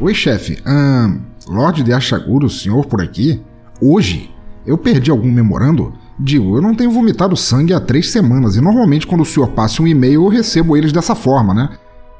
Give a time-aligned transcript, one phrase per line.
[0.00, 0.58] Oi, chefe.
[0.64, 1.20] Ahn.
[1.48, 3.40] Lorde de Ashaguro, senhor por aqui?
[3.80, 4.30] Hoje?
[4.64, 5.92] Eu perdi algum memorando?
[6.18, 9.82] Digo, eu não tenho vomitado sangue há três semanas e normalmente quando o senhor passa
[9.82, 11.68] um e-mail eu recebo eles dessa forma, né?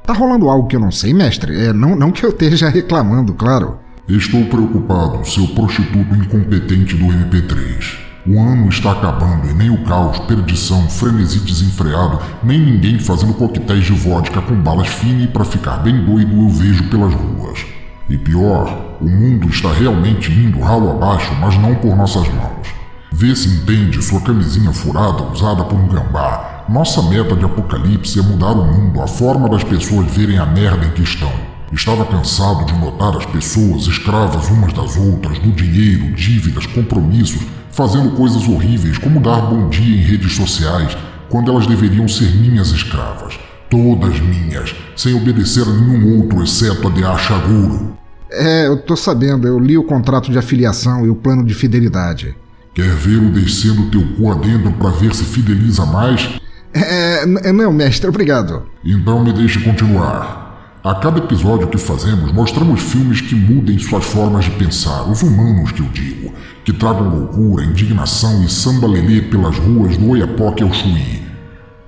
[0.05, 1.55] Tá rolando algo que eu não sei, mestre?
[1.55, 3.79] É, não, não que eu esteja reclamando, claro.
[4.09, 8.02] Estou preocupado, seu prostituto incompetente do MP3.
[8.25, 13.83] O ano está acabando e nem o caos, perdição, frenesi desenfreado, nem ninguém fazendo coquetéis
[13.83, 17.65] de vodka com balas finas para ficar bem doido eu vejo pelas ruas.
[18.07, 22.65] E pior, o mundo está realmente indo ralo abaixo, mas não por nossas mãos.
[23.11, 26.63] Vê se entende sua camisinha furada usada por um gambá.
[26.69, 30.85] Nossa meta de apocalipse é mudar o mundo, a forma das pessoas verem a merda
[30.85, 31.52] em que estão.
[31.71, 37.41] Estava cansado de notar as pessoas escravas umas das outras, do dinheiro, dívidas, compromissos,
[37.71, 40.95] fazendo coisas horríveis como dar bom dia em redes sociais,
[41.29, 43.39] quando elas deveriam ser minhas escravas.
[43.69, 47.97] Todas minhas, sem obedecer a nenhum outro exceto a de Achaguro.
[48.31, 52.35] É, eu tô sabendo, eu li o contrato de afiliação e o plano de fidelidade.
[52.73, 56.39] Quer vê-lo descendo teu cu adentro para ver se fideliza mais?
[56.73, 58.63] É, não, mestre, obrigado.
[58.83, 60.42] Então me deixe continuar.
[60.83, 65.71] A cada episódio que fazemos, mostramos filmes que mudem suas formas de pensar, os humanos
[65.71, 66.33] que eu digo,
[66.65, 71.23] que tragam loucura, indignação e samba lelê pelas ruas do Oiapoque ao Chuí.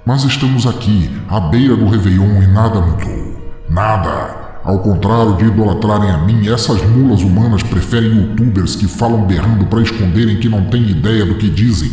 [0.05, 3.35] Mas estamos aqui, à beira do Réveillon e nada mudou.
[3.69, 4.61] Nada.
[4.63, 9.81] Ao contrário de idolatrarem a mim, essas mulas humanas preferem youtubers que falam berrando para
[9.81, 11.91] esconderem que não têm ideia do que dizem,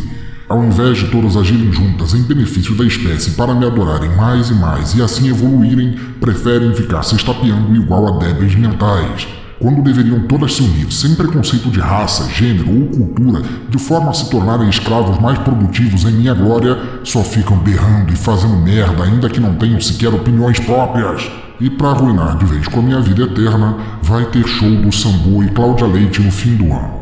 [0.53, 4.53] ao invés de todas agirem juntas em benefício da espécie para me adorarem mais e
[4.53, 9.27] mais e assim evoluírem, preferem ficar se estapeando igual a débeis mentais
[9.59, 14.13] quando deveriam todas se unir, sem preconceito de raça, gênero ou cultura, de forma a
[14.13, 19.29] se tornarem escravos mais produtivos em minha glória, só ficam berrando e fazendo merda, ainda
[19.29, 21.31] que não tenham sequer opiniões próprias.
[21.61, 25.41] E para arruinar de vez com a minha vida eterna, vai ter show do Sambo
[25.41, 26.99] e Cláudia Leite no fim do ano.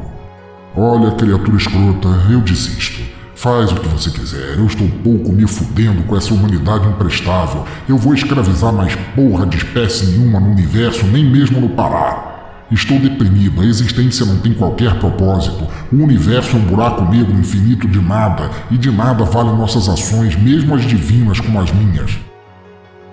[0.78, 3.11] Olha, criatura escrota, eu desisto.
[3.42, 7.66] Faz o que você quiser, eu estou pouco me fudendo com essa humanidade imprestável.
[7.90, 12.68] Eu vou escravizar mais porra de espécie nenhuma no universo, nem mesmo no Pará.
[12.70, 15.68] Estou deprimido, a existência não tem qualquer propósito.
[15.92, 20.36] O universo é um buraco negro infinito de nada, e de nada valem nossas ações,
[20.36, 22.20] mesmo as divinas como as minhas.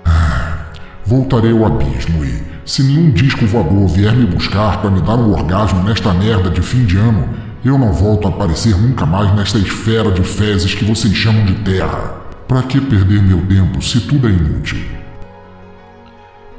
[0.05, 0.67] Ah,
[1.06, 5.33] voltarei ao abismo e, se nenhum disco voador vier me buscar para me dar um
[5.33, 9.59] orgasmo nesta merda de fim de ano, eu não volto a aparecer nunca mais nesta
[9.59, 12.15] esfera de fezes que vocês chamam de terra.
[12.47, 14.98] Para que perder meu tempo se tudo é inútil?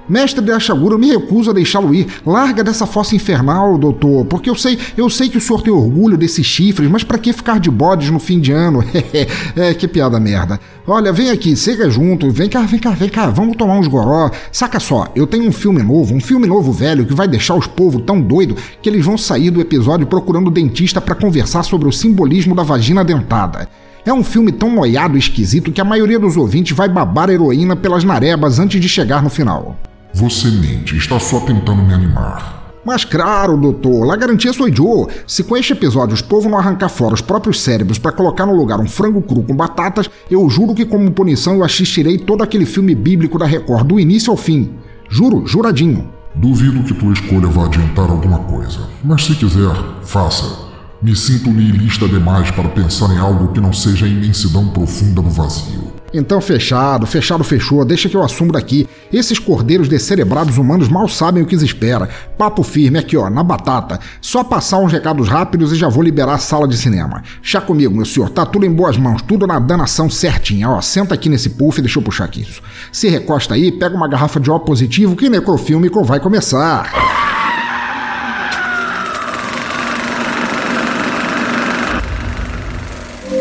[0.09, 2.07] Mestre de Ashagura, eu me recuso a deixá-lo ir.
[2.25, 6.17] Larga dessa fossa infernal, doutor, porque eu sei, eu sei que o senhor tem orgulho
[6.17, 8.83] desses chifres, mas para que ficar de bodes no fim de ano?
[9.55, 10.59] é, que piada merda.
[10.87, 14.31] Olha, vem aqui, chega junto, vem cá, vem cá, vem cá, vamos tomar uns goró.
[14.51, 17.67] Saca só, eu tenho um filme novo, um filme novo velho que vai deixar os
[17.67, 21.91] povos tão doido que eles vão sair do episódio procurando dentista para conversar sobre o
[21.91, 23.69] simbolismo da vagina dentada.
[24.05, 27.33] É um filme tão noiado e esquisito que a maioria dos ouvintes vai babar a
[27.33, 29.77] heroína pelas narebas antes de chegar no final.
[30.13, 32.59] Você mente, está só tentando me animar.
[32.83, 35.07] Mas claro, doutor, lá garantia sou Joe.
[35.27, 38.55] Se com este episódio os povos não arrancar fora os próprios cérebros para colocar no
[38.55, 42.65] lugar um frango cru com batatas, eu juro que como punição eu assistirei todo aquele
[42.65, 44.73] filme bíblico da Record do início ao fim.
[45.09, 46.09] Juro, juradinho.
[46.33, 50.69] Duvido que tua escolha vá adiantar alguma coisa, mas se quiser, faça.
[51.01, 55.29] Me sinto nihilista demais para pensar em algo que não seja a imensidão profunda do
[55.29, 55.98] vazio.
[56.13, 58.87] Então fechado, fechado fechou, deixa que eu assumo daqui.
[59.13, 62.09] Esses cordeiros descerebrados humanos mal sabem o que os espera.
[62.37, 63.99] Papo firme aqui, ó, na batata.
[64.21, 67.23] Só passar uns recados rápidos e já vou liberar a sala de cinema.
[67.41, 70.69] Chá comigo, meu senhor, tá tudo em boas mãos, tudo na danação certinha.
[70.69, 72.61] Ó, senta aqui nesse puff, deixa eu puxar aqui isso.
[72.91, 76.89] Se recosta aí, pega uma garrafa de ó positivo que necrofílmico vai começar.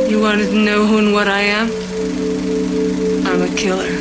[0.08, 1.87] You wanted to know who and what I am?
[1.98, 3.98] I'm a killer.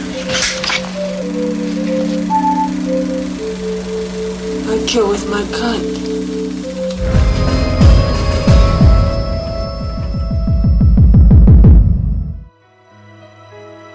[4.69, 6.07] I kill with my gun.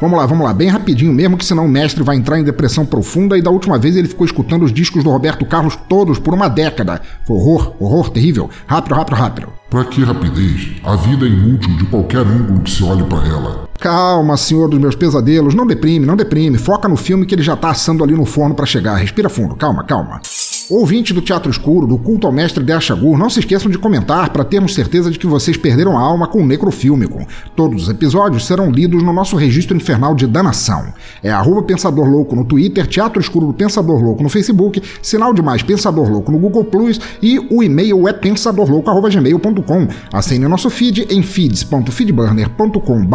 [0.01, 2.85] Vamos lá, vamos lá, bem rapidinho mesmo, que senão o mestre vai entrar em depressão
[2.85, 6.35] profunda e da última vez ele ficou escutando os discos do Roberto Carlos todos por
[6.35, 7.01] uma década.
[7.29, 8.51] Horror, horror terrível.
[8.67, 9.62] Rápido, rápido, rápido.
[9.73, 10.73] Pra que rapidez?
[10.85, 13.71] A vida é inútil de qualquer ângulo que se olhe para ela.
[13.81, 16.59] Calma, senhor dos meus pesadelos, não deprime, não deprime.
[16.59, 18.97] Foca no filme que ele já tá assando ali no forno para chegar.
[18.97, 20.21] Respira fundo, calma, calma.
[20.71, 24.31] Ouvinte do Teatro Escuro, do Culto ao Mestre de Achagur, não se esqueçam de comentar
[24.31, 27.27] para termos certeza de que vocês perderam a alma com o Necrofílmico.
[27.57, 30.93] Todos os episódios serão lidos no nosso registro infernal de danação.
[31.23, 35.43] É arroba Pensador Louco no Twitter, Teatro Escuro do Pensador Louco no Facebook, Sinal de
[35.43, 39.89] Mais Pensador Louco no Google Plus e o e-mail é pensadorlouco.gmail.com.
[40.13, 43.09] Assine nosso feed em feeds.feedburner.com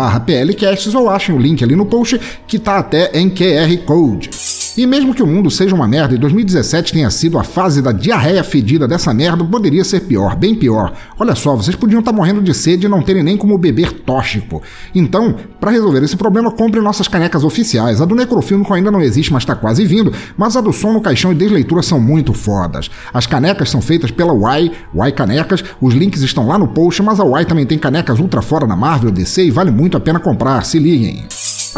[0.96, 4.67] ou achem o link ali no post que tá até em QR Code.
[4.78, 7.92] E mesmo que o mundo seja uma merda e 2017 tenha sido a fase da
[7.92, 10.94] diarreia fedida dessa merda, poderia ser pior, bem pior.
[11.18, 13.92] Olha só, vocês podiam estar tá morrendo de sede e não terem nem como beber
[13.92, 14.62] tóxico.
[14.94, 18.00] Então, para resolver esse problema, compre nossas canecas oficiais.
[18.00, 21.02] A do Necrofilmico ainda não existe, mas está quase vindo, mas a do Som no
[21.02, 22.92] Caixão e Desleitura são muito fodas.
[23.12, 27.20] As canecas são feitas pela Y, Y Canecas, os links estão lá no post, mas
[27.20, 30.20] a Y também tem canecas ultra fora na Marvel DC e vale muito a pena
[30.20, 31.26] comprar, se liguem.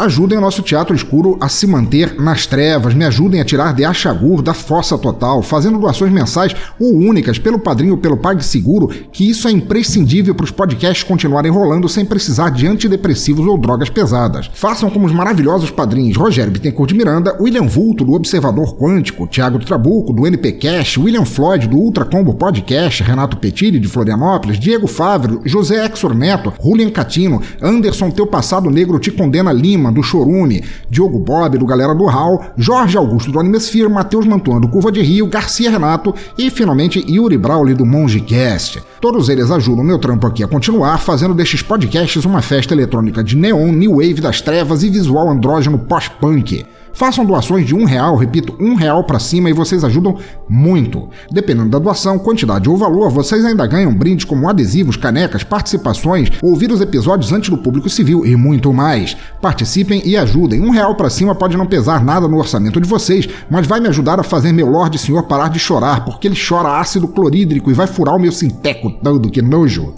[0.00, 3.84] Ajudem o nosso teatro escuro a se manter nas trevas, me ajudem a tirar de
[3.84, 9.28] Achagur da fossa total, fazendo doações mensais ou únicas pelo padrinho ou pelo PagSeguro, que
[9.28, 14.50] isso é imprescindível para os podcasts continuarem rolando sem precisar de antidepressivos ou drogas pesadas.
[14.54, 19.58] Façam como os maravilhosos padrinhos Rogério Bittencourt de Miranda, William Vulto, do Observador Quântico, Thiago
[19.58, 24.58] do Trabuco, do NP Cash, William Floyd, do Ultra Combo Podcast, Renato Petilli, de Florianópolis,
[24.58, 30.02] Diego Fávero, José Exor Neto, Julian Catino, Anderson Teu Passado Negro Te Condena Lima, do
[30.02, 34.90] Chorume, Diogo Bob, do Galera do Hall, Jorge Augusto do Animesphere, Matheus Mantuan, do Curva
[34.90, 38.82] de Rio, Garcia Renato e, finalmente, Yuri Brawley, do Mongecast.
[39.00, 43.36] Todos eles ajudam meu trampo aqui a continuar, fazendo destes podcasts uma festa eletrônica de
[43.36, 46.66] neon, new wave das trevas e visual andrógeno pós-punk.
[46.92, 51.08] Façam doações de um real, repito, um real para cima e vocês ajudam muito.
[51.30, 56.70] Dependendo da doação, quantidade ou valor, vocês ainda ganham brindes como adesivos, canecas, participações, ouvir
[56.70, 59.16] os episódios antes do público civil e muito mais.
[59.40, 60.60] Participem e ajudem.
[60.60, 63.88] Um real para cima pode não pesar nada no orçamento de vocês, mas vai me
[63.88, 67.74] ajudar a fazer meu Lorde Senhor parar de chorar, porque ele chora ácido clorídrico e
[67.74, 69.94] vai furar o meu sinteco todo, que nojo.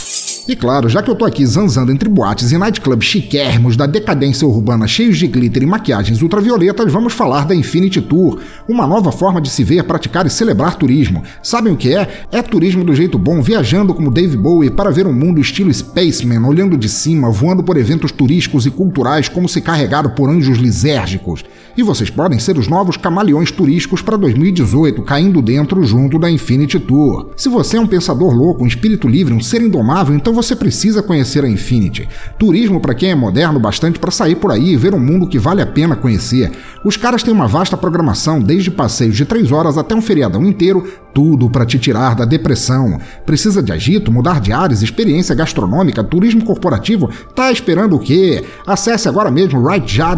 [0.48, 4.46] E claro, já que eu tô aqui zanzando entre boates e nightclubs chiquérrimos da decadência
[4.46, 9.40] urbana cheios de glitter e maquiagens ultravioletas, vamos falar da Infinity Tour, uma nova forma
[9.40, 11.22] de se ver, praticar e celebrar turismo.
[11.44, 12.26] Sabem o que é?
[12.32, 16.44] É turismo do jeito bom, viajando como Dave Bowie para ver um mundo estilo Spaceman,
[16.44, 21.44] olhando de cima, voando por eventos turísticos e culturais como se carregado por anjos lisérgicos.
[21.74, 26.78] E vocês podem ser os novos camaleões turísticos para 2018, caindo dentro junto da Infinity
[26.78, 27.30] Tour.
[27.34, 31.02] Se você é um pensador louco, um espírito livre, um ser indomável, então você precisa
[31.02, 32.06] conhecer a Infinity.
[32.38, 35.38] Turismo para quem é moderno bastante para sair por aí e ver um mundo que
[35.38, 36.52] vale a pena conhecer.
[36.84, 40.86] Os caras têm uma vasta programação, desde passeios de 3 horas até um feriadão inteiro,
[41.14, 42.98] tudo para te tirar da depressão.
[43.24, 47.08] Precisa de agito, mudar de ares, experiência gastronômica, turismo corporativo?
[47.34, 48.44] Tá esperando o quê?
[48.66, 50.14] Acesse agora mesmo right já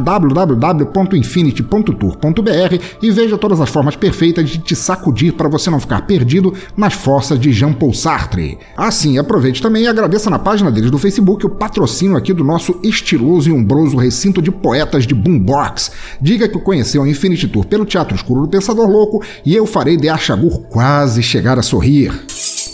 [1.45, 6.55] www.infinity.tour.br e veja todas as formas perfeitas de te sacudir para você não ficar perdido
[6.77, 8.59] nas forças de Jean Paul Sartre.
[8.77, 12.79] Assim, aproveite também e agradeça na página deles do Facebook o patrocínio aqui do nosso
[12.83, 15.93] estiloso e umbroso recinto de poetas de Boombox.
[16.21, 19.97] Diga que conheceu a Infinity Tour pelo Teatro Escuro do Pensador Louco e eu farei
[19.97, 22.13] de Achagur quase chegar a sorrir.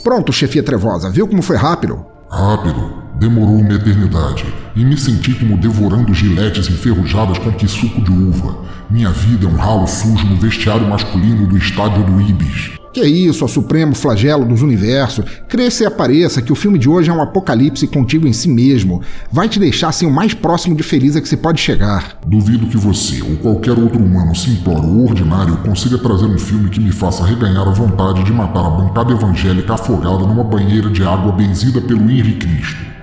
[0.02, 2.04] Pronto, chefia trevosa, viu como foi rápido?
[2.30, 2.99] Rápido.
[3.20, 8.64] Demorou uma eternidade e me senti como devorando giletes enferrujadas com que suco de uva.
[8.88, 12.70] Minha vida é um ralo sujo no vestiário masculino do estádio do Ibis.
[12.94, 15.26] Que é isso, ó supremo flagelo dos universos.
[15.46, 19.02] Cresça e apareça que o filme de hoje é um apocalipse contigo em si mesmo.
[19.30, 22.18] Vai te deixar assim o mais próximo de feliz a que se pode chegar.
[22.26, 26.80] Duvido que você ou qualquer outro humano simplório ou ordinário consiga trazer um filme que
[26.80, 31.32] me faça reganhar a vontade de matar a bancada evangélica afogada numa banheira de água
[31.32, 32.99] benzida pelo Henri Cristo.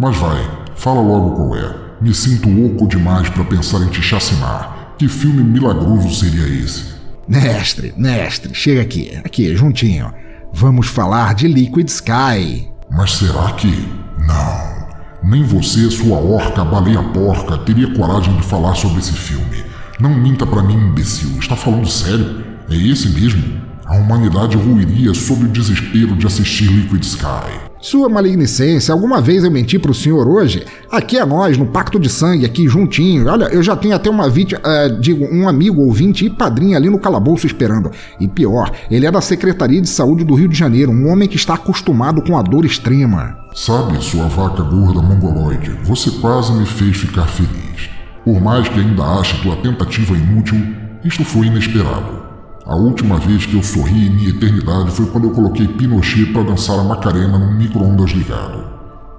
[0.00, 1.74] Mas vai, fala logo qual é.
[2.00, 4.94] Me sinto oco demais para pensar em te chacinar.
[4.96, 6.94] Que filme milagroso seria esse?
[7.28, 10.10] Mestre, mestre, chega aqui, aqui, juntinho.
[10.54, 12.66] Vamos falar de Liquid Sky.
[12.90, 13.86] Mas será que.
[14.26, 14.88] Não.
[15.22, 19.62] Nem você, sua orca, baleia porca, teria coragem de falar sobre esse filme.
[20.00, 21.38] Não minta para mim, imbecil.
[21.38, 22.42] Está falando sério?
[22.70, 23.60] É esse mesmo?
[23.84, 27.69] A humanidade ruiria sob o desespero de assistir Liquid Sky.
[27.80, 30.66] Sua malignicência, alguma vez eu menti pro senhor hoje?
[30.90, 33.26] Aqui é nós, no Pacto de Sangue, aqui juntinho.
[33.26, 36.90] Olha, eu já tenho até uma vítima, uh, digo, um amigo ouvinte e padrinho ali
[36.90, 37.90] no calabouço esperando.
[38.20, 41.36] E pior, ele é da Secretaria de Saúde do Rio de Janeiro, um homem que
[41.36, 43.38] está acostumado com a dor extrema.
[43.54, 47.88] Sabe, sua vaca gorda mongoloide, você quase me fez ficar feliz.
[48.26, 50.60] Por mais que ainda ache tua tentativa inútil,
[51.02, 52.29] isto foi inesperado.
[52.70, 56.44] A última vez que eu sorri em minha eternidade foi quando eu coloquei Pinochet para
[56.44, 58.64] dançar a Macarena num micro-ondas ligado.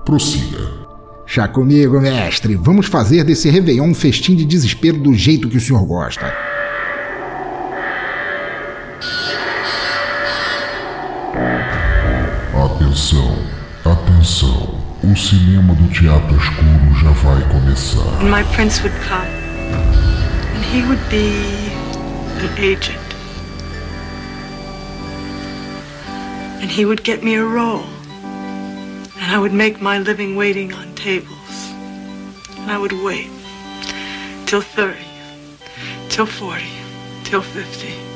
[0.05, 0.72] Prossiga.
[1.27, 2.55] Já comigo, mestre.
[2.55, 6.34] Vamos fazer desse Réveillon um festim de desespero do jeito que o senhor gosta.
[12.55, 13.38] Atenção,
[13.84, 14.79] atenção.
[15.03, 18.24] O cinema do teatro escuro já vai começar.
[18.24, 19.27] My prince would come.
[20.55, 21.34] And he would be
[22.39, 23.00] an agent.
[26.62, 27.84] And he would get me a role.
[29.20, 31.74] And I would make my living waiting on tables.
[32.60, 33.30] And I would wait
[34.46, 35.00] till 30,
[36.10, 36.63] till 40,
[37.24, 38.12] till 50.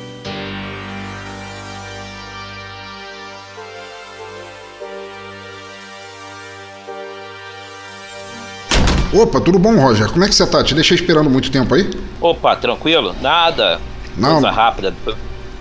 [9.14, 10.10] Opa, tudo bom, Roger?
[10.10, 10.62] Como é que você tá?
[10.62, 11.90] Te deixei esperando muito tempo aí?
[12.20, 13.16] Opa, tranquilo?
[13.22, 13.80] Nada.
[14.18, 14.34] Não.
[14.34, 14.94] Coisa rápida.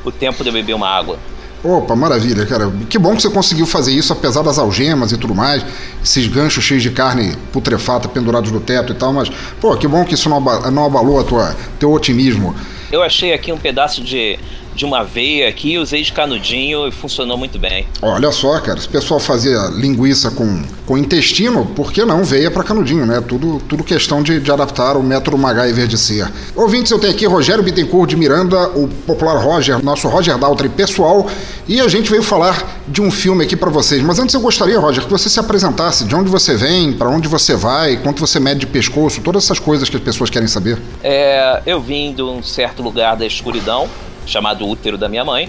[0.05, 1.19] O tempo de beber uma água.
[1.65, 2.71] Opa, maravilha, cara.
[2.91, 5.65] Que bom que você conseguiu fazer isso, apesar das algemas e tudo mais,
[6.05, 9.31] esses ganchos cheios de carne putrefata pendurados no teto e tal, mas,
[9.61, 12.55] pô, que bom que isso não, aba- não abalou a tua, teu otimismo.
[12.93, 14.39] Eu achei aqui um pedaço de,
[14.75, 17.87] de uma veia aqui, usei de canudinho e funcionou muito bem.
[18.03, 22.51] Olha só, cara, se o pessoal fazia linguiça com, com intestino, por que não veia
[22.51, 23.23] pra canudinho, né?
[23.27, 26.31] Tudo, tudo questão de, de adaptar o método MacGyver de ser.
[26.55, 31.29] Ouvintes, eu tenho aqui Rogério Bittencourt de Miranda, o popular Roger, nosso Roger Daltrey pessoal,
[31.69, 34.03] e a gente veio falar de um filme aqui pra vocês.
[34.03, 37.29] Mas antes eu gostaria, Roger, que você se apresentasse, de onde você vem, pra onde
[37.29, 40.79] você vai, quanto você mede de pescoço, todas essas coisas que as pessoas querem saber.
[41.03, 43.89] É, eu vim de um certo lugar da escuridão,
[44.27, 45.49] chamado útero da minha mãe,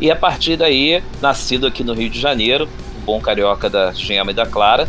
[0.00, 2.68] e a partir daí, nascido aqui no Rio de Janeiro,
[3.04, 4.88] bom carioca da Gema e da Clara,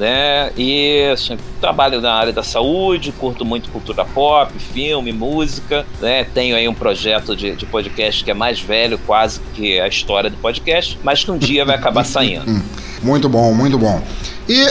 [0.00, 0.50] né?
[0.56, 6.24] E assim, trabalho na área da saúde, curto muito cultura pop, filme, música, né?
[6.24, 10.28] Tenho aí um projeto de, de podcast que é mais velho quase que a história
[10.28, 12.62] do podcast, mas que um dia vai acabar saindo.
[13.02, 14.02] Muito bom, muito bom.
[14.48, 14.66] E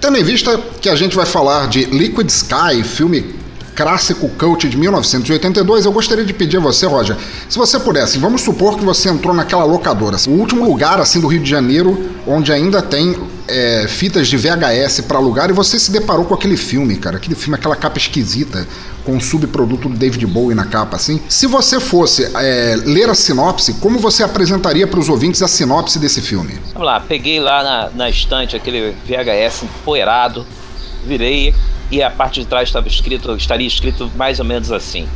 [0.00, 3.34] tendo em vista que a gente vai falar de Liquid Sky, filme
[3.76, 7.14] clássico cult de 1982, eu gostaria de pedir a você, Roger,
[7.46, 11.26] se você pudesse, vamos supor que você entrou naquela locadora, o último lugar assim do
[11.26, 13.14] Rio de Janeiro onde ainda tem
[13.46, 17.34] é, fitas de VHS para alugar e você se deparou com aquele filme, cara, aquele
[17.34, 18.66] filme, aquela capa esquisita
[19.04, 21.20] com um subproduto do David Bowie na capa, assim.
[21.28, 25.98] Se você fosse é, ler a sinopse, como você apresentaria para os ouvintes a sinopse
[26.00, 26.58] desse filme?
[26.72, 30.44] Vamos lá, peguei lá na, na estante aquele VHS empoeirado,
[31.06, 31.54] virei
[31.90, 35.08] e a parte de trás estava escrito, estaria escrito mais ou menos assim: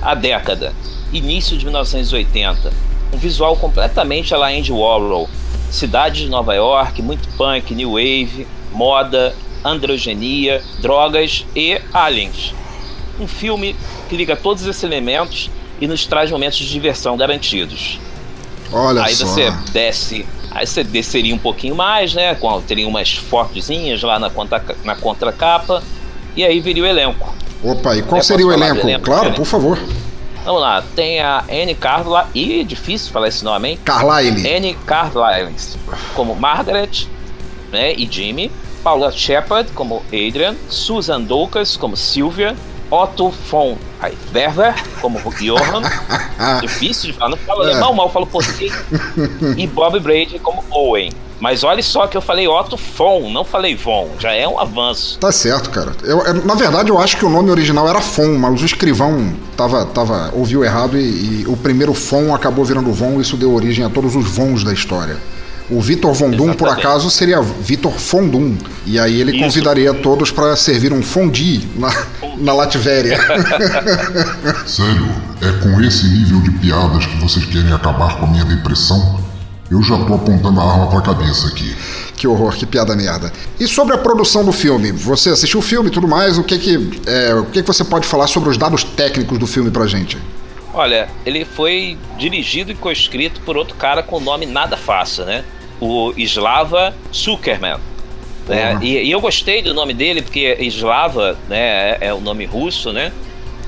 [0.00, 0.72] A década,
[1.12, 2.72] início de 1980,
[3.12, 5.28] um visual completamente a la Andy Warhol,
[5.70, 12.54] cidade de Nova York, muito punk, new wave, moda, androgenia, drogas e aliens.
[13.18, 13.76] Um filme
[14.08, 17.98] que liga todos esses elementos e nos traz momentos de diversão garantidos.
[18.72, 19.26] Olha Aí só.
[19.26, 22.34] você desce, aí você desceria um pouquinho mais, né?
[22.34, 25.82] Com, teria umas fotozinhas lá na, contra, na contracapa,
[26.36, 27.34] e aí viria o elenco.
[27.62, 28.80] Opa, e qual seria o elenco?
[28.80, 29.78] elenco, Claro, por favor.
[30.44, 33.78] Vamos lá, tem a Anne Carla, e difícil falar esse nome, hein?
[33.84, 34.56] Carlyle.
[34.56, 35.78] Anne Carlisle
[36.14, 37.06] como Margaret
[37.70, 38.50] né, e Jimmy,
[38.82, 42.56] Paula Shepard como Adrian, Susan Doukas como Sylvia,
[42.90, 43.76] Otto von
[44.34, 45.82] Werber como Johan,
[46.60, 47.70] difícil de falar, não falo É.
[47.72, 48.72] alemão, mal falo português,
[49.56, 51.12] e Bob Brady como Owen.
[51.38, 55.18] Mas olha só que eu falei Otto von, não falei von, já é um avanço.
[55.18, 55.92] Tá certo, cara.
[56.02, 59.32] Eu, eu- na verdade, eu acho que o nome original era Fon, mas o escrivão
[59.56, 63.54] tava, tava, ouviu errado e, e o primeiro Fon acabou virando Von, e isso deu
[63.54, 65.16] origem a todos os Vons da história.
[65.70, 68.56] O Vitor Von Doom, por acaso, seria Vitor Fondum.
[68.84, 69.44] E aí ele Isso.
[69.44, 72.06] convidaria todos para servir um fondi na,
[72.38, 73.18] na Latvéria.
[74.66, 75.08] Sério,
[75.40, 79.20] é com esse nível de piadas que vocês querem acabar com a minha depressão?
[79.70, 81.76] Eu já tô apontando a arma pra cabeça aqui.
[82.16, 83.32] que horror, que piada merda.
[83.58, 84.90] E sobre a produção do filme?
[84.90, 87.84] Você assistiu o filme e tudo mais, o que que, é, o que que você
[87.84, 90.18] pode falar sobre os dados técnicos do filme pra gente?
[90.74, 95.44] Olha, ele foi dirigido e coescrito por outro cara com nome nada fácil, né?
[95.80, 97.78] O Slava Zuckerman.
[98.48, 98.78] Né?
[98.82, 102.92] E, e eu gostei do nome dele porque Slava né, é, é o nome russo,
[102.92, 103.12] né?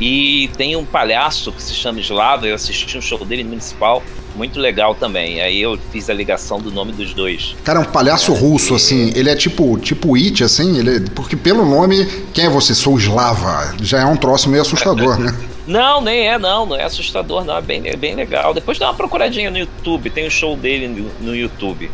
[0.00, 4.02] E tem um palhaço que se chama Slava, eu assisti um show dele no municipal,
[4.35, 5.40] muito legal também.
[5.40, 7.54] Aí eu fiz a ligação do nome dos dois.
[7.62, 11.64] Cara, é um palhaço russo, assim, ele é tipo, tipo It, assim, ele, porque pelo
[11.64, 12.75] nome, quem é você?
[12.75, 13.76] Sou Slava.
[13.81, 15.33] Já é um troço meio assustador, né?
[15.66, 18.52] Não, nem é, não, não é assustador, não, é bem, é bem legal.
[18.52, 21.90] Depois dá uma procuradinha no YouTube, tem um show dele no, no YouTube.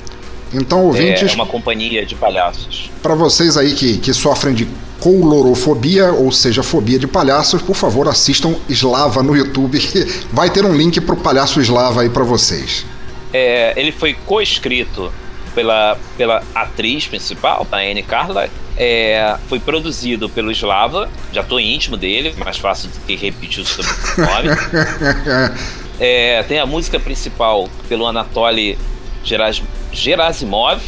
[0.52, 2.90] Então, É ouvintes, uma companhia de palhaços.
[3.02, 4.66] pra vocês aí que, que sofrem de
[4.98, 10.64] colorofobia, ou seja, fobia de palhaços, por favor, assistam Slava no YouTube, que vai ter
[10.64, 12.86] um link pro palhaço Slava aí pra vocês.
[13.32, 15.12] É, ele foi coescrito
[15.54, 18.48] pela, pela atriz principal, a Anne Carla.
[18.80, 23.66] É, foi produzido pelo Slava, já tô íntimo dele, mais fácil do que repetir o
[23.66, 24.48] sobrenome.
[26.00, 28.78] É, tem a música principal pelo Anatoly
[29.24, 29.60] Geras-
[29.92, 30.80] Gerasimov.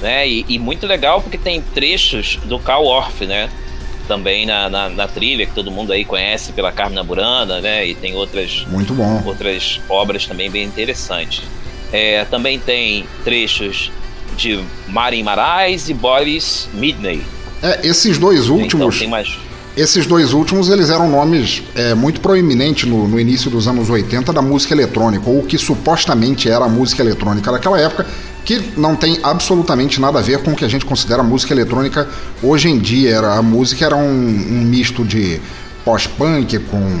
[0.00, 0.26] né?
[0.26, 3.50] E, e, muito legal porque tem trechos do Cal Orff, né?
[4.08, 7.86] Também na, na, na, trilha, que todo mundo aí conhece pela Carmina Burana, né?
[7.86, 9.22] E tem outras, muito bom.
[9.26, 11.42] outras obras também bem interessantes.
[11.92, 13.92] É, também tem trechos
[14.36, 17.22] de Marin Marais e Boris Midney.
[17.62, 18.96] É, esses dois últimos.
[18.96, 19.38] Então, tem mais
[19.76, 24.30] esses dois últimos, eles eram nomes é, muito proeminentes no, no, início dos anos 80
[24.30, 28.06] da música eletrônica, ou que supostamente era a música eletrônica daquela época,
[28.44, 32.06] que não tem absolutamente nada a ver com o que a gente considera música eletrônica
[32.42, 33.16] hoje em dia.
[33.16, 35.40] Era, a música era um, um misto de
[35.86, 37.00] pós-punk com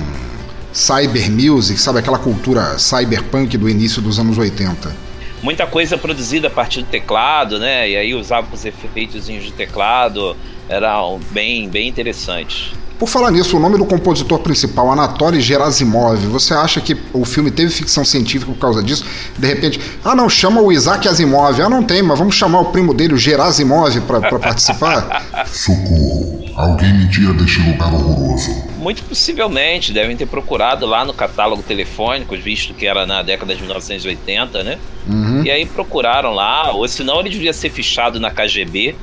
[0.72, 5.11] cyber music, sabe aquela cultura cyberpunk do início dos anos 80
[5.42, 7.90] muita coisa produzida a partir do teclado, né?
[7.90, 10.36] E aí usava os efeitos de teclado,
[10.68, 10.98] era
[11.30, 12.72] bem, bem interessante.
[13.02, 17.50] Por falar nisso, o nome do compositor principal, Anatoly Gerasimov, você acha que o filme
[17.50, 19.04] teve ficção científica por causa disso?
[19.36, 21.60] De repente, ah não, chama o Isaac Asimov.
[21.60, 25.20] Ah, não tem, mas vamos chamar o primo dele, o Gerasimov, para participar?
[25.50, 28.54] Socorro, alguém me tira deste lugar horroroso.
[28.78, 33.62] Muito possivelmente, devem ter procurado lá no catálogo telefônico, visto que era na década de
[33.62, 34.78] 1980, né?
[35.08, 35.42] Uhum.
[35.42, 38.94] E aí procuraram lá, ou senão ele devia ser fichado na KGB,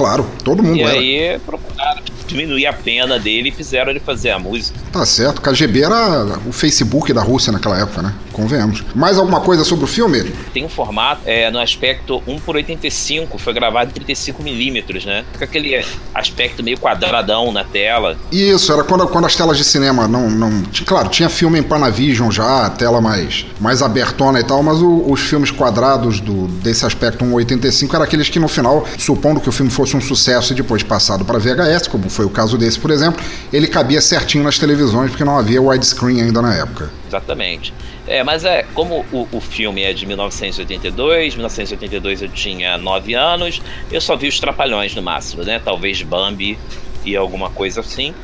[0.00, 0.96] Claro, todo mundo e era.
[0.96, 4.78] E aí procuraram diminuir a pena dele e fizeram ele fazer a música.
[4.92, 8.14] Tá certo, KGB era o Facebook da Rússia naquela época, né?
[8.32, 8.82] Convenhamos.
[8.94, 10.32] Mais alguma coisa sobre o filme?
[10.52, 15.24] Tem um formato é, no aspecto 1 por 85, foi gravado em 35mm, né?
[15.36, 15.84] Com aquele
[16.14, 18.16] aspecto meio quadradão na tela.
[18.32, 20.62] Isso, era quando, quando as telas de cinema não, não.
[20.86, 25.10] Claro, tinha filme em Panavision já, a tela mais, mais abertona e tal, mas o,
[25.10, 29.52] os filmes quadrados do, desse aspecto 1.85 eram aqueles que no final, supondo que o
[29.52, 32.90] filme fosse um sucesso e depois passado para VHS, como foi o caso desse, por
[32.90, 33.22] exemplo,
[33.52, 36.90] ele cabia certinho nas televisões porque não havia widescreen ainda na época.
[37.06, 37.72] Exatamente.
[38.06, 43.62] É, mas é como o, o filme é de 1982, 1982 eu tinha 9 anos,
[43.90, 45.60] eu só vi os Trapalhões no máximo, né?
[45.64, 46.58] Talvez Bambi
[47.04, 48.14] e alguma coisa assim.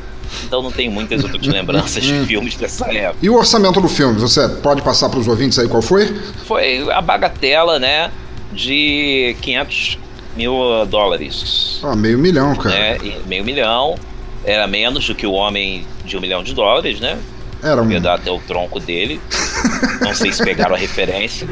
[0.45, 3.19] Então não tem muitas outras lembranças de filmes dessa época.
[3.23, 6.21] E o orçamento do filme, você pode passar para os ouvintes aí qual foi?
[6.45, 8.11] Foi a bagatela, né?
[8.53, 9.99] De 500
[10.37, 10.55] mil
[10.89, 11.81] dólares.
[11.83, 12.75] Ah, meio milhão, cara.
[12.75, 13.97] É, meio milhão.
[14.45, 17.19] Era menos do que o homem de um milhão de dólares, né?
[17.63, 17.91] Era um.
[17.91, 19.21] Ia dar até o tronco dele.
[20.01, 21.49] não sei se pegaram a referência.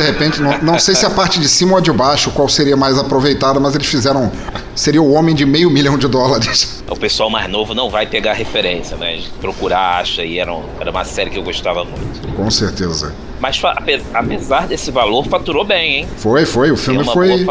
[0.00, 2.48] De repente, não, não sei se a parte de cima ou a de baixo, qual
[2.48, 4.32] seria mais aproveitada, mas eles fizeram.
[4.74, 6.82] Seria o homem de meio milhão de dólares.
[6.88, 10.62] O pessoal mais novo não vai pegar a referência, mas procurar, acha, e era, um,
[10.80, 12.28] era uma série que eu gostava muito.
[12.34, 13.12] Com certeza.
[13.40, 13.60] Mas
[14.12, 16.08] apesar desse valor, faturou bem, hein?
[16.18, 16.70] Foi, foi.
[16.70, 17.46] O filme foi.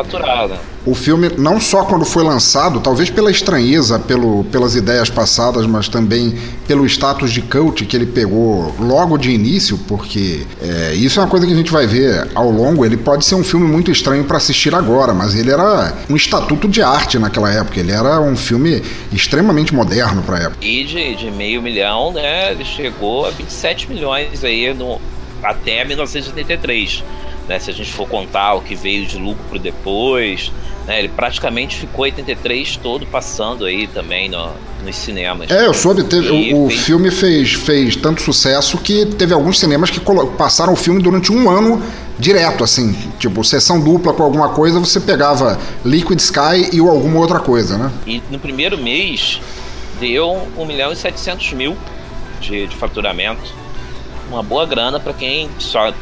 [0.85, 5.89] O filme, não só quando foi lançado, talvez pela estranheza, pelo, pelas ideias passadas, mas
[5.89, 11.23] também pelo status de cult que ele pegou logo de início, porque é, isso é
[11.23, 12.85] uma coisa que a gente vai ver ao longo.
[12.85, 16.67] Ele pode ser um filme muito estranho para assistir agora, mas ele era um estatuto
[16.67, 17.79] de arte naquela época.
[17.79, 20.65] Ele era um filme extremamente moderno para época.
[20.65, 22.51] E de, de meio milhão, né?
[22.51, 24.99] Ele chegou a 27 milhões aí no
[25.43, 27.03] até 1983.
[27.47, 27.57] Né?
[27.59, 30.51] Se a gente for contar o que veio de lucro depois,
[30.85, 30.99] né?
[30.99, 34.51] ele praticamente ficou 83 todo passando aí também no,
[34.85, 35.49] nos cinemas.
[35.49, 36.81] É, eu soube, teve, o, fez...
[36.81, 39.99] filme fez, fez tanto sucesso que teve alguns cinemas que
[40.37, 41.81] passaram o filme durante um ano
[42.19, 47.39] direto, assim, tipo, sessão dupla com alguma coisa, você pegava Liquid Sky e alguma outra
[47.39, 47.91] coisa, né?
[48.05, 49.39] E no primeiro mês
[49.99, 51.77] deu 1 milhão e 700 mil
[52.41, 53.53] de, de faturamento
[54.29, 55.93] uma boa grana para quem só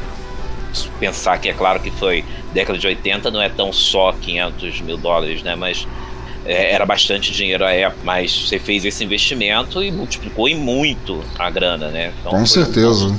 [1.00, 4.98] pensar que é claro que foi década de 80 não é tão só 500 mil
[4.98, 5.56] dólares, né?
[5.56, 5.88] Mas
[6.46, 11.22] é, era bastante dinheiro à época, mas você fez esse investimento e multiplicou em muito
[11.38, 12.14] a grana, né?
[12.20, 13.14] Então, Com certeza.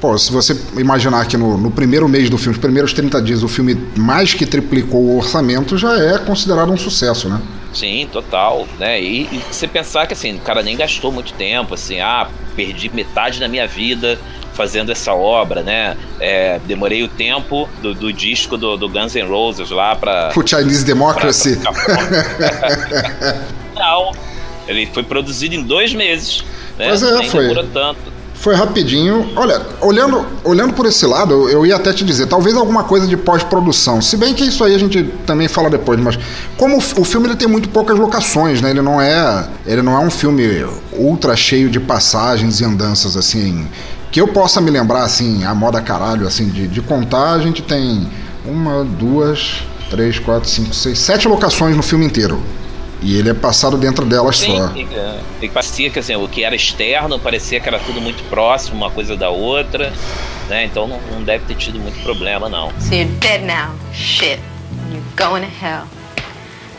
[0.00, 3.42] Pô, se você imaginar que no, no, primeiro mês do filme, os primeiros 30 dias,
[3.42, 7.40] o filme mais que triplicou o orçamento, já é considerado um sucesso, né?
[7.72, 9.00] Sim, total, né?
[9.00, 12.90] E, e você pensar que assim, o cara nem gastou muito tempo, assim, ah, perdi
[12.94, 14.18] metade da minha vida
[14.54, 15.96] fazendo essa obra, né?
[16.18, 20.46] É, demorei o tempo do, do disco do, do, Guns N' Roses lá para o
[20.46, 21.56] Chinese Democracy.
[21.56, 23.36] Pra, pra
[23.74, 24.12] Não,
[24.66, 26.44] ele foi produzido em dois meses.
[26.78, 26.88] Né?
[26.88, 27.66] Mas é, Nem foi.
[27.72, 28.14] tanto.
[28.34, 29.32] Foi rapidinho.
[29.36, 33.16] Olha, olhando, olhando por esse lado, eu, ia até te dizer, talvez alguma coisa de
[33.16, 34.02] pós-produção.
[34.02, 36.18] Se bem que isso aí a gente também fala depois, mas
[36.58, 38.70] como o, o filme ele tem muito poucas locações, né?
[38.70, 43.66] Ele não é, ele não é um filme ultra cheio de passagens e andanças assim
[44.14, 47.60] que eu possa me lembrar, assim, a moda caralho, assim, de, de contar, a gente
[47.62, 48.08] tem
[48.46, 52.40] uma, duas, três, quatro, cinco, seis, sete locações no filme inteiro.
[53.02, 54.68] E ele é passado dentro delas Sim, só.
[54.68, 58.76] Fica, fica, parecia que assim, o que era externo parecia que era tudo muito próximo
[58.76, 59.92] uma coisa da outra,
[60.48, 60.64] né?
[60.64, 62.70] Então não, não deve ter tido muito problema, não.
[62.78, 63.74] So you're dead now.
[63.92, 64.38] Shit.
[65.16, 65.88] going to hell.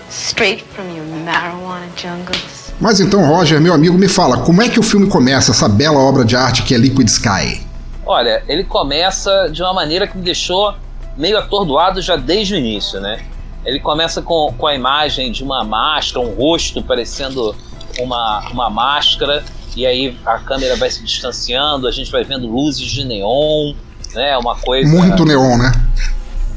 [0.08, 2.65] Straight from your marijuana jungles.
[2.80, 6.00] Mas então, Roger, meu amigo, me fala, como é que o filme começa, essa bela
[6.00, 7.66] obra de arte que é Liquid Sky?
[8.06, 10.76] Olha, ele começa de uma maneira que me deixou
[11.18, 13.20] meio atordoado já desde o início, né?
[13.66, 17.56] Ele começa com, com a imagem de uma máscara, um rosto parecendo
[17.98, 19.44] uma, uma máscara,
[19.76, 23.74] e aí a câmera vai se distanciando, a gente vai vendo luzes de neon,
[24.14, 24.38] né?
[24.38, 24.90] Uma coisa.
[24.90, 25.72] Muito neon, né?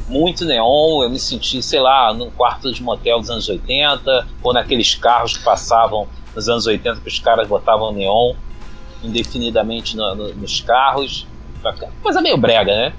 [0.09, 4.51] Muito neon, eu me senti, sei lá, num quarto de motel dos anos 80, ou
[4.51, 8.33] naqueles carros que passavam nos anos 80 que os caras botavam neon
[9.03, 11.27] indefinidamente no, no, nos carros.
[12.01, 12.93] Coisa meio brega, né?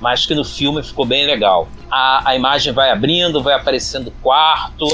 [0.00, 1.68] Mas que no filme ficou bem legal.
[1.90, 4.86] A, a imagem vai abrindo, vai aparecendo quarto,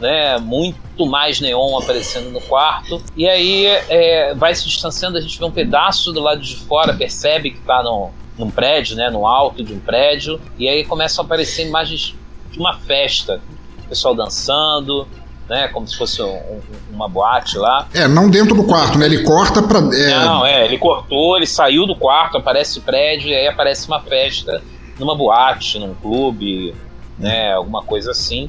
[0.00, 0.38] né?
[0.38, 3.02] Muito mais neon aparecendo no quarto.
[3.16, 6.94] E aí é, vai se distanciando, a gente vê um pedaço do lado de fora,
[6.94, 9.10] percebe que está no, num prédio, né?
[9.10, 10.40] No alto de um prédio.
[10.58, 12.14] E aí começam a aparecer imagens
[12.50, 13.40] de uma festa.
[13.84, 15.06] O pessoal dançando,
[15.48, 15.68] né?
[15.68, 16.60] Como se fosse um, um,
[16.92, 17.88] uma boate lá.
[17.94, 19.06] É, não dentro do quarto, né?
[19.06, 19.78] Ele corta pra.
[19.78, 20.24] É...
[20.24, 24.00] Não, é, ele cortou, ele saiu do quarto, aparece o prédio e aí aparece uma
[24.00, 24.62] festa
[24.98, 26.74] numa boate, num clube,
[27.18, 27.52] né?
[27.52, 28.48] Alguma coisa assim.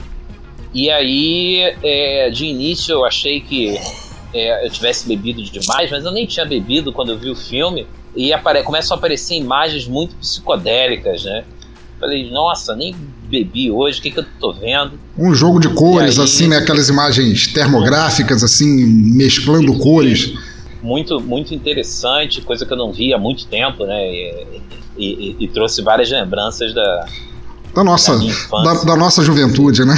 [0.74, 3.80] E aí, é, de início, eu achei que
[4.34, 7.88] é, eu tivesse bebido demais, mas eu nem tinha bebido quando eu vi o filme.
[8.15, 11.43] E apare começam a aparecer imagens muito psicodélicas, né?
[11.99, 12.95] Falei, nossa, nem
[13.30, 14.99] bebi hoje, o que, que eu tô vendo?
[15.17, 16.58] Um jogo de cores, aí, assim, né?
[16.58, 20.34] Aquelas imagens termográficas, assim, mesclando cores.
[20.84, 24.13] Muito, muito interessante, coisa que eu não vi há muito tempo, né?
[24.13, 24.62] E,
[24.97, 27.06] e, e, trouxe várias lembranças da,
[27.73, 29.95] da nossa, da, da, nossa juventude, né?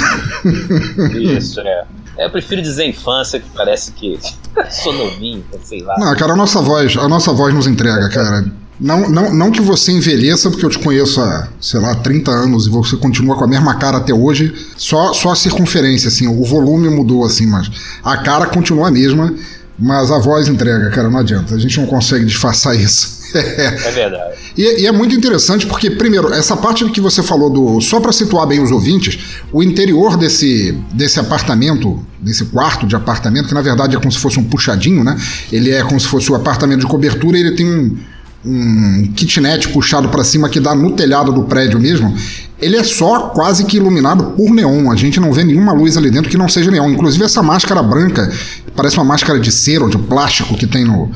[1.14, 1.84] Isso, é.
[2.18, 2.26] É.
[2.26, 4.18] Eu prefiro dizer infância, que parece que
[4.70, 5.94] sou novinho, sei lá.
[5.98, 8.44] Não, cara, a nossa voz, a nossa voz nos entrega, cara.
[8.80, 12.66] Não, não, não que você envelheça, porque eu te conheço há, sei lá, 30 anos
[12.66, 14.54] e você continua com a mesma cara até hoje.
[14.76, 17.68] Só, só a circunferência, assim, o volume mudou, assim, mas
[18.04, 19.34] a cara continua a mesma,
[19.76, 21.56] mas a voz entrega, cara, não adianta.
[21.56, 23.17] A gente não consegue disfarçar isso.
[23.34, 24.38] É verdade.
[24.58, 27.80] E, e, é muito interessante porque, primeiro, essa parte que você falou do.
[27.80, 29.16] Só para situar bem os ouvintes,
[29.52, 34.18] o interior desse, desse apartamento, desse quarto de apartamento, que na verdade é como se
[34.18, 35.16] fosse um puxadinho, né?
[35.52, 37.96] Ele é como se fosse o apartamento de cobertura e ele tem um
[38.44, 42.14] um kitnet puxado para cima que dá no telhado do prédio mesmo,
[42.60, 44.90] ele é só quase que iluminado por neon.
[44.90, 46.90] A gente não vê nenhuma luz ali dentro que não seja neon.
[46.90, 48.30] Inclusive essa máscara branca,
[48.76, 51.10] parece uma máscara de cera ou de plástico que tem no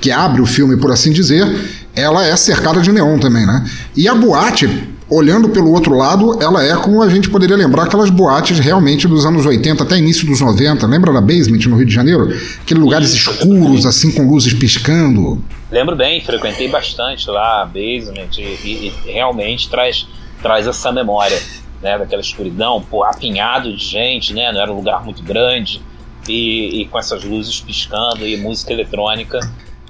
[0.00, 1.46] que abre o filme, por assim dizer,
[1.94, 3.68] ela é cercada de neon também, né?
[3.96, 4.68] E a boate
[5.10, 9.24] olhando pelo outro lado, ela é como a gente poderia lembrar aquelas boates realmente dos
[9.24, 10.86] anos 80 até início dos 90.
[10.86, 12.24] Lembra da Basement no Rio de Janeiro?
[12.60, 15.42] Aqueles lugares escuros, assim, com luzes piscando.
[15.70, 20.06] Lembro bem, frequentei bastante lá a Basement e, e, e realmente traz,
[20.42, 21.38] traz essa memória.
[21.80, 25.80] Né, daquela escuridão, pô, apinhado de gente, né, não era um lugar muito grande,
[26.28, 29.38] e, e com essas luzes piscando e música eletrônica.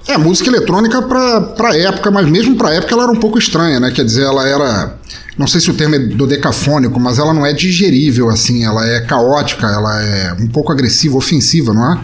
[0.07, 3.79] É, música eletrônica pra, pra época, mas mesmo pra época ela era um pouco estranha,
[3.79, 3.91] né?
[3.91, 4.97] Quer dizer, ela era.
[5.37, 9.01] Não sei se o termo é dodecafônico, mas ela não é digerível, assim, ela é
[9.01, 11.99] caótica, ela é um pouco agressiva, ofensiva, não é?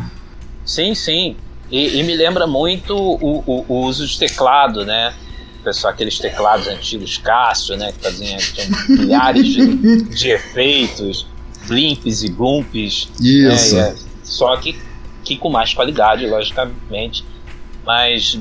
[0.65, 1.36] Sim, sim.
[1.69, 5.13] E, e me lembra muito o, o, o, uso de teclado, né?
[5.63, 7.91] Pessoal, aqueles teclados antigos Cássio, né?
[7.91, 8.38] Que faziam
[8.88, 11.27] milhares de, de efeitos,
[11.67, 13.10] blimps e glumps.
[13.19, 13.75] Isso.
[13.75, 13.81] Né?
[13.89, 14.79] É, só que,
[15.23, 17.25] que com mais qualidade, logicamente
[17.86, 18.38] mas,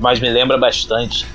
[0.00, 1.26] mas me lembra bastante.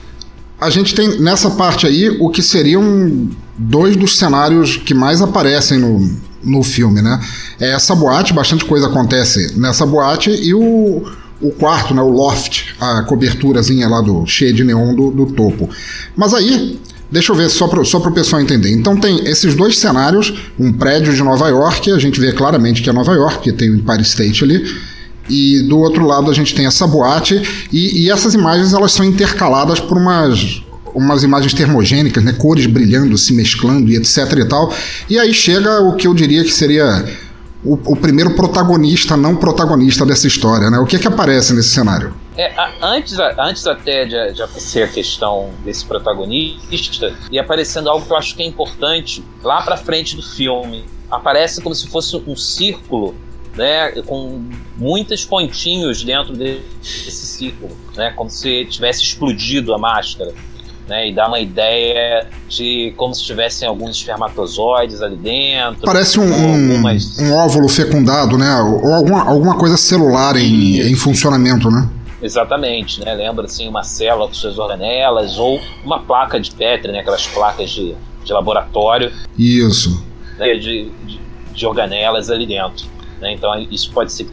[0.59, 5.79] A gente tem nessa parte aí o que seriam dois dos cenários que mais aparecem
[5.79, 7.19] no, no filme, né?
[7.59, 11.03] É essa boate, bastante coisa acontece nessa boate, e o,
[11.41, 15.69] o quarto, né, o loft, a coberturazinha lá do cheia de neon do, do topo.
[16.15, 16.79] Mas aí,
[17.11, 18.71] deixa eu ver só para só o pessoal entender.
[18.71, 22.89] Então tem esses dois cenários, um prédio de Nova York, a gente vê claramente que
[22.89, 24.92] é Nova York, que tem o Empire State ali
[25.29, 29.05] e do outro lado a gente tem essa boate e, e essas imagens elas são
[29.05, 30.61] intercaladas por umas
[30.93, 34.71] umas imagens termogênicas, né, cores brilhando, se mesclando e etc e tal.
[35.09, 37.03] E aí chega o que eu diria que seria
[37.63, 40.77] o, o primeiro protagonista não protagonista dessa história, né?
[40.77, 42.13] O que é que aparece nesse cenário?
[42.37, 48.11] É, antes, antes até de, de aparecer a questão desse protagonista, e aparecendo algo que
[48.11, 50.83] eu acho que é importante lá para frente do filme.
[51.09, 53.15] Aparece como se fosse um círculo
[53.55, 54.43] né, com
[54.77, 60.33] muitos pontinhos dentro desse círculo, né, como se tivesse explodido a máscara.
[60.85, 65.85] Né, e dá uma ideia de como se tivessem alguns espermatozoides ali dentro.
[65.85, 67.17] Parece um, algumas...
[67.19, 68.53] um, óvulo fecundado, né?
[68.57, 71.87] Ou alguma, alguma coisa celular em, em funcionamento, né?
[72.23, 73.13] Exatamente, né?
[73.13, 76.99] Lembra assim uma célula com suas organelas ou uma placa de Petri, né?
[76.99, 79.11] Aquelas placas de, de laboratório.
[79.37, 80.01] Isso.
[80.37, 81.19] né, de, de,
[81.53, 82.85] de, organelas ali dentro.
[83.23, 83.33] Né?
[83.33, 84.27] Então isso pode ser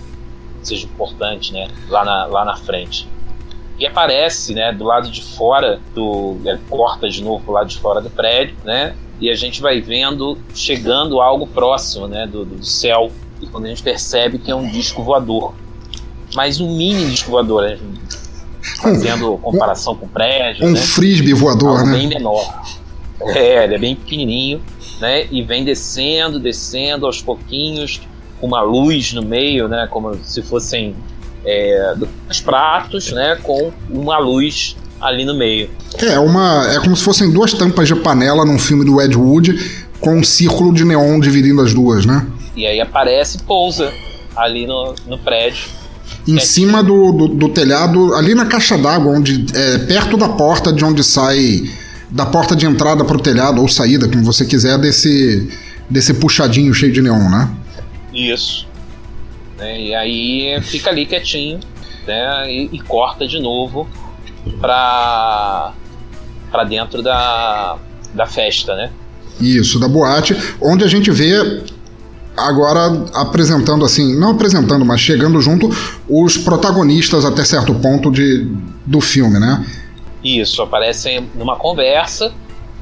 [0.62, 3.09] seja importante né, lá, na, lá na frente.
[3.79, 6.37] E aparece né, do lado de fora do.
[6.44, 8.94] É, corta de novo do lado de fora do prédio, né?
[9.18, 13.11] E a gente vai vendo chegando algo próximo né, do, do céu.
[13.40, 15.55] E quando a gente percebe que é um disco voador.
[16.35, 17.79] Mas um mini disco voador, né?
[18.83, 20.66] fazendo comparação com o prédio.
[20.66, 20.81] Um né?
[20.81, 21.98] frisbee voador, algo né?
[21.98, 22.62] bem menor.
[23.20, 24.62] É, ele é bem pequenininho,
[25.00, 25.26] né?
[25.31, 28.00] E vem descendo, descendo aos pouquinhos,
[28.40, 29.87] com uma luz no meio, né?
[29.90, 30.94] Como se fossem
[31.44, 33.37] é, dois pratos, né?
[33.42, 35.70] Com uma luz ali no meio.
[35.98, 39.59] É, uma, é como se fossem duas tampas de panela num filme do Ed Wood,
[40.00, 42.26] com um círculo de neon dividindo as duas, né?
[42.57, 43.92] E aí aparece e pousa
[44.37, 45.68] ali no, no prédio.
[46.26, 50.29] Em é cima do, do, do, telhado, ali na caixa d'água, onde é, perto da
[50.29, 51.62] porta de onde sai
[52.11, 55.48] da porta de entrada para o telhado ou saída, como você quiser, desse,
[55.88, 57.48] desse puxadinho cheio de neon, né?
[58.28, 58.66] Isso.
[59.59, 61.61] É, e aí fica ali quietinho
[62.06, 63.88] né, e, e corta de novo
[64.61, 65.72] para
[66.50, 67.78] para dentro da,
[68.12, 68.90] da festa, né?
[69.40, 71.62] Isso, da boate, onde a gente vê
[72.37, 75.70] agora apresentando assim, não apresentando, mas chegando junto
[76.09, 78.48] os protagonistas até certo ponto de,
[78.85, 79.64] do filme, né?
[80.24, 82.33] Isso, aparecem numa conversa,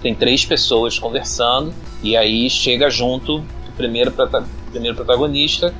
[0.02, 1.72] tem três pessoas conversando,
[2.02, 4.12] e aí chega junto o primeiro,
[4.70, 5.74] primeiro protagonista,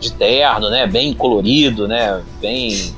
[0.00, 0.86] de terno, né?
[0.86, 2.20] Bem colorido, né?
[2.40, 2.94] Bem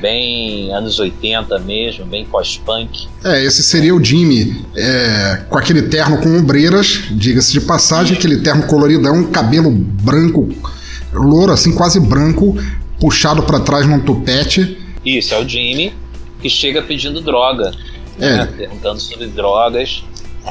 [0.00, 3.08] bem anos 80 mesmo, bem pós-punk.
[3.24, 8.40] É, esse seria o Jimmy, é, com aquele terno com ombreiras, diga-se de passagem, aquele
[8.40, 10.48] terno coloridão, cabelo branco,
[11.12, 12.56] louro assim, quase branco,
[13.00, 14.78] puxado para trás num tupete.
[15.04, 15.92] Isso, é o Jimmy
[16.40, 17.72] que chega pedindo droga,
[18.20, 18.36] é.
[18.36, 20.04] né, perguntando sobre drogas,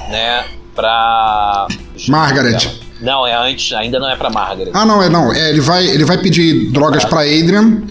[0.10, 1.68] né, pra...
[2.08, 2.87] Margaret.
[3.02, 4.72] Não, é antes, ainda não é pra Margaret.
[4.74, 5.32] Ah, não, é não.
[5.34, 7.08] É, ele, vai, ele vai pedir drogas ah.
[7.08, 7.84] pra Adrian,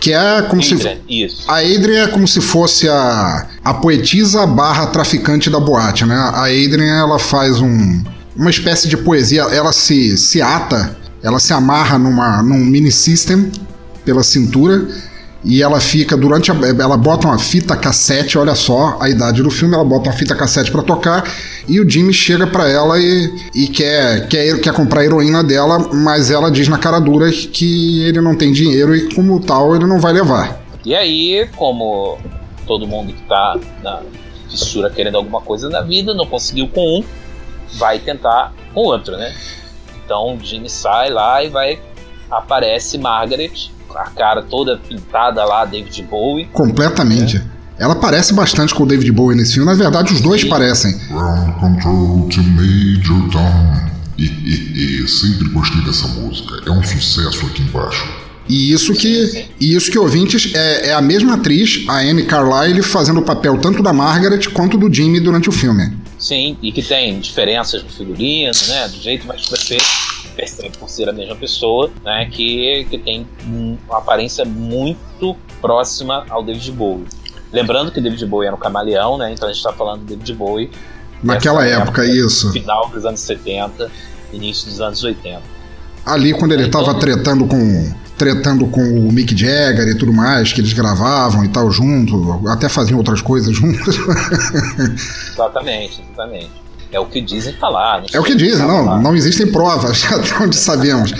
[0.00, 0.98] que é como Adrian, se.
[1.08, 1.50] Isso.
[1.50, 6.14] A Adrian é como se fosse a, a poetisa barra traficante da boate, né?
[6.14, 8.02] A Adrian, ela faz um,
[8.36, 13.50] uma espécie de poesia, ela se, se ata, ela se amarra numa, num mini system
[14.04, 14.86] pela cintura
[15.44, 19.50] e ela fica durante a, ela bota uma fita cassete, olha só a idade do
[19.50, 21.24] filme, ela bota uma fita cassete para tocar
[21.68, 25.78] e o Jimmy chega para ela e, e quer, quer quer comprar a heroína dela,
[25.92, 29.86] mas ela diz na cara dura que ele não tem dinheiro e como tal ele
[29.86, 30.60] não vai levar.
[30.84, 32.18] E aí, como
[32.66, 34.00] todo mundo que tá na
[34.48, 37.04] fissura querendo alguma coisa na vida, não conseguiu com um,
[37.74, 39.34] vai tentar com outro, né?
[40.04, 41.80] Então Jimmy sai lá e vai
[42.30, 46.48] aparece Margaret a cara toda pintada lá, David Bowie.
[46.52, 47.38] Completamente.
[47.38, 47.62] É.
[47.78, 49.68] Ela parece bastante com o David Bowie nesse filme.
[49.68, 50.48] Na verdade, os dois Sim.
[50.48, 50.98] parecem.
[51.08, 53.92] Ground control to Major Tom.
[54.18, 56.62] E, sempre gostei dessa música.
[56.66, 58.06] É um sucesso aqui embaixo.
[58.48, 62.82] E isso que, e isso que ouvintes é, é a mesma atriz, a Anne Carlyle,
[62.82, 65.92] fazendo o papel tanto da Margaret quanto do Jimmy durante o filme.
[66.18, 68.88] Sim, e que tem diferenças no figurino, né?
[68.88, 69.76] Do jeito, mas você
[70.32, 72.26] percebe por ser a mesma pessoa, né?
[72.30, 77.06] Que, que tem uma aparência muito próxima ao David Bowie.
[77.52, 79.32] Lembrando que David Bowie era um camaleão, né?
[79.32, 80.70] Então a gente está falando do David Bowie.
[81.22, 82.50] Naquela época, época, isso.
[82.52, 83.90] Final dos anos 70,
[84.32, 85.42] início dos anos 80.
[86.04, 90.52] Ali quando ele estava então, tretando com tretando com o Mick Jagger e tudo mais,
[90.52, 93.96] que eles gravavam e tal junto, até faziam outras coisas juntos.
[95.32, 96.61] exatamente, exatamente.
[96.92, 98.04] É o que dizem falar.
[98.12, 99.00] É o que dizem, não, falar.
[99.00, 101.12] não existem provas, até onde sabemos.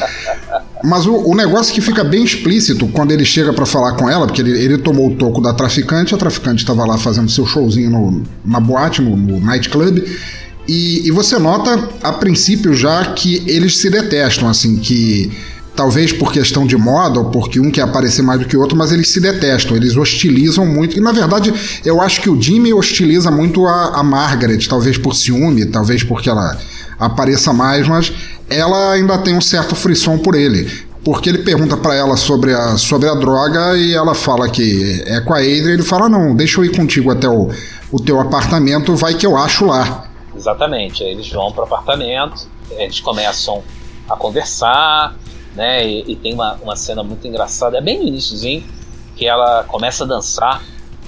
[0.85, 4.27] Mas o, o, negócio que fica bem explícito quando ele chega para falar com ela,
[4.27, 7.91] porque ele, ele, tomou o toco da traficante, a traficante estava lá fazendo seu showzinho
[7.91, 10.05] no, na boate, no, no nightclub,
[10.69, 15.33] e, e você nota a princípio já que eles se detestam, assim, que
[15.75, 18.77] talvez por questão de moda ou porque um quer aparecer mais do que o outro,
[18.77, 20.97] mas eles se detestam, eles hostilizam muito.
[20.97, 21.53] E na verdade,
[21.85, 26.29] eu acho que o Jimmy hostiliza muito a, a Margaret, talvez por ciúme, talvez porque
[26.29, 26.57] ela
[26.99, 28.13] apareça mais, mas
[28.49, 30.71] ela ainda tem um certo frisson por ele.
[31.05, 35.21] Porque ele pergunta para ela sobre a, sobre a droga e ela fala que é
[35.21, 35.73] com a Adrian.
[35.73, 37.51] Ele fala: Não, deixa eu ir contigo até o,
[37.91, 40.05] o teu apartamento, vai que eu acho lá.
[40.37, 41.03] Exatamente.
[41.03, 43.65] Aí eles vão pro apartamento, eles começam
[44.09, 45.17] a conversar,
[45.55, 45.87] né?
[45.87, 48.65] E, e, tem uma, uma cena muito engraçada, é bem no iníciozinho,
[49.17, 50.63] que ela começa a dançar,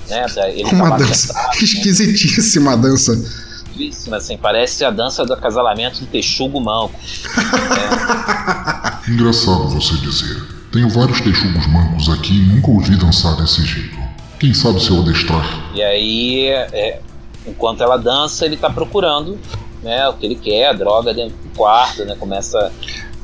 [0.08, 0.26] né?
[0.54, 1.50] Ele uma tá dança né?
[1.60, 2.82] esquisitíssima né?
[2.82, 3.12] dança.
[3.12, 6.98] Esquisitíssima, assim, parece a dança do acasalamento do Texugo Manco.
[7.36, 8.98] né?
[9.08, 10.54] Engraçado você dizer.
[10.72, 13.96] Tenho vários texugos mancos aqui e nunca ouvi dançar desse jeito.
[14.40, 15.72] Quem sabe se eu adestrar?
[15.72, 17.00] E aí, é,
[17.46, 19.38] enquanto ela dança, ele tá procurando
[19.82, 22.72] né, o que ele quer, a droga dentro do quarto, né, começa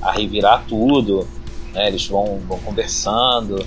[0.02, 1.26] a revirar tudo,
[1.72, 3.64] né, eles vão, vão conversando,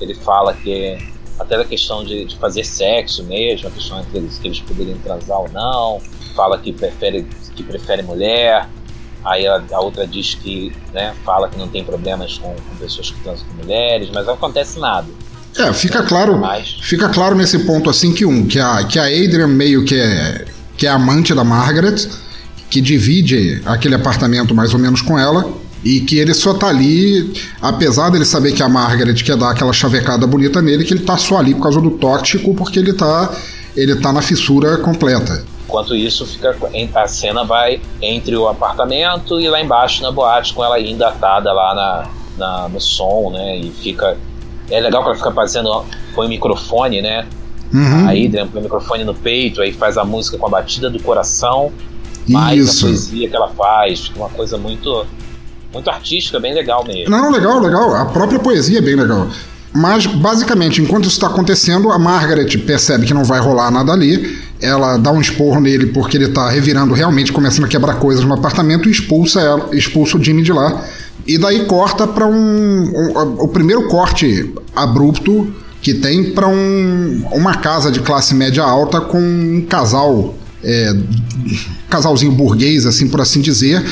[0.00, 0.98] ele fala que
[1.38, 4.98] até a questão de, de, fazer sexo mesmo, a questão entre eles, que eles poderiam
[4.98, 6.00] transar ou não,
[6.34, 8.68] fala que prefere, que prefere mulher,
[9.24, 13.10] aí a, a outra diz que, né, fala que não tem problemas com, com pessoas
[13.10, 15.08] que transam com mulheres, mas não acontece nada.
[15.56, 16.42] É, fica claro,
[16.82, 20.44] fica claro nesse ponto assim que um, que a, que a Adrian meio que é,
[20.76, 22.08] que é amante da Margaret,
[22.68, 25.48] que divide aquele apartamento mais ou menos com ela,
[25.84, 29.72] e que ele só tá ali, apesar dele saber que a Margaret quer dar aquela
[29.72, 33.30] chavecada bonita nele, que ele tá só ali por causa do tóxico, porque ele tá,
[33.76, 35.44] ele tá na fissura completa.
[35.66, 36.56] Enquanto isso, fica
[36.94, 41.52] a cena vai entre o apartamento e lá embaixo na boate, com ela ainda atada
[41.52, 43.58] lá na, na no som, né?
[43.58, 44.16] E fica.
[44.70, 45.84] É legal que ela fica fazendo.
[46.14, 47.26] Põe o microfone, né?
[47.72, 48.06] Uhum.
[48.06, 51.02] A Adrian põe o microfone no peito, aí faz a música com a batida do
[51.02, 51.72] coração
[52.28, 52.86] mais Isso.
[52.86, 55.06] a poesia que ela faz, uma coisa muito
[55.74, 57.10] muito artística, bem legal mesmo.
[57.10, 57.94] Não, legal, legal.
[57.94, 59.28] A própria poesia é bem legal.
[59.72, 64.38] Mas, basicamente, enquanto isso está acontecendo, a Margaret percebe que não vai rolar nada ali.
[64.62, 68.32] Ela dá um esporro nele porque ele está revirando realmente, começando a quebrar coisas no
[68.32, 70.84] apartamento e expulsa ela, expulsa o Jimmy de lá.
[71.26, 77.56] E daí corta para um, um, O primeiro corte abrupto que tem para um, uma
[77.56, 80.96] casa de classe média alta com um casal é,
[81.90, 83.84] casalzinho burguês, assim por assim dizer.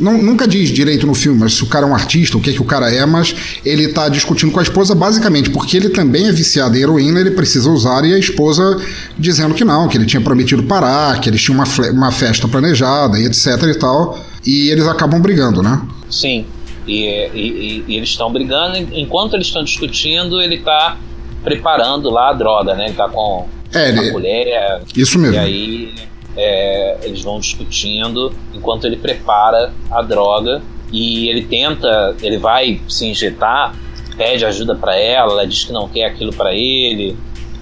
[0.00, 2.50] Não, nunca diz direito no filme, mas se o cara é um artista, o que,
[2.50, 3.34] é que o cara é, mas
[3.64, 7.32] ele tá discutindo com a esposa basicamente porque ele também é viciado em heroína, ele
[7.32, 8.80] precisa usar, e a esposa
[9.18, 13.18] dizendo que não, que ele tinha prometido parar, que eles tinham uma, uma festa planejada
[13.18, 14.18] e etc e tal.
[14.44, 15.80] E eles acabam brigando, né?
[16.08, 16.46] Sim.
[16.86, 20.96] E, e, e eles estão brigando, enquanto eles estão discutindo, ele tá
[21.44, 22.86] preparando lá a droga, né?
[22.86, 24.08] Ele tá com é, ele...
[24.08, 24.82] a mulher.
[24.96, 25.36] Isso mesmo.
[25.36, 25.94] E aí
[26.36, 30.62] é, eles vão discutindo enquanto ele prepara a droga
[30.92, 33.74] e ele tenta, ele vai se injetar,
[34.16, 37.16] pede ajuda para ela, ela diz que não quer aquilo para ele,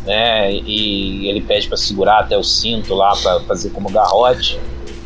[0.04, 0.52] né?
[0.52, 4.59] E ele pede para segurar até o cinto lá para fazer como garrote.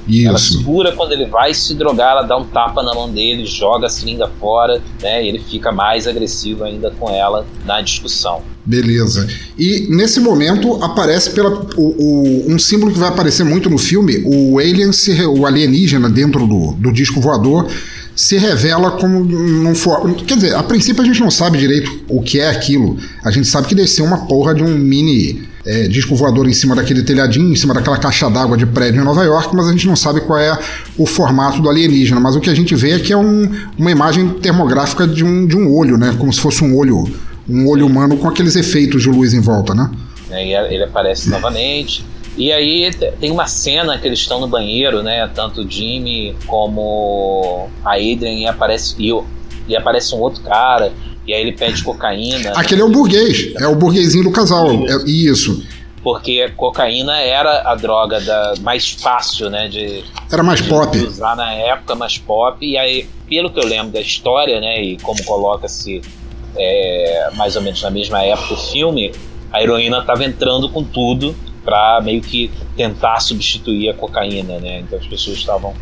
[0.07, 0.29] Isso.
[0.29, 3.87] Ela segura quando ele vai se drogar, ela dá um tapa na mão dele, joga
[3.87, 5.25] a seringa fora, né?
[5.25, 8.43] E ele fica mais agressivo ainda com ela na discussão.
[8.65, 9.27] Beleza.
[9.59, 14.23] E nesse momento aparece pela, o, o, um símbolo que vai aparecer muito no filme,
[14.25, 17.69] o alien, se, o alienígena dentro do, do disco voador
[18.15, 20.15] se revela como um for...
[20.15, 22.97] Quer dizer, a princípio a gente não sabe direito o que é aquilo.
[23.25, 26.75] A gente sabe que desceu uma porra de um mini é, disco voador em cima
[26.75, 29.87] daquele telhadinho, em cima daquela caixa d'água de prédio em Nova York, mas a gente
[29.87, 30.57] não sabe qual é
[30.99, 32.21] o formato do alienígena.
[32.21, 35.47] Mas o que a gente vê é que é um, uma imagem termográfica de um,
[35.47, 36.15] de um olho, né?
[36.19, 37.09] Como se fosse um olho,
[37.49, 39.91] um olho humano com aqueles efeitos de luz em volta, né?
[40.31, 42.05] É, e ele aparece novamente.
[42.37, 45.29] E aí tem uma cena que eles estão no banheiro, né?
[45.35, 49.13] Tanto o Jimmy como a Adrian e aparece e,
[49.69, 50.93] e aparece um outro cara.
[51.27, 52.53] E aí ele pede cocaína.
[52.57, 54.71] Aquele é o burguês, é o burguesinho do casal.
[54.71, 55.63] É, isso.
[56.03, 59.69] Porque cocaína era a droga da, mais fácil, né?
[59.69, 60.03] De,
[60.33, 60.97] era mais de pop.
[60.99, 62.59] usar na época, mais pop.
[62.67, 64.83] E aí, pelo que eu lembro da história, né?
[64.83, 66.03] E como coloca-se
[66.57, 69.13] é, mais ou menos na mesma época o filme,
[69.51, 71.35] a heroína estava entrando com tudo
[71.65, 74.81] para meio que tentar substituir a cocaína, né?
[74.81, 75.75] Então as pessoas estavam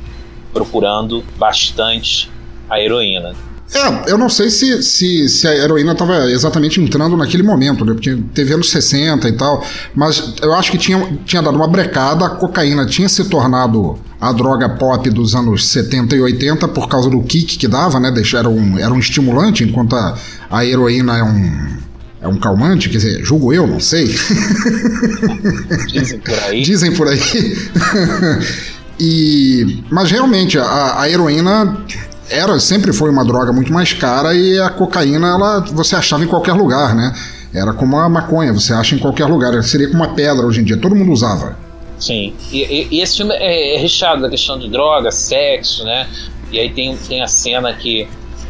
[0.52, 2.30] procurando bastante
[2.68, 3.34] a heroína.
[3.72, 7.92] É, eu não sei se, se, se a heroína estava exatamente entrando naquele momento, né?
[7.92, 12.26] Porque teve anos 60 e tal, mas eu acho que tinha, tinha dado uma brecada,
[12.26, 17.08] a cocaína tinha se tornado a droga pop dos anos 70 e 80 por causa
[17.08, 18.12] do kick que dava, né?
[18.36, 20.18] Era um, era um estimulante, enquanto a,
[20.50, 21.76] a heroína é um,
[22.22, 24.06] é um calmante, quer dizer, julgo eu, não sei.
[25.86, 26.62] Dizem por aí.
[26.62, 27.20] Dizem por aí.
[28.98, 31.86] e, mas realmente, a, a heroína
[32.30, 36.28] era sempre foi uma droga muito mais cara e a cocaína ela você achava em
[36.28, 37.12] qualquer lugar, né?
[37.52, 39.60] Era como a maconha, você acha em qualquer lugar.
[39.62, 41.58] Seria como uma pedra hoje em dia, todo mundo usava.
[41.98, 46.08] Sim, e, e, e esse filme é, é recheado da questão de droga, sexo, né?
[46.50, 48.08] E aí tem, tem a cena que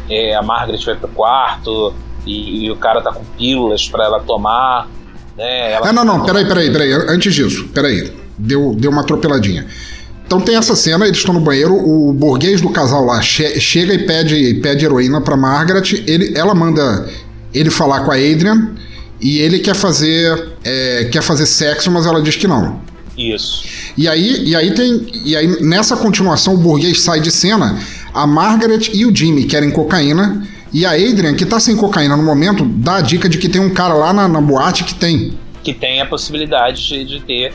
[0.09, 1.93] é, a Margaret vai pro quarto
[2.25, 4.87] e, e, o cara tá com pílulas para ela tomar,
[5.35, 5.73] né?
[5.73, 6.93] Ela ah, não, não, peraí, peraí, peraí.
[6.93, 8.13] Antes disso, peraí.
[8.37, 9.67] Deu, deu uma atropeladinha.
[10.31, 13.93] Então tem essa cena, eles estão no banheiro, o burguês do casal lá che chega
[13.93, 17.05] e pede, pede heroína pra Margaret, ele, ela manda
[17.53, 18.71] ele falar com a Adrian
[19.19, 22.79] e ele quer fazer é, quer fazer sexo, mas ela diz que não.
[23.17, 23.65] Isso.
[23.97, 27.77] E aí, e aí tem e aí nessa continuação o burguês sai de cena,
[28.13, 32.23] a Margaret e o Jimmy querem cocaína e a Adrian, que tá sem cocaína no
[32.23, 35.33] momento, dá a dica de que tem um cara lá na, na boate que tem.
[35.61, 37.53] Que tem a possibilidade de, de ter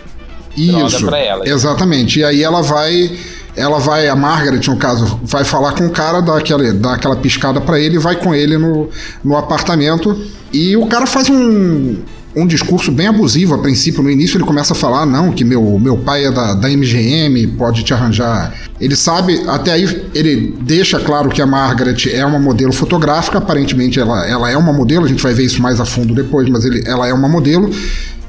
[0.56, 1.48] isso, ela.
[1.48, 2.20] Exatamente.
[2.20, 3.10] E aí ela vai
[3.56, 7.16] ela vai, a Margaret, no caso, vai falar com o cara, dá aquela, dá aquela
[7.16, 8.90] piscada para ele vai com ele no,
[9.24, 10.14] no apartamento.
[10.52, 11.96] E o cara faz um,
[12.36, 14.02] um discurso bem abusivo a princípio.
[14.02, 17.46] No início ele começa a falar, não, que meu, meu pai é da, da MGM,
[17.56, 18.52] pode te arranjar.
[18.78, 23.98] Ele sabe, até aí ele deixa claro que a Margaret é uma modelo fotográfica, aparentemente
[23.98, 26.66] ela, ela é uma modelo, a gente vai ver isso mais a fundo depois, mas
[26.66, 27.70] ele, ela é uma modelo.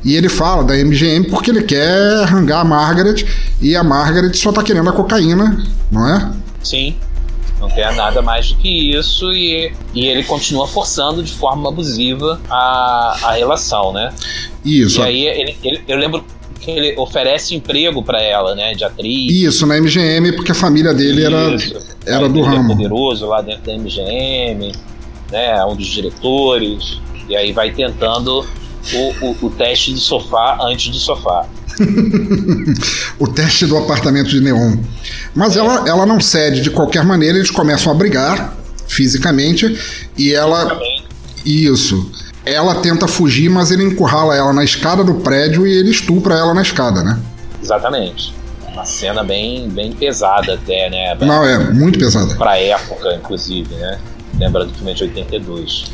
[0.05, 3.26] E ele fala da MGM porque ele quer arrangar a Margaret
[3.60, 6.32] e a Margaret só tá querendo a cocaína, não é?
[6.64, 6.95] Sim.
[7.60, 12.39] Não quer nada mais do que isso e, e ele continua forçando de forma abusiva
[12.49, 14.14] a, a relação, né?
[14.64, 14.99] Isso.
[15.01, 16.24] E aí ele, ele, eu lembro
[16.60, 19.32] que ele oferece emprego para ela, né, de atriz.
[19.32, 21.55] Isso, na MGM, porque a família dele era,
[22.05, 22.76] era do é ramo.
[22.76, 24.72] poderoso lá dentro da MGM,
[25.32, 26.99] né, um dos diretores.
[27.30, 28.45] E aí vai tentando
[28.94, 31.46] o, o, o teste de sofá antes do sofá.
[33.20, 34.78] o teste do apartamento de neon.
[35.36, 38.58] Mas ela, ela não cede de qualquer maneira, eles começam a brigar
[38.88, 39.80] fisicamente
[40.18, 40.80] e ela.
[41.46, 42.12] Isso.
[42.46, 46.54] Ela tenta fugir, mas ele encurrala ela na escada do prédio e ele estupra ela
[46.54, 47.20] na escada, né?
[47.62, 48.34] Exatamente.
[48.72, 51.16] Uma cena bem, bem pesada até, né?
[51.20, 52.36] Não, é, muito pesada.
[52.36, 54.00] Pra época, inclusive, né?
[54.40, 55.86] Lembra do filme de 82.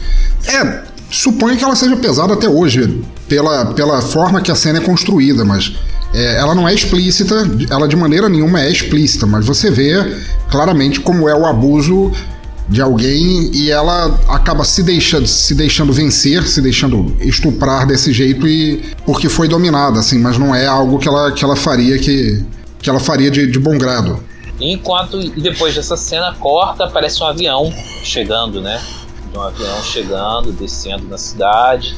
[0.45, 0.83] É,
[1.13, 5.45] suponho que ela seja pesada até hoje, pela, pela forma que a cena é construída,
[5.45, 5.73] mas
[6.11, 9.93] é, ela não é explícita, ela de maneira nenhuma é explícita, mas você vê
[10.49, 12.11] claramente como é o abuso
[12.67, 18.47] de alguém e ela acaba se deixando, se deixando vencer, se deixando estuprar desse jeito
[18.47, 22.43] e porque foi dominada, assim, mas não é algo que ela, que ela faria que,
[22.81, 24.19] que ela faria de, de bom grado.
[24.59, 27.71] Enquanto depois dessa cena corta, aparece um avião
[28.03, 28.81] chegando, né?
[29.35, 31.97] Um avião chegando, descendo na cidade,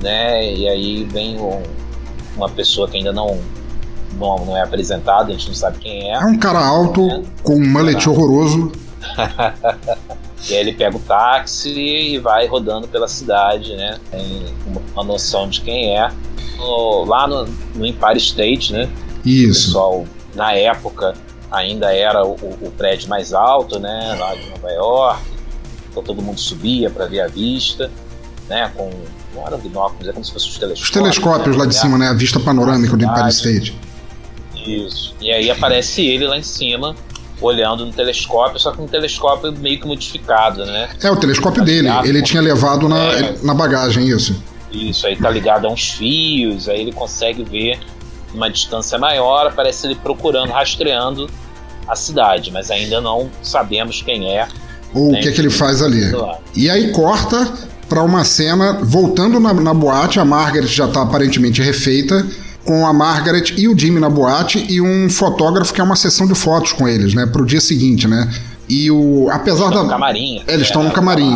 [0.00, 0.52] né?
[0.54, 1.62] E aí vem um,
[2.36, 3.38] uma pessoa que ainda não,
[4.14, 6.14] não, não é apresentada, a gente não sabe quem é.
[6.14, 7.22] É um cara alto, né?
[7.42, 8.72] com um mullet horroroso.
[10.48, 13.98] e aí ele pega o táxi e vai rodando pela cidade, né?
[14.10, 14.46] Tem
[14.94, 16.10] uma noção de quem é.
[17.06, 17.44] lá no,
[17.74, 18.88] no Empire State, né?
[19.24, 19.60] Isso.
[19.60, 20.04] O pessoal,
[20.34, 21.14] na época,
[21.50, 24.16] ainda era o, o, prédio mais alto, né?
[24.18, 25.22] Lá de Nova York.
[25.92, 27.90] Então todo mundo subia para ver a vista,
[28.48, 28.72] né?
[28.74, 28.90] Com
[29.34, 30.88] não era binóculos, é como se fossem os telescópios.
[30.88, 31.62] Os telescópios né?
[31.62, 32.08] lá de cima, né?
[32.08, 33.78] A vista panorâmica do Empire State.
[34.54, 35.14] Isso.
[35.20, 36.94] E aí aparece ele lá em cima,
[37.40, 40.90] olhando no telescópio, só que um telescópio meio que modificado, né?
[41.02, 41.88] É, o telescópio tá dele.
[42.04, 42.26] Ele com...
[42.26, 44.40] tinha levado na, é, na bagagem, isso.
[44.70, 47.78] Isso, aí tá ligado a uns fios, aí ele consegue ver
[48.32, 51.28] uma distância maior, aparece ele procurando, rastreando
[51.86, 54.48] a cidade, mas ainda não sabemos quem é.
[54.94, 56.12] Ou o que, é que ele faz ali.
[56.54, 57.50] E aí corta
[57.88, 62.26] para uma cena voltando na, na boate, a Margaret já tá aparentemente refeita
[62.64, 66.26] com a Margaret e o Jimmy na boate e um fotógrafo que é uma sessão
[66.26, 68.32] de fotos com eles, né, pro dia seguinte, né?
[68.68, 71.34] E o apesar da no camarim, eles estão no camarim,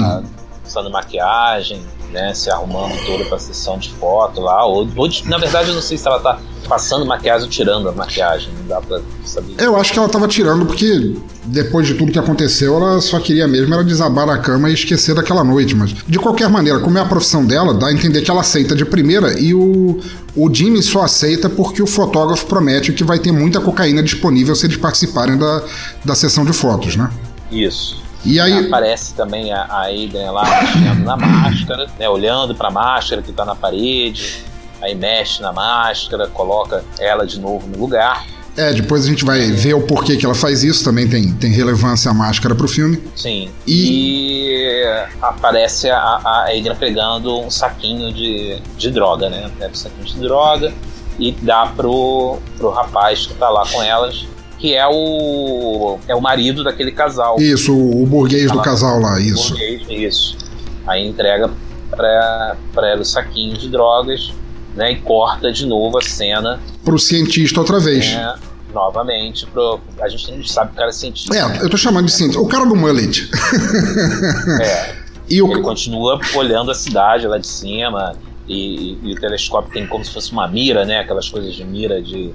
[0.67, 1.81] usando maquiagem,
[2.17, 5.83] né, se arrumando toda pra sessão de foto lá, ou, ou na verdade eu não
[5.83, 9.55] sei se ela tá passando maquiagem ou tirando a maquiagem, não dá pra saber.
[9.59, 11.15] Eu acho que ela tava tirando porque
[11.45, 15.15] depois de tudo que aconteceu, ela só queria mesmo era desabar na cama e esquecer
[15.15, 18.31] daquela noite, mas de qualquer maneira, como é a profissão dela, dá a entender que
[18.31, 20.01] ela aceita de primeira e o,
[20.35, 24.67] o Jimmy só aceita porque o fotógrafo promete que vai ter muita cocaína disponível se
[24.67, 25.63] eles participarem da,
[26.05, 27.11] da sessão de fotos, né?
[27.53, 28.06] Isso.
[28.27, 32.71] E aí aparece também a, a Adrian lá mexendo na máscara, né, olhando para a
[32.71, 34.45] máscara que está na parede,
[34.83, 38.27] aí mexe na máscara, coloca ela de novo no lugar.
[38.57, 41.53] É, depois a gente vai ver o porquê que ela faz isso, também tem, tem
[41.53, 43.03] relevância a máscara pro filme.
[43.15, 43.51] Sim.
[43.67, 44.85] E, e
[45.21, 49.51] aparece a, a Adrian pegando um saquinho de, de droga, né?
[49.59, 50.73] Pega um saquinho de droga
[51.19, 54.27] e dá pro, pro rapaz que tá lá com elas
[54.59, 57.37] que é o é o marido daquele casal.
[57.39, 59.51] Isso, o, o burguês do casal lá, isso.
[59.51, 60.39] Burguês, isso.
[60.87, 61.51] Aí entrega
[61.91, 64.33] para ela o saquinho de drogas,
[64.75, 68.07] né, e corta de novo a cena pro cientista outra vez.
[68.07, 68.35] É,
[68.73, 71.37] novamente, pro, a gente sabe que o cara é cientista.
[71.37, 72.41] É, eu tô chamando de cientista.
[72.41, 73.29] O cara do mullet.
[74.63, 75.07] é.
[75.29, 75.51] E o...
[75.51, 78.15] Ele continua olhando a cidade lá de cima.
[78.47, 78.55] E,
[79.03, 81.01] e, e, o telescópio tem como se fosse uma mira, né?
[81.01, 82.33] Aquelas coisas de mira de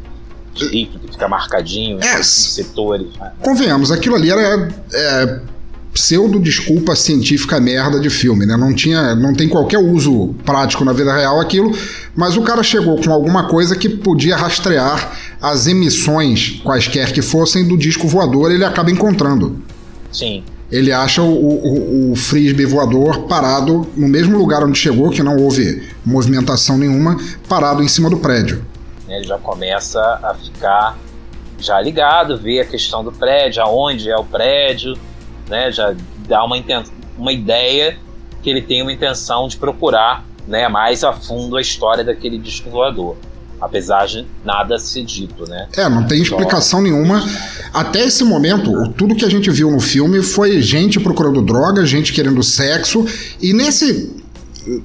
[0.53, 3.07] que fica marcadinho é, em setores.
[3.19, 3.31] Né?
[3.41, 5.39] Convenhamos, aquilo ali era é,
[5.93, 8.55] pseudo desculpa científica merda de filme, né?
[8.55, 11.75] Não tinha, não tem qualquer uso prático na vida real aquilo,
[12.15, 17.67] mas o cara chegou com alguma coisa que podia rastrear as emissões, quaisquer que fossem,
[17.67, 19.61] do disco voador, ele acaba encontrando.
[20.11, 20.43] Sim.
[20.71, 25.35] Ele acha o, o, o frisbee voador parado no mesmo lugar onde chegou, que não
[25.35, 27.17] houve movimentação nenhuma,
[27.49, 28.70] parado em cima do prédio
[29.11, 30.97] né, ele já começa a ficar
[31.59, 34.97] já ligado, vê a questão do prédio, aonde é o prédio,
[35.47, 35.71] né?
[35.71, 35.93] Já
[36.27, 36.55] dá uma,
[37.17, 37.97] uma ideia
[38.41, 42.69] que ele tem uma intenção de procurar né, mais a fundo a história daquele disco
[42.69, 43.17] voador.
[43.59, 45.67] Apesar de nada ser dito, né?
[45.77, 47.23] É, não tem explicação nenhuma.
[47.71, 52.11] Até esse momento, tudo que a gente viu no filme foi gente procurando droga, gente
[52.11, 53.05] querendo sexo,
[53.39, 54.19] e nesse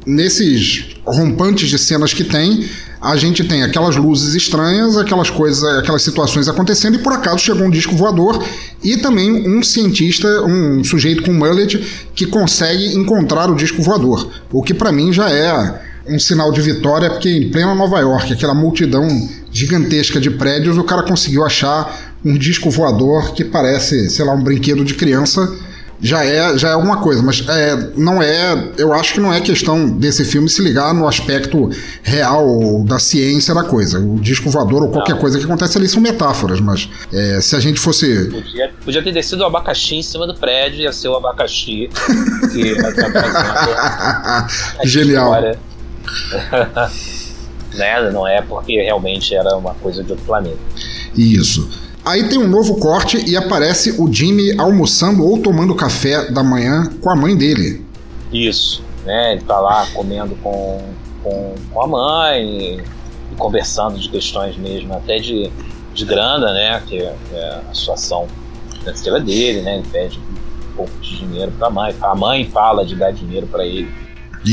[0.07, 2.69] nesses rompantes de cenas que tem,
[3.01, 7.67] a gente tem aquelas luzes estranhas, aquelas coisas, aquelas situações acontecendo e por acaso chegou
[7.67, 8.43] um disco voador
[8.83, 11.79] e também um cientista, um sujeito com mullet
[12.15, 16.61] que consegue encontrar o disco voador, o que para mim já é um sinal de
[16.61, 19.07] vitória porque em plena Nova York, aquela multidão
[19.51, 24.43] gigantesca de prédios, o cara conseguiu achar um disco voador que parece, sei lá, um
[24.43, 25.53] brinquedo de criança
[26.01, 28.73] já é, já é alguma coisa, mas é, não é.
[28.77, 31.71] Eu acho que não é questão desse filme se ligar no aspecto
[32.03, 33.99] real da ciência da coisa.
[33.99, 35.21] O disco voador ou qualquer não.
[35.21, 38.31] coisa que acontece ali são metáforas, mas é, se a gente fosse.
[38.31, 41.89] Podia, podia ter descido o abacaxi em cima do prédio, ia ser o abacaxi
[42.53, 42.77] que
[44.85, 45.33] Genial.
[47.75, 48.11] né?
[48.11, 50.59] Não é porque realmente era uma coisa de outro planeta.
[51.17, 51.86] Isso.
[52.07, 56.89] Aí tem um novo corte e aparece o Jimmy almoçando ou tomando café da manhã
[57.01, 57.85] com a mãe dele.
[58.33, 59.33] Isso, né?
[59.33, 60.81] Ele tá lá comendo com,
[61.21, 62.81] com, com a mãe
[63.33, 65.51] e conversando de questões mesmo, até de,
[65.93, 66.81] de grana, né?
[66.87, 68.29] Que é, é a situação
[68.79, 69.79] financeira dele, né?
[69.79, 71.97] Ele pede um pouco de dinheiro para a mãe.
[72.01, 73.93] A mãe fala de dar dinheiro para ele.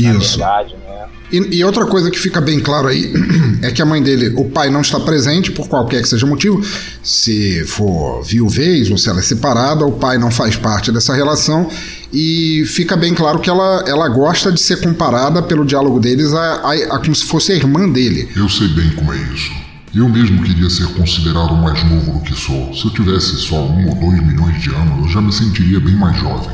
[0.00, 0.38] Isso.
[0.38, 1.06] Na verdade, né?
[1.32, 3.12] E, e, outra coisa que fica bem claro aí
[3.62, 6.28] é que a mãe dele, o pai não está presente por qualquer que seja o
[6.28, 6.62] motivo.
[7.02, 11.68] Se for viuvez ou se ela é separada, o pai não faz parte dessa relação.
[12.12, 16.54] E fica bem claro que ela, ela gosta de ser comparada pelo diálogo deles a,
[16.54, 18.28] a, a como se fosse a irmã dele.
[18.36, 19.50] Eu sei bem como é isso.
[19.94, 22.74] Eu mesmo queria ser considerado mais novo do que sou.
[22.74, 25.94] Se eu tivesse só um ou dois milhões de anos, eu já me sentiria bem
[25.94, 26.50] mais jovem.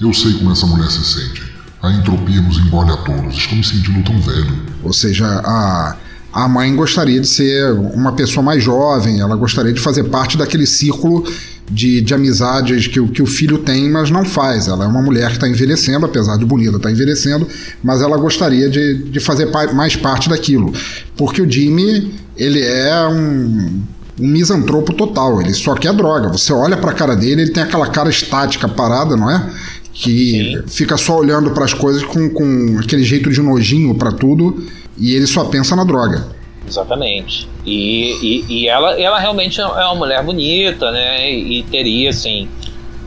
[0.00, 1.43] Eu sei como essa mulher se sente.
[1.84, 3.36] A entropia nos engole a todos.
[3.36, 4.58] Estou me sentindo tão velho.
[4.82, 5.96] Ou seja, a,
[6.32, 10.66] a mãe gostaria de ser uma pessoa mais jovem, ela gostaria de fazer parte daquele
[10.66, 11.30] círculo
[11.70, 14.66] de, de amizades que, que o filho tem, mas não faz.
[14.66, 17.46] Ela é uma mulher que está envelhecendo, apesar de bonita, está envelhecendo,
[17.82, 20.72] mas ela gostaria de, de fazer mais parte daquilo.
[21.18, 23.82] Porque o Jimmy, ele é um,
[24.18, 26.28] um misantropo total, ele só quer droga.
[26.28, 29.50] Você olha para a cara dele, ele tem aquela cara estática, parada, não é?
[29.94, 30.68] Que Sim.
[30.68, 34.66] fica só olhando para as coisas com, com aquele jeito de nojinho para tudo
[34.98, 36.26] e ele só pensa na droga.
[36.66, 37.48] Exatamente.
[37.64, 41.30] E, e, e, ela, ela realmente é uma mulher bonita, né?
[41.30, 42.48] E, teria, assim,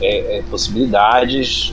[0.00, 1.72] é, é, possibilidades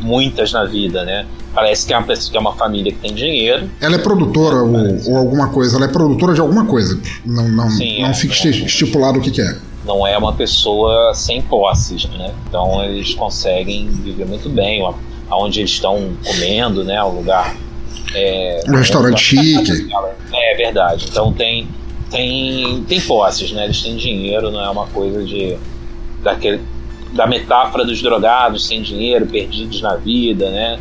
[0.00, 1.26] muitas na vida, né?
[1.56, 3.70] Parece que é, uma, que é uma família que tem dinheiro.
[3.80, 7.00] Ela é produtora ou, ou, alguma coisa, ela é produtora de alguma coisa.
[7.24, 10.32] Não, não, Sim, não é, fica é, estipulado o que, que é não é uma
[10.32, 12.34] pessoa sem posses, né?
[12.48, 14.82] Então eles conseguem viver muito bem,
[15.30, 17.02] aonde eles estão comendo, né?
[17.02, 17.56] O lugar.
[18.14, 19.88] É, um restaurante chique.
[20.34, 21.06] É verdade.
[21.08, 21.68] Então tem
[22.10, 23.64] tem tem posses, né?
[23.64, 25.56] Eles têm dinheiro, não é uma coisa de
[26.22, 26.60] daquele
[27.12, 30.78] da metáfora dos drogados sem dinheiro, perdidos na vida, né?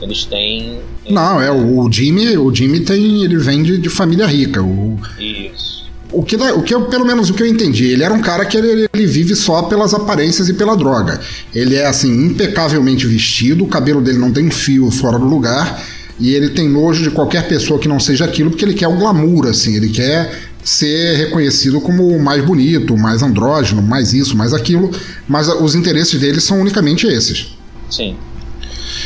[0.00, 0.80] Eles têm.
[1.08, 4.62] Não, é o Jimmy, o Jimmy tem, ele vem de, de família rica.
[4.62, 5.76] O, Isso
[6.12, 8.44] o que, o que eu, pelo menos o que eu entendi, ele era um cara
[8.44, 11.20] que ele, ele, vive só pelas aparências e pela droga.
[11.54, 15.84] Ele é assim, impecavelmente vestido, o cabelo dele não tem um fio fora do lugar,
[16.18, 18.96] e ele tem nojo de qualquer pessoa que não seja aquilo, porque ele quer o
[18.96, 20.32] glamour, assim, ele quer
[20.64, 24.90] ser reconhecido como o mais bonito, o mais andrógeno, mais isso, mais aquilo,
[25.28, 27.56] mas os interesses dele são unicamente esses.
[27.90, 28.16] Sim.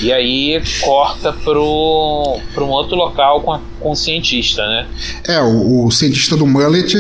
[0.01, 4.87] E aí corta pro, pro um outro local com, a, com o cientista, né?
[5.25, 6.95] É, o, o cientista do Mullet,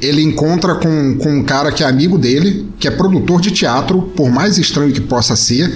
[0.00, 4.02] ele encontra com, com um cara que é amigo dele, que é produtor de teatro,
[4.16, 5.72] por mais estranho que possa ser,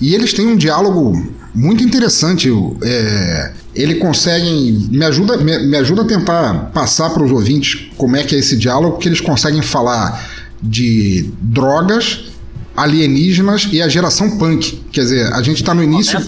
[0.00, 1.12] e eles têm um diálogo
[1.54, 2.48] muito interessante.
[2.82, 4.88] É, ele conseguem.
[4.90, 8.38] Me ajuda, me, me ajuda a tentar passar para os ouvintes como é que é
[8.38, 10.30] esse diálogo, que eles conseguem falar
[10.62, 12.30] de drogas
[12.76, 14.76] alienígenas e a geração punk.
[14.92, 16.18] Quer dizer, a gente está no início.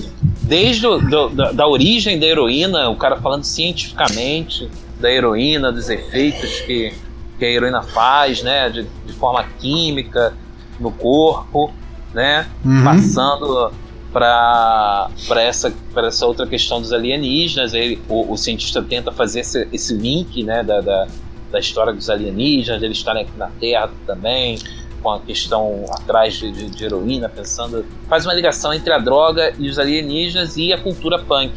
[0.43, 4.69] Desde o, do, da, da, origem da heroína, o cara falando cientificamente
[5.01, 6.93] da heroína, dos efeitos que,
[7.39, 8.69] que a heroína faz, né?
[8.69, 10.35] De, de forma química
[10.79, 11.73] no corpo,
[12.13, 12.47] né?
[12.65, 12.85] Uhum.
[12.85, 13.73] Passando
[14.13, 17.73] para essa, essa outra questão dos alienígenas.
[17.73, 21.07] Ele, o, o cientista tenta fazer esse, esse link né, da, da,
[21.51, 24.59] da história dos alienígenas, eles estarem aqui na Terra também
[25.03, 27.85] com a questão atrás de, de, de, heroína, pensando.
[28.09, 31.53] faz uma ligação entre a droga e os alienígenas e a cultura punk.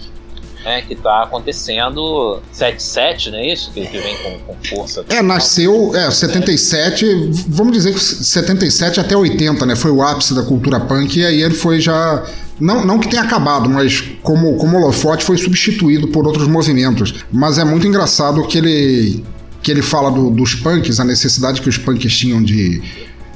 [0.64, 3.72] né, que está acontecendo 77, não é isso?
[3.72, 5.06] Que, que vem com, com força.
[5.10, 7.06] É, nasceu, é, 77,
[7.48, 9.76] vamos dizer que 77 até 80, né?
[9.76, 12.26] Foi o ápice da cultura punk, e aí ele foi já.
[12.60, 17.14] Não, não que tenha acabado, mas como, como holofote foi substituído por outros movimentos.
[17.32, 19.24] Mas é muito engraçado que ele,
[19.62, 22.82] que ele fala do, dos punks, a necessidade que os punks tinham de,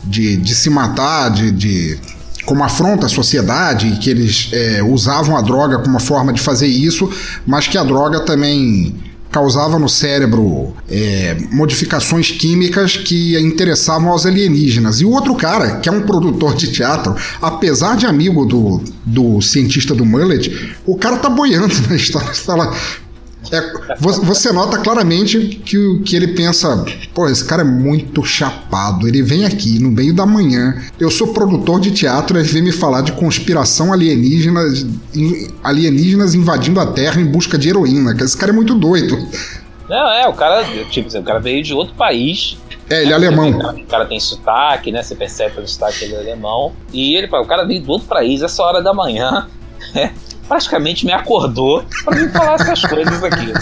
[0.04, 2.00] de, de se matar, de, de
[2.45, 6.68] como afronta a sociedade, que eles é, usavam a droga como uma forma de fazer
[6.68, 7.10] isso,
[7.45, 8.95] mas que a droga também
[9.32, 15.02] causava no cérebro é, modificações químicas que interessavam aos alienígenas.
[15.02, 19.41] E o outro cara, que é um produtor de teatro, apesar de amigo do, do
[19.41, 22.34] cientista do Mullet, o cara tá boiando na história.
[22.34, 22.76] Fala,
[23.52, 29.08] é, você nota claramente que, que ele pensa: pô, esse cara é muito chapado.
[29.08, 30.82] Ele vem aqui no meio da manhã.
[31.00, 34.62] Eu sou produtor de teatro, ele vem me falar de conspiração alienígena,
[35.64, 38.16] alienígenas invadindo a Terra em busca de heroína.
[38.20, 39.18] Esse cara é muito doido.
[39.89, 42.58] Não, é, o cara, tipo, o cara veio de outro país.
[42.88, 43.50] É, ele é alemão.
[43.50, 45.02] O cara, o cara, tem sotaque, né?
[45.02, 46.74] Você percebe pelo sotaque que ele é alemão.
[46.93, 49.47] E ele, o cara veio do outro país, essa hora da manhã.
[50.50, 53.54] Praticamente me acordou para me falar essas coisas aqui.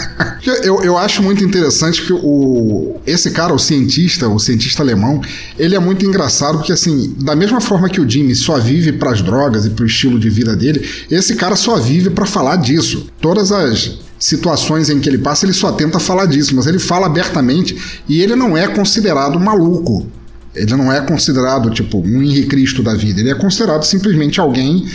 [0.64, 5.20] Eu, eu acho muito interessante que o, esse cara, o cientista, o cientista alemão,
[5.58, 9.10] ele é muito engraçado porque, assim, da mesma forma que o Jimmy só vive para
[9.10, 12.56] as drogas e para o estilo de vida dele, esse cara só vive para falar
[12.56, 13.06] disso.
[13.20, 17.04] Todas as situações em que ele passa, ele só tenta falar disso, mas ele fala
[17.04, 20.06] abertamente e ele não é considerado maluco.
[20.54, 23.20] Ele não é considerado, tipo, um Henrique Cristo da vida.
[23.20, 24.88] Ele é considerado simplesmente alguém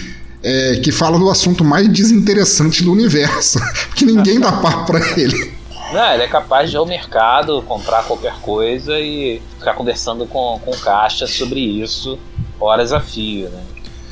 [0.44, 3.60] é, que fala do assunto mais desinteressante do universo,
[3.96, 5.54] que ninguém dá par para ele.
[5.92, 10.60] Não, ele é capaz de ir ao mercado, comprar qualquer coisa e ficar conversando com,
[10.66, 12.18] com caixa sobre isso
[12.60, 13.62] horas a fio, né?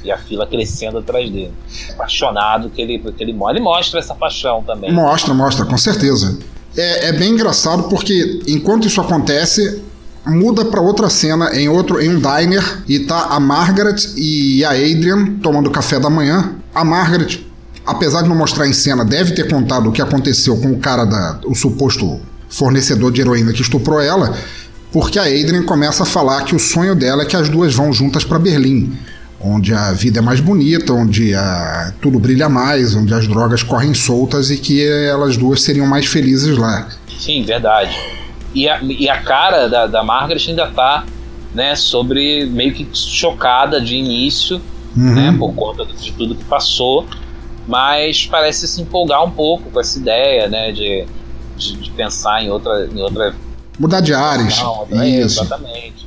[0.04, 1.54] E a fila crescendo atrás dele.
[1.92, 4.92] Apaixonado que ele, que ele, ele mostra essa paixão também.
[4.92, 6.40] Mostra, mostra, com certeza.
[6.76, 9.84] É, é bem engraçado porque enquanto isso acontece,
[10.26, 14.72] muda para outra cena em outro em um diner e tá a Margaret e a
[14.72, 16.56] Adrian tomando café da manhã.
[16.74, 17.46] A Margaret,
[17.86, 21.06] apesar de não mostrar em cena, deve ter contado o que aconteceu com o cara
[21.06, 22.20] da o suposto
[22.50, 24.38] fornecedor de heroína que estuprou ela,
[24.92, 27.94] porque a Adrian começa a falar que o sonho dela é que as duas vão
[27.94, 28.94] juntas para Berlim,
[29.40, 33.94] onde a vida é mais bonita, onde a, tudo brilha mais, onde as drogas correm
[33.94, 36.90] soltas e que elas duas seriam mais felizes lá.
[37.18, 38.21] Sim, verdade.
[38.54, 41.06] E a, e a cara da, da Margaret ainda tá,
[41.54, 44.62] né, sobre meio que chocada de início,
[44.96, 45.16] uhum.
[45.16, 47.06] né, por conta de tudo que passou,
[47.68, 51.06] mas parece se empolgar um pouco com essa ideia, né, de,
[51.58, 53.34] de, de pensar em outra, em outra
[53.80, 55.42] mudar de ares, não, é, isso.
[55.42, 56.06] exatamente.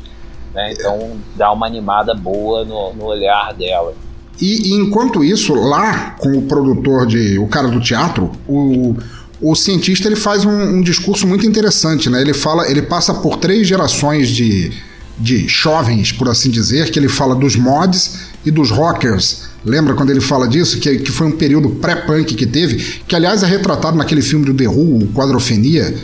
[0.54, 3.94] Né, então dá uma animada boa no, no olhar dela.
[4.40, 7.38] E, e, enquanto isso, lá com o produtor de.
[7.38, 8.96] o cara do teatro, o,
[9.44, 12.18] o cientista ele faz um, um, discurso muito interessante, né?
[12.22, 14.72] Ele fala, ele passa por três gerações de,
[15.18, 19.42] de jovens, por assim dizer, que ele fala dos mods e dos rockers.
[19.62, 20.78] Lembra quando ele fala disso?
[20.78, 24.54] Que, que foi um período pré-punk que teve, que aliás é retratado naquele filme do
[24.54, 25.94] The Who, Quadrofenia,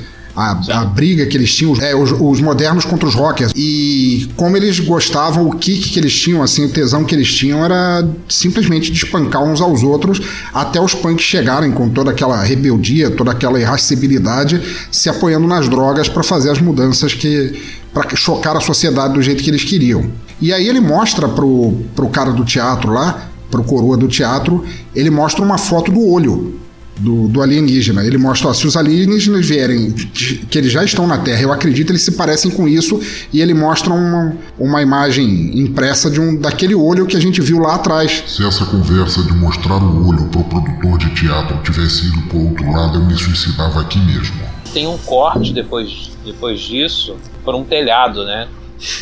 [0.40, 3.52] a, a, briga que eles tinham, é, os, os, modernos contra os rockers.
[3.54, 7.62] E como eles gostavam, o kick que eles tinham, assim, o tesão que eles tinham
[7.64, 10.20] era simplesmente de espancar uns aos outros,
[10.54, 14.60] até os punks chegarem com toda aquela rebeldia, toda aquela irascibilidade,
[14.90, 17.60] se apoiando nas drogas para fazer as mudanças que.
[17.92, 20.10] para chocar a sociedade do jeito que eles queriam.
[20.40, 24.64] E aí ele mostra pro, pro cara do teatro lá, pro coroa do teatro,
[24.94, 26.58] ele mostra uma foto do olho
[27.00, 28.04] do, do alienígena.
[28.04, 31.90] Ele mostra, ó, se os alienígenas vierem, que eles já estão na Terra, eu acredito,
[31.90, 33.00] eles se parecem com isso,
[33.32, 37.58] e ele mostra uma, uma imagem impressa de um daquele olho que a gente viu
[37.58, 38.22] lá atrás.
[38.26, 42.70] Se essa conversa de mostrar o olho pro produtor de teatro tivesse ido pro outro
[42.70, 44.36] lado, eu me suicidava aqui mesmo.
[44.72, 48.48] Tem um corte depois, depois disso por um telhado, né?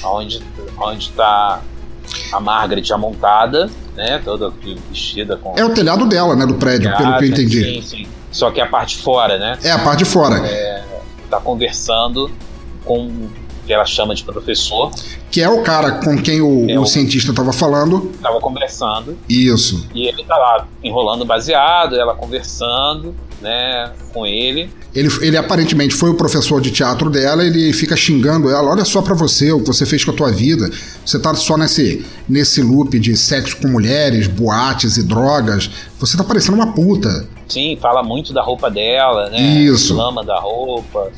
[0.03, 0.41] Onde,
[0.81, 1.61] onde tá
[2.33, 4.21] a Margaret já montada, né?
[4.25, 4.53] Toda
[4.91, 5.55] vestida com.
[5.57, 6.47] É o telhado dela, né?
[6.47, 7.65] Do prédio, pelo que eu entendi.
[7.65, 8.09] Sim, sim.
[8.31, 9.59] Só que a parte de fora, né?
[9.63, 10.47] É a parte de fora.
[10.47, 10.85] É,
[11.31, 12.31] tá conversando
[12.85, 13.31] com o
[13.67, 14.91] que ela chama de professor.
[15.31, 18.11] Que é o cara com quem o, é o, o cientista estava falando.
[18.15, 19.19] Estava conversando.
[19.29, 19.87] Isso.
[19.95, 24.71] E ele tá lá enrolando baseado, ela conversando, né, com ele.
[24.95, 29.01] Ele, ele aparentemente foi o professor de teatro dela, ele fica xingando ela, olha só
[29.01, 30.71] para você o que você fez com a tua vida.
[31.05, 35.71] Você tá só nesse, nesse loop de sexo com mulheres, boates e drogas.
[35.99, 37.29] Você tá parecendo uma puta.
[37.49, 39.41] Sim, fala muito da roupa dela, né?
[39.41, 39.95] Isso.
[39.95, 41.11] Lama da roupa,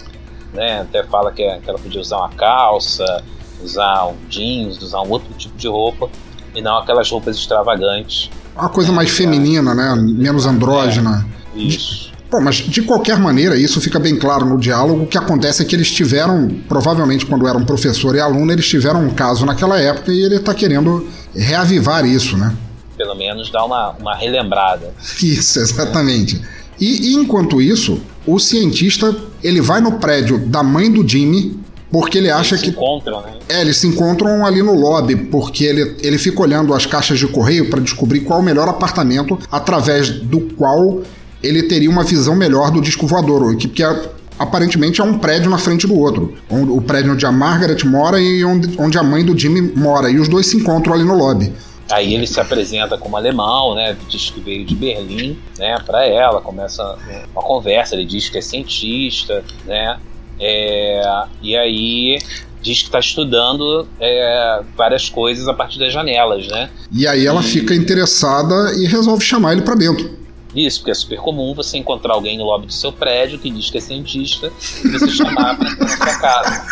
[0.53, 0.83] né?
[0.83, 3.25] Até fala que, que ela podia usar uma calça,
[3.63, 6.09] usar um jeans, usar um outro tipo de roupa
[6.55, 8.31] e não aquelas roupas extravagantes.
[8.55, 9.95] Uma coisa mais feminina, né?
[9.97, 11.27] Menos andrógena.
[11.55, 12.10] É, isso.
[12.31, 15.03] Bom, mas de qualquer maneira, isso fica bem claro no diálogo.
[15.03, 19.05] O que acontece é que eles tiveram, provavelmente quando eram professor e aluno, eles tiveram
[19.05, 22.55] um caso naquela época e ele está querendo reavivar isso, né?
[22.97, 24.95] Pelo menos dar uma, uma relembrada.
[25.21, 26.41] Isso, exatamente.
[26.79, 31.59] E, e enquanto isso, o cientista ele vai no prédio da mãe do Jimmy
[31.91, 32.71] porque ele acha eles que.
[32.71, 33.33] Se encontram, né?
[33.49, 37.27] É, eles se encontram ali no lobby, porque ele, ele fica olhando as caixas de
[37.27, 41.03] correio para descobrir qual o melhor apartamento através do qual
[41.43, 45.51] ele teria uma visão melhor do disco voador, que, que é, aparentemente é um prédio
[45.51, 46.35] na frente do outro.
[46.49, 50.11] O prédio onde a Margaret mora e onde, onde a mãe do Jimmy mora.
[50.11, 51.53] E os dois se encontram ali no lobby.
[51.91, 53.97] Aí ele se apresenta como alemão, né?
[54.09, 55.77] Diz que veio de Berlim, né?
[55.85, 56.97] Para ela, começa
[57.33, 57.97] uma conversa.
[57.97, 59.99] Ele diz que é cientista, né?
[60.39, 61.03] É,
[61.43, 62.19] e aí
[62.63, 66.71] diz que está estudando é, várias coisas a partir das janelas, né?
[66.93, 67.45] E aí ela e...
[67.45, 70.20] fica interessada e resolve chamar ele para dentro.
[70.55, 73.71] Isso, porque é super comum você encontrar alguém no lobby do seu prédio que diz
[73.71, 74.51] que é cientista
[74.85, 76.63] e você chamar pra entrar na sua casa.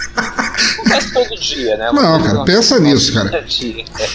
[0.78, 1.90] Acontece todo dia, né?
[1.92, 3.44] Não, cara, pensa nisso, cara.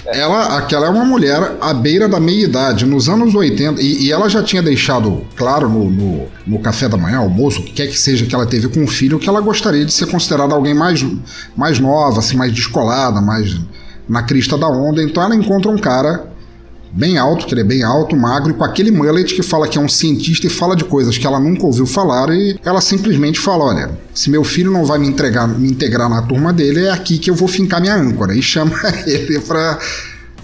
[0.08, 4.30] ela, aquela é uma mulher à beira da meia-idade, nos anos 80, e, e, ela
[4.30, 7.98] já tinha deixado claro no, no, no, café da manhã, almoço, o que quer que
[7.98, 11.06] seja que ela teve com o filho, que ela gostaria de ser considerada alguém mais,
[11.56, 13.58] mais nova, assim, mais descolada, mais
[14.08, 15.02] na crista da onda.
[15.02, 16.33] Então ela encontra um cara
[16.94, 19.78] bem alto, que ele é bem alto, magro, e com aquele mullet que fala que
[19.78, 23.40] é um cientista e fala de coisas que ela nunca ouviu falar, e ela simplesmente
[23.40, 26.92] fala: olha, se meu filho não vai me, entregar, me integrar na turma dele, é
[26.92, 28.36] aqui que eu vou fincar minha âncora.
[28.36, 28.74] E chama
[29.08, 29.80] ele pra.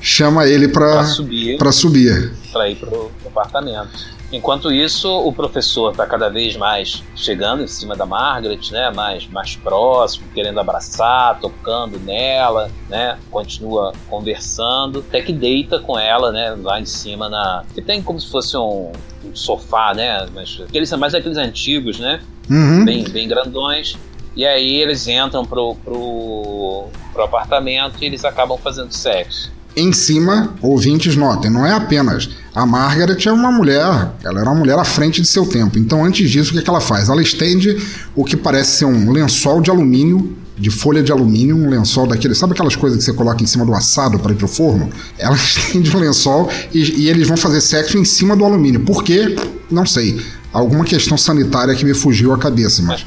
[0.02, 1.58] Chama ele pra, pra subir.
[1.58, 2.32] Pra subir.
[2.54, 4.20] Pra ir pro apartamento.
[4.32, 8.92] Enquanto isso, o professor está cada vez mais chegando em cima da Margaret, né?
[8.92, 13.18] Mais, mais próximo, querendo abraçar, tocando nela, né?
[13.32, 16.56] Continua conversando, até que deita com ela, né?
[16.62, 17.64] Lá em cima na.
[17.74, 18.92] Que tem como se fosse um,
[19.26, 20.28] um sofá, né?
[20.34, 22.22] Mas aqueles mais aqueles antigos, né?
[22.48, 22.86] Uhum.
[22.86, 23.98] Bem, bem grandões.
[24.36, 29.52] E aí eles entram pro, pro, pro apartamento e eles acabam fazendo sexo.
[29.80, 32.30] Em cima, ouvintes notem, não é apenas.
[32.54, 35.80] A Margaret é uma mulher, ela era uma mulher à frente de seu tempo.
[35.80, 37.08] Então, antes disso, o que, é que ela faz?
[37.08, 37.82] Ela estende
[38.14, 42.36] o que parece ser um lençol de alumínio, de folha de alumínio, um lençol daquele.
[42.36, 44.90] Sabe aquelas coisas que você coloca em cima do assado para ir pro forno?
[45.18, 48.82] Ela estende um lençol e, e eles vão fazer sexo em cima do alumínio.
[48.82, 49.34] Por quê?
[49.72, 50.22] Não sei
[50.52, 53.06] alguma questão sanitária que me fugiu a cabeça, mas.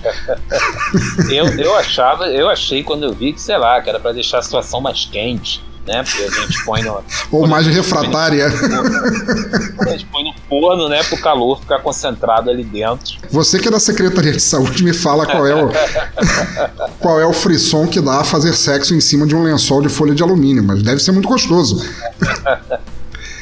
[1.31, 4.39] eu, eu achava, eu achei quando eu vi que, sei lá, que era para deixar
[4.39, 6.03] a situação mais quente né?
[6.03, 7.03] Porque a gente põe no.
[7.31, 8.47] Ou mais refratária.
[8.47, 11.03] A gente põe no forno, né?
[11.03, 13.17] Para o calor ficar concentrado ali dentro.
[13.31, 15.71] Você que é da Secretaria de Saúde me fala qual é o.
[17.01, 19.89] qual é o frisson que dá a fazer sexo em cima de um lençol de
[19.89, 21.85] folha de alumínio, mas deve ser muito gostoso.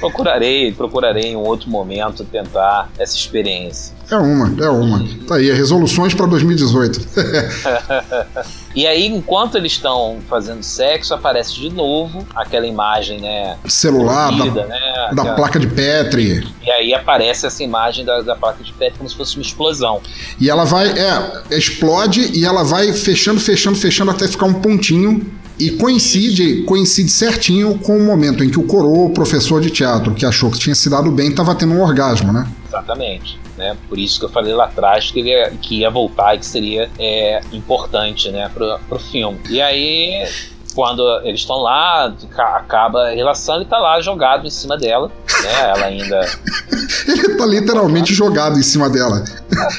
[0.00, 3.94] Procurarei, procurarei em um outro momento tentar essa experiência.
[4.10, 5.04] É uma, é uma.
[5.28, 7.00] Tá aí, resoluções para 2018.
[8.74, 13.56] e aí, enquanto eles estão fazendo sexo, aparece de novo aquela imagem, né?
[13.66, 16.46] Celular, da, né, da placa de Petri.
[16.62, 20.00] E aí aparece essa imagem da, da, placa de Petri como se fosse uma explosão.
[20.38, 25.26] E ela vai, é, explode e ela vai fechando, fechando, fechando até ficar um pontinho
[25.58, 30.14] e coincide, coincide certinho com o momento em que o coroa, o professor de teatro,
[30.14, 32.46] que achou que tinha se dado bem, estava tendo um orgasmo, né?
[32.66, 33.38] Exatamente.
[33.58, 33.76] Né?
[33.90, 36.46] Por isso que eu falei lá atrás que ele ia, que ia voltar e que
[36.46, 39.40] seria é, importante né, pro, pro filme.
[39.48, 40.28] E aí,
[40.74, 42.14] quando eles estão lá,
[42.56, 45.10] acaba a relação, ele tá lá jogado em cima dela,
[45.42, 45.70] né?
[45.70, 46.20] Ela ainda.
[47.08, 49.24] ele tá literalmente jogado em cima dela.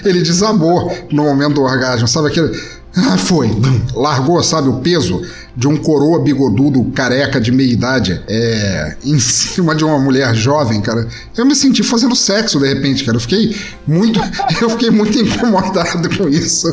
[0.03, 2.81] Ele desabou no momento do orgasmo, sabe aquele.
[2.93, 3.49] Ah, foi.
[3.95, 5.21] Largou, sabe, o peso
[5.55, 10.81] de um coroa bigodudo, careca de meia idade, é, em cima de uma mulher jovem,
[10.81, 11.07] cara.
[11.37, 13.15] Eu me senti fazendo sexo de repente, cara.
[13.15, 13.55] Eu fiquei
[13.87, 14.19] muito,
[14.61, 16.67] eu fiquei muito incomodado com isso.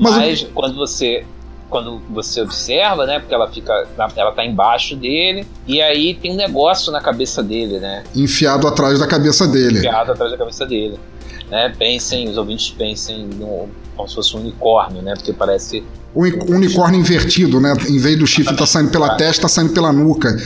[0.00, 1.24] Mas, Mas quando você
[1.70, 3.20] quando você observa, né?
[3.20, 3.86] Porque ela fica.
[4.16, 5.46] Ela tá embaixo dele.
[5.66, 8.02] E aí tem um negócio na cabeça dele, né?
[8.14, 9.78] Enfiado atrás da cabeça dele.
[9.78, 10.98] Enfiado atrás da cabeça dele.
[11.48, 11.72] Né?
[11.78, 15.14] Pensem, os ouvintes pensem no, como se fosse um unicórnio, né?
[15.14, 15.82] Porque parece.
[16.14, 17.72] Um unicórnio invertido, né?
[17.88, 20.36] Em vez do chifre estar tá saindo pela testa, tá saindo pela nuca.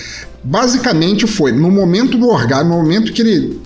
[0.42, 3.60] Basicamente foi, no momento do orgasmo, no momento que ele.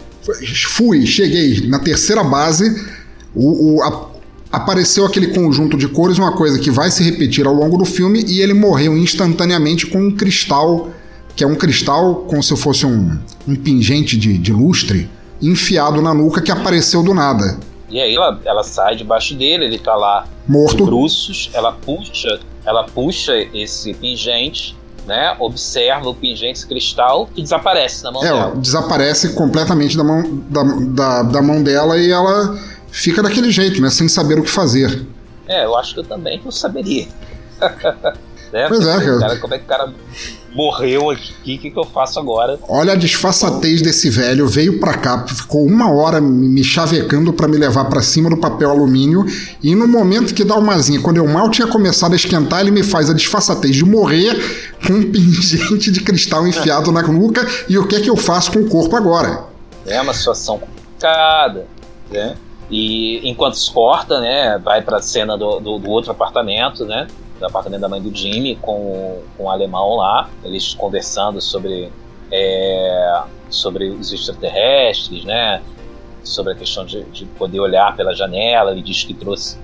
[0.68, 2.86] Fui, cheguei na terceira base,
[3.34, 4.09] o, o a,
[4.51, 8.24] apareceu aquele conjunto de cores, uma coisa que vai se repetir ao longo do filme,
[8.26, 10.88] e ele morreu instantaneamente com um cristal,
[11.36, 15.09] que é um cristal como se fosse um, um pingente de, de lustre,
[15.40, 17.59] enfiado na nuca que apareceu do nada.
[17.90, 22.84] E aí ela, ela sai debaixo dele, ele tá lá morto, bruços, ela puxa, ela
[22.84, 24.76] puxa esse pingente,
[25.07, 25.34] né?
[25.38, 28.57] Observa o pingente, esse cristal e desaparece na mão é, dela.
[28.57, 32.59] Desaparece completamente da mão, da, da, da mão dela e ela
[32.91, 33.91] fica daquele jeito, né?
[33.91, 35.07] Sem saber o que fazer.
[35.47, 37.07] É, eu acho que eu também não saberia.
[38.53, 38.66] né?
[38.68, 39.18] Pois é, cara.
[39.18, 39.36] cara.
[39.39, 39.93] Como é que o cara
[40.55, 41.32] morreu aqui?
[41.57, 42.59] O que, que eu faço agora?
[42.68, 44.47] Olha a disfarçatez desse velho.
[44.47, 48.70] Veio pra cá, ficou uma hora me chavecando para me levar para cima do papel
[48.70, 49.24] alumínio.
[49.62, 52.70] E no momento que dá uma zinha, quando eu mal tinha começado a esquentar, ele
[52.70, 54.36] me faz a disfarçatez de morrer
[54.86, 57.47] com um pingente de cristal enfiado na nuca.
[57.68, 59.45] E o que é que eu faço com o corpo agora?
[59.86, 61.66] É uma situação complicada,
[62.11, 62.36] né?
[62.71, 67.07] E enquanto se corta, né, vai para a cena do, do, do, outro apartamento, né,
[67.39, 71.91] do apartamento da mãe do Jimmy com, com o alemão lá, eles conversando sobre
[72.31, 75.62] é, sobre os extraterrestres, né,
[76.23, 78.73] sobre a questão de, de poder olhar pela janela.
[78.73, 79.59] Ele diz que trouxe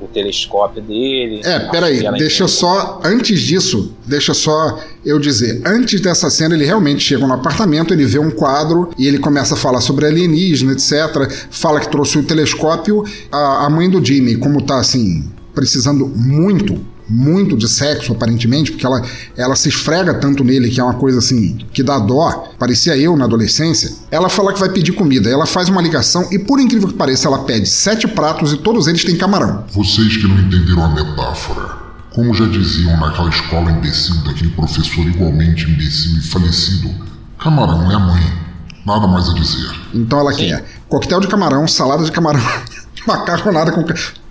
[0.00, 1.40] o telescópio dele.
[1.44, 6.64] É, peraí, deixa eu só, antes disso, deixa só eu dizer, antes dessa cena ele
[6.64, 10.72] realmente chega no apartamento, ele vê um quadro e ele começa a falar sobre alienígena,
[10.72, 11.30] etc.
[11.50, 13.04] Fala que trouxe o telescópio.
[13.30, 15.24] A, a mãe do Jimmy, como tá assim,
[15.54, 16.78] precisando muito
[17.08, 19.02] muito de sexo, aparentemente, porque ela,
[19.36, 22.52] ela se esfrega tanto nele que é uma coisa assim que dá dó.
[22.58, 23.92] Parecia eu na adolescência.
[24.10, 25.30] Ela fala que vai pedir comida.
[25.30, 28.86] Ela faz uma ligação e, por incrível que pareça, ela pede sete pratos e todos
[28.86, 29.64] eles têm camarão.
[29.72, 31.86] Vocês que não entenderam a metáfora.
[32.12, 36.90] Como já diziam naquela escola imbecil daquele professor igualmente imbecil e falecido,
[37.38, 38.46] camarão é a mãe.
[38.86, 39.70] Nada mais a dizer.
[39.92, 42.40] Então ela quer coquetel de camarão, salada de camarão,
[43.06, 43.84] macarronada com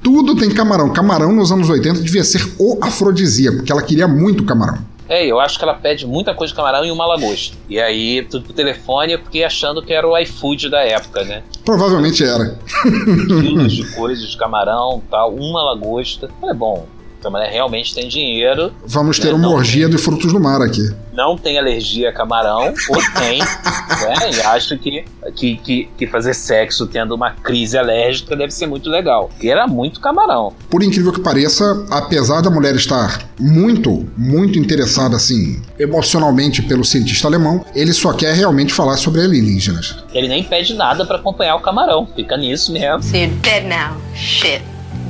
[0.05, 0.93] tudo tem camarão.
[0.93, 4.77] Camarão nos anos 80 devia ser o afrodisíaco, porque ela queria muito camarão.
[5.09, 7.57] É, eu acho que ela pede muita coisa de camarão e uma lagosta.
[7.67, 11.41] E aí, tudo pro telefone, porque achando que era o iFood da época, né?
[11.63, 12.55] Provavelmente era.
[12.83, 16.29] Quilos de coisas de camarão tal, uma lagosta.
[16.43, 16.85] É bom,
[17.27, 18.71] a mulher realmente tem dinheiro.
[18.85, 19.33] Vamos ter né?
[19.33, 20.93] uma orgia de frutos do mar aqui.
[21.13, 24.31] Não tem alergia a camarão, ou tem, né?
[24.33, 25.05] E acho que,
[25.35, 29.29] que, que, que, fazer sexo tendo uma crise alérgica deve ser muito legal.
[29.29, 30.53] Porque era muito camarão.
[30.69, 37.27] Por incrível que pareça, apesar da mulher estar muito, muito interessada, assim, emocionalmente pelo cientista
[37.27, 39.95] alemão, ele só quer realmente falar sobre alienígenas.
[40.13, 42.07] Ele nem pede nada para acompanhar o camarão.
[42.15, 43.03] Fica nisso mesmo.
[43.03, 43.97] So you're dead now.
[44.15, 44.61] Shit.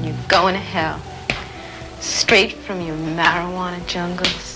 [0.04, 1.15] You're going to hell.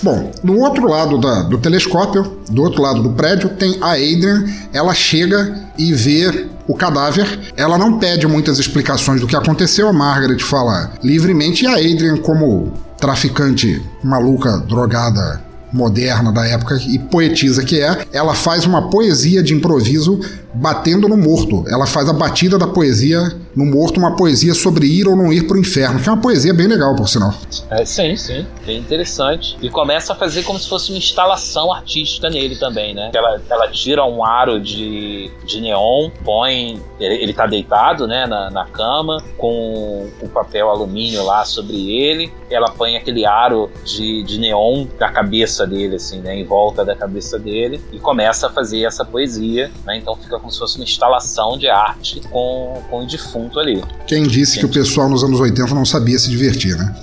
[0.04, 4.46] Bom, no outro lado da, do telescópio, do outro lado do prédio, tem a Adrian.
[4.72, 7.40] Ela chega e vê o cadáver.
[7.58, 9.88] Ela não pede muitas explicações do que aconteceu.
[9.88, 15.42] A Margaret fala livremente e a Adrian, como traficante maluca, drogada,
[15.72, 20.20] moderna da época e poetisa que é, ela faz uma poesia de improviso
[20.54, 21.64] batendo no morto.
[21.68, 23.20] Ela faz a batida da poesia
[23.56, 26.22] no morto, uma poesia sobre ir ou não ir para o inferno, que é uma
[26.22, 27.34] poesia bem legal, por sinal.
[27.70, 29.58] É, sim, sim, bem interessante.
[29.62, 33.12] E começa a fazer como se fosse uma instalação artística nele também, né?
[33.14, 36.82] Ela, ela tira um aro de, de neon, põe.
[37.00, 42.32] Ele, ele tá deitado, né, na, na cama, com o papel alumínio lá sobre ele.
[42.50, 46.96] Ela põe aquele aro de, de neon da cabeça dele, assim, né, em volta da
[46.96, 49.98] cabeça dele, e começa a fazer essa poesia, né?
[49.98, 53.84] Então fica como se fosse uma instalação de arte com, com o defunto ali.
[54.08, 56.96] Quem disse que o pessoal nos anos 80 não sabia se divertir, né?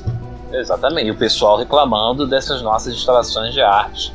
[0.53, 4.12] Exatamente, e o pessoal reclamando dessas nossas instalações de arte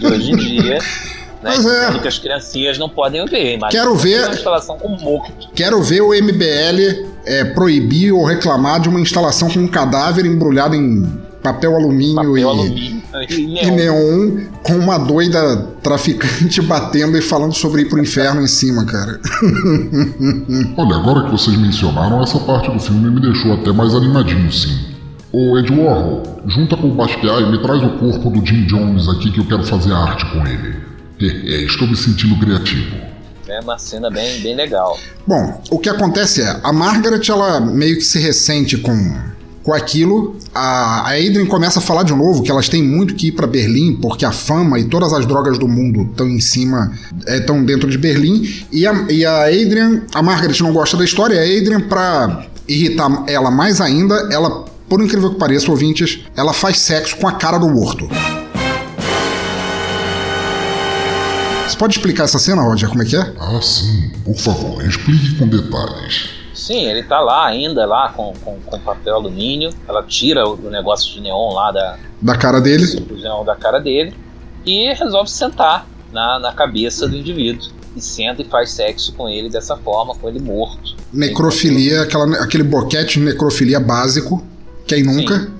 [0.00, 0.78] de hoje em dia.
[1.40, 1.98] Né, é.
[2.00, 3.60] que as criancinhas não podem ver.
[3.70, 5.48] Quero ver uma instalação com morto.
[5.54, 10.74] Quero ver o MBL é, proibir ou reclamar de uma instalação com um cadáver embrulhado
[10.74, 13.62] em papel alumínio, papel e, alumínio e, neon.
[13.62, 14.44] e, neon.
[14.62, 19.20] com uma doida traficante batendo e falando sobre ir pro inferno em cima, cara.
[20.76, 24.96] Olha, agora que vocês mencionaram, essa parte do filme me deixou até mais animadinho, sim.
[25.32, 29.08] Ô Ed Warhol, junta com o Basquiat e me traz o corpo do Jim Jones
[29.08, 30.88] aqui que eu quero fazer arte com ele.
[31.20, 32.94] É, estou me sentindo criativo.
[33.48, 34.96] É uma cena bem, bem legal.
[35.26, 38.92] Bom, o que acontece é, a Margaret, ela meio que se ressente com
[39.68, 43.32] com aquilo, a, Adrian começa a falar de novo que elas têm muito que ir
[43.32, 46.90] para Berlim, porque a fama e todas as drogas do mundo estão em cima,
[47.26, 48.48] estão é, dentro de Berlim.
[48.72, 52.46] E a, e a Adrian, a Margaret não gosta da história, e a Adrian, para
[52.66, 57.32] irritar ela mais ainda, ela, por incrível que pareça, ouvintes, ela faz sexo com a
[57.32, 58.08] cara do morto.
[61.68, 63.34] Você pode explicar essa cena, Roger, como é que é?
[63.38, 64.12] Ah, sim.
[64.24, 66.37] Por favor, explique com detalhes.
[66.58, 69.70] Sim, ele tá lá ainda, lá com, com, com papel alumínio.
[69.86, 73.06] Ela tira o, o, negócio de neon lá da, da cara dele.
[73.08, 74.12] O neon da cara dele.
[74.66, 77.70] E resolve sentar na, na cabeça do indivíduo.
[77.94, 80.96] E senta e faz sexo com ele dessa forma, com ele morto.
[81.12, 84.44] Necrofilia, aquela, aquele boquete de necrofilia básico.
[84.84, 85.38] Quem nunca?
[85.38, 85.54] Sim.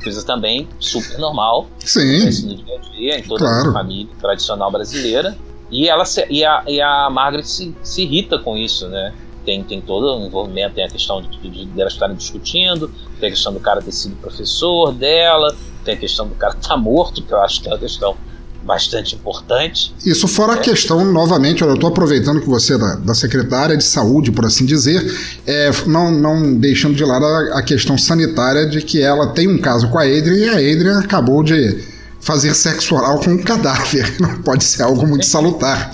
[0.00, 1.68] Coisa também super normal.
[1.80, 2.24] Sim.
[2.46, 3.70] No dia a dia, em toda claro.
[3.70, 5.36] a família tradicional brasileira.
[5.72, 9.12] E, ela se, e, a, e a Margaret se, se irrita com isso, né?
[9.46, 12.90] Tem, tem todo o envolvimento, tem a questão de, de, de elas estarem discutindo,
[13.20, 16.68] tem a questão do cara ter sido professor dela, tem a questão do cara estar
[16.74, 18.16] tá morto, que eu acho que é uma questão
[18.64, 19.94] bastante importante.
[20.04, 20.56] Isso fora é.
[20.56, 24.44] a questão, novamente, eu estou aproveitando que você é da, da, secretária de saúde, por
[24.44, 25.08] assim dizer,
[25.46, 29.58] é, não, não deixando de lado a, a, questão sanitária de que ela tem um
[29.58, 31.80] caso com a Adrian e a Adrian acabou de
[32.20, 34.12] fazer sexo oral com um cadáver.
[34.18, 35.92] Não pode ser algo muito salutar.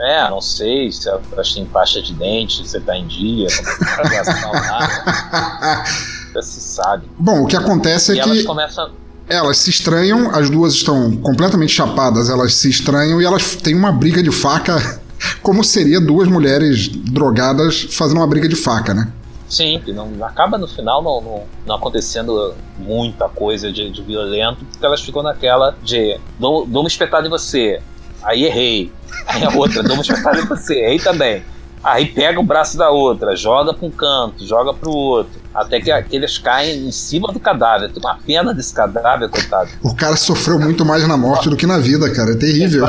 [0.00, 1.08] É, não sei se
[1.54, 5.84] tem pasta de dente, se tá em dia, é lá.
[6.42, 7.10] se sabe.
[7.18, 8.44] Bom, o que acontece e é que.
[8.44, 8.90] Começam
[9.28, 13.92] elas se estranham, as duas estão completamente chapadas, elas se estranham e elas têm uma
[13.92, 15.00] briga de faca,
[15.42, 19.12] como seria duas mulheres drogadas fazendo uma briga de faca, né?
[19.48, 24.84] Sim, não, acaba no final não, não, não acontecendo muita coisa de, de, violento, porque
[24.84, 27.80] elas ficam naquela de dou, dou uma espetada em você,
[28.22, 28.92] aí errei.
[29.26, 31.42] Aí a outra, dou uma espetada em você, errei também.
[31.82, 35.80] Aí pega o braço da outra, joga para um canto, joga para o outro, até
[35.80, 37.90] que aqueles caem em cima do cadáver.
[37.92, 39.70] Tem uma pena desse cadáver, coitado.
[39.82, 42.32] O cara sofreu muito mais na morte do que na vida, cara.
[42.32, 42.86] É terrível.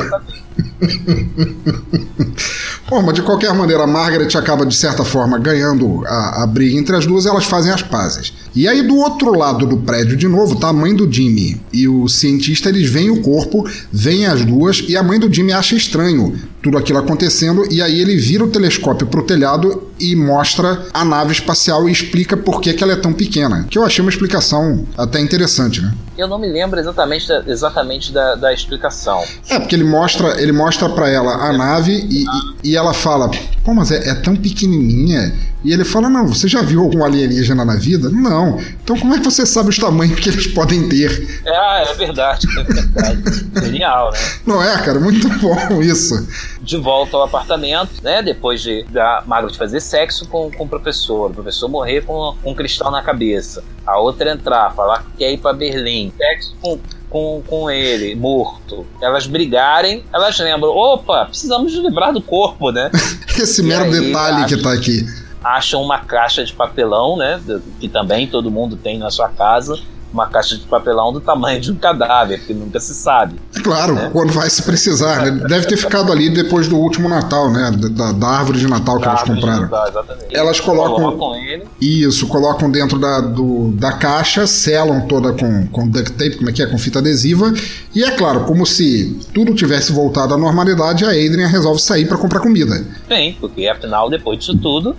[2.89, 6.75] Bom, mas de qualquer maneira, a Margaret acaba, de certa forma, ganhando a, a, briga
[6.75, 8.33] entre as duas, elas fazem as pazes.
[8.55, 11.87] E aí, do outro lado do prédio, de novo, tá a mãe do Jimmy e
[11.87, 15.75] o cientista, eles veem o corpo, veem as duas, e a mãe do Jimmy acha
[15.75, 16.33] estranho
[16.63, 21.31] tudo aquilo acontecendo, e aí ele vira o telescópio pro telhado e mostra a nave
[21.31, 23.67] espacial e explica por que, que ela é tão pequena.
[23.69, 25.93] Que eu achei uma explicação até interessante, né?
[26.19, 29.23] Eu não me lembro exatamente da, exatamente da, da explicação.
[29.49, 33.31] É, porque ele mostra, ele mostra para ela a nave e, e, e, ela fala:
[33.63, 35.33] Pô, mas é, é tão pequenininha.
[35.63, 38.09] E ele fala: Não, você já viu algum alienígena na vida?
[38.09, 38.59] Não.
[38.83, 41.41] Então como é que você sabe os tamanhos que eles podem ter?
[41.45, 42.47] É, é verdade.
[42.57, 43.49] É verdade.
[43.61, 44.19] Genial, né?
[44.45, 44.99] Não é, cara?
[44.99, 46.27] Muito bom isso.
[46.61, 48.21] De volta ao apartamento, né?
[48.21, 52.51] Depois de da Margaret fazer sexo com, com o professor, o professor morrer com, com
[52.51, 56.79] um cristal na cabeça, a outra entrar, falar que quer ir para Berlim, sexo com
[57.09, 62.91] com, com ele, morto, elas brigarem, elas lembram: opa, precisamos livrar do corpo, né?
[63.35, 65.03] Esse mero detalhe que tá aqui
[65.43, 67.41] acham uma caixa de papelão, né?
[67.79, 69.79] Que também todo mundo tem na sua casa
[70.11, 73.35] uma caixa de papelão do tamanho de um cadáver, porque nunca se sabe.
[73.63, 74.09] Claro, né?
[74.11, 75.31] quando vai se precisar, né?
[75.47, 77.71] Deve ter ficado ali depois do último Natal, né?
[77.91, 79.61] Da, da árvore de Natal que da elas compraram.
[79.61, 80.35] Natal, exatamente.
[80.35, 80.95] Elas colocam.
[80.95, 81.63] colocam ele.
[81.79, 86.53] Isso, colocam dentro da, do, da caixa, selam toda com, com duct tape, como é
[86.53, 86.65] que é?
[86.65, 87.53] Com fita adesiva.
[87.93, 92.17] E é claro, como se tudo tivesse voltado à normalidade, a Adrian resolve sair para
[92.17, 92.85] comprar comida.
[93.07, 94.95] Bem, porque afinal, depois disso tudo,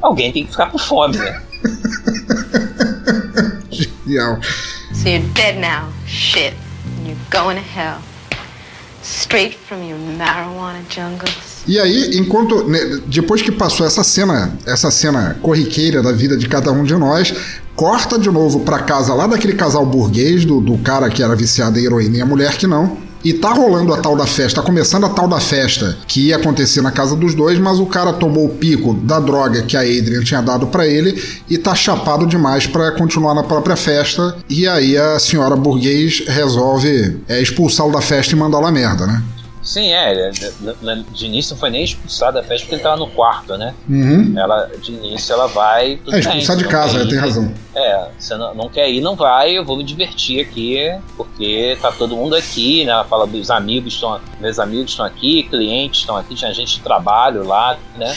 [0.00, 1.42] alguém tem que ficar com fome, né?
[4.92, 5.92] So you're dead now.
[6.06, 6.54] Shit.
[7.04, 8.00] You're going to hell.
[9.02, 11.64] Straight from your marijuana jungles.
[11.66, 16.48] E aí, enquanto né, depois que passou essa cena, essa cena corriqueira da vida de
[16.48, 17.34] cada um de nós,
[17.76, 21.78] corta de novo para casa lá daquele casal burguês do, do cara que era viciado
[21.78, 23.07] em heroína e a mulher que não.
[23.28, 26.36] E tá rolando a tal da festa, tá começando a tal da festa que ia
[26.36, 29.80] acontecer na casa dos dois, mas o cara tomou o pico da droga que a
[29.80, 34.34] Adrian tinha dado para ele e tá chapado demais para continuar na própria festa.
[34.48, 39.22] E aí a senhora burguês resolve é, expulsá-lo da festa e mandá-lo a merda, né?
[39.68, 40.30] Sim, é.
[41.12, 43.74] De início não foi nem expulsar da festa porque ele tava no quarto, né?
[43.86, 44.32] Uhum.
[44.34, 46.00] Ela, de início ela vai.
[46.10, 47.52] é, expulsar de casa, ir, tem razão.
[47.74, 50.78] É, você não, não, quer ir, não vai, eu vou me divertir aqui,
[51.18, 52.92] porque tá todo mundo aqui, né?
[52.92, 56.80] Ela fala dos amigos, estão, meus amigos estão aqui, clientes estão aqui, tinha gente de
[56.80, 58.16] trabalho lá, né?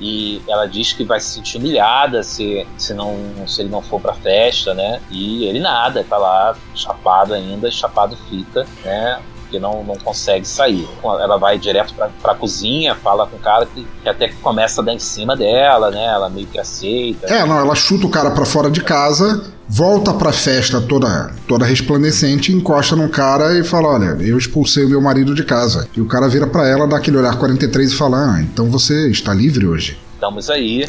[0.00, 4.00] e ela diz que vai se sentir humilhada se, se, não, se ele não for
[4.00, 5.00] pra festa, né?
[5.10, 9.20] E ele nada, tá lá chapado ainda, chapado fica, né?
[9.52, 10.88] Porque não, não consegue sair.
[11.04, 14.84] Ela vai direto pra, pra cozinha, fala com o cara que, que até começa a
[14.84, 16.06] dar em cima dela, né?
[16.06, 17.26] Ela meio que aceita.
[17.26, 21.66] É, não, ela chuta o cara para fora de casa, volta pra festa toda, toda
[21.66, 25.86] resplandecente, encosta num cara e fala: Olha, eu expulsei o meu marido de casa.
[25.94, 29.10] E o cara vira para ela, dá aquele olhar 43 e fala: Ah, então você
[29.10, 29.98] está livre hoje.
[30.14, 30.86] Estamos aí.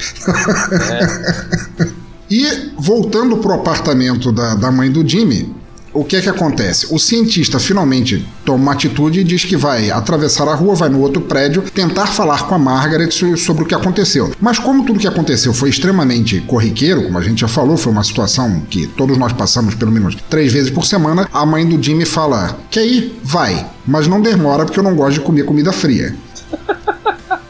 [0.89, 1.93] né?
[2.31, 5.53] E voltando pro apartamento da, da mãe do Jimmy,
[5.93, 6.87] o que é que acontece?
[6.93, 10.99] O cientista finalmente toma uma atitude e diz que vai atravessar a rua, vai no
[10.99, 14.31] outro prédio, tentar falar com a Margaret sobre o que aconteceu.
[14.41, 18.03] Mas como tudo que aconteceu foi extremamente corriqueiro, como a gente já falou, foi uma
[18.03, 22.05] situação que todos nós passamos pelo menos três vezes por semana, a mãe do Jimmy
[22.05, 23.19] fala: Quer ir?
[23.23, 26.15] Vai, mas não demora porque eu não gosto de comer comida fria.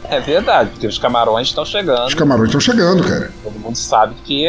[0.10, 2.06] É verdade, porque os camarões estão chegando.
[2.06, 3.32] Os camarões estão chegando, cara.
[3.44, 4.46] Todo mundo sabe que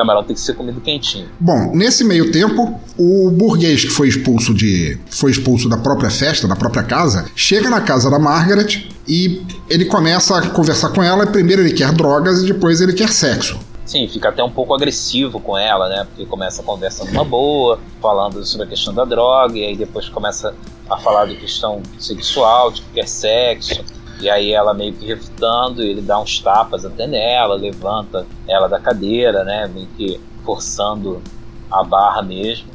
[0.00, 1.28] camarão tem que ser comido quentinho.
[1.38, 6.48] Bom, nesse meio tempo, o burguês que foi expulso de foi expulso da própria festa,
[6.48, 11.26] da própria casa, chega na casa da Margaret e ele começa a conversar com ela.
[11.26, 13.58] Primeiro ele quer drogas e depois ele quer sexo.
[13.84, 16.06] Sim, fica até um pouco agressivo com ela, né?
[16.08, 20.08] Porque começa a conversa numa boa, falando sobre a questão da droga, e aí depois
[20.08, 20.54] começa
[20.88, 23.84] a falar de questão sexual, de que quer sexo.
[24.20, 28.78] E aí ela meio que refutando, ele dá uns tapas até nela, levanta ela da
[28.78, 29.70] cadeira, né?
[29.72, 31.22] Meio que forçando
[31.70, 32.68] a barra mesmo.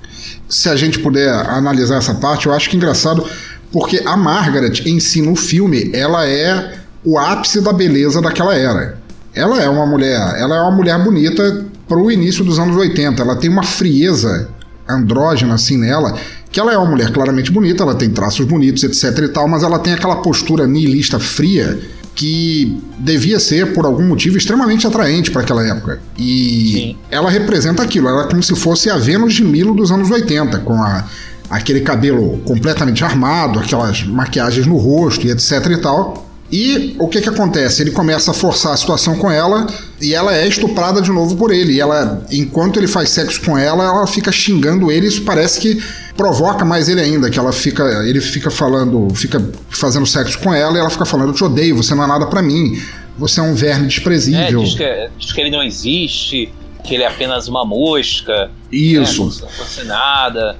[0.47, 3.27] Se a gente puder analisar essa parte, eu acho que é engraçado,
[3.71, 8.97] porque a Margaret em si no filme, ela é o ápice da beleza daquela era.
[9.33, 13.21] Ela é uma mulher, ela é uma mulher bonita para o início dos anos 80.
[13.21, 14.49] Ela tem uma frieza
[14.87, 16.17] andrógena assim nela,
[16.55, 19.61] que ela é uma mulher claramente bonita, ela tem traços bonitos, etc e tal, mas
[19.61, 21.77] ela tem aquela postura nihilista fria
[22.15, 25.99] que devia ser, por algum motivo, extremamente atraente para aquela época.
[26.17, 26.97] E Sim.
[27.11, 30.59] ela representa aquilo, ela é como se fosse a Vênus de Milo dos anos 80,
[30.59, 31.03] com a,
[31.49, 36.25] aquele cabelo completamente armado, aquelas maquiagens no rosto e etc e tal.
[36.49, 37.81] E o que que acontece?
[37.81, 39.67] Ele começa a forçar a situação com ela
[39.99, 41.73] e ela é estuprada de novo por ele.
[41.73, 45.07] E ela, enquanto ele faz sexo com ela, ela fica xingando ele.
[45.07, 45.83] Isso parece que
[46.15, 50.77] provoca mais ele ainda, que ela fica, ele fica falando, fica fazendo sexo com ela
[50.77, 52.81] e ela fica falando: "Eu te odeio, você não é nada para mim.
[53.17, 54.61] Você é um verme desprezível".
[54.61, 56.51] É, diz, que, diz que ele não existe,
[56.83, 58.51] que ele é apenas uma mosca.
[58.71, 59.25] Isso.
[59.25, 60.57] Né, não fosse nada.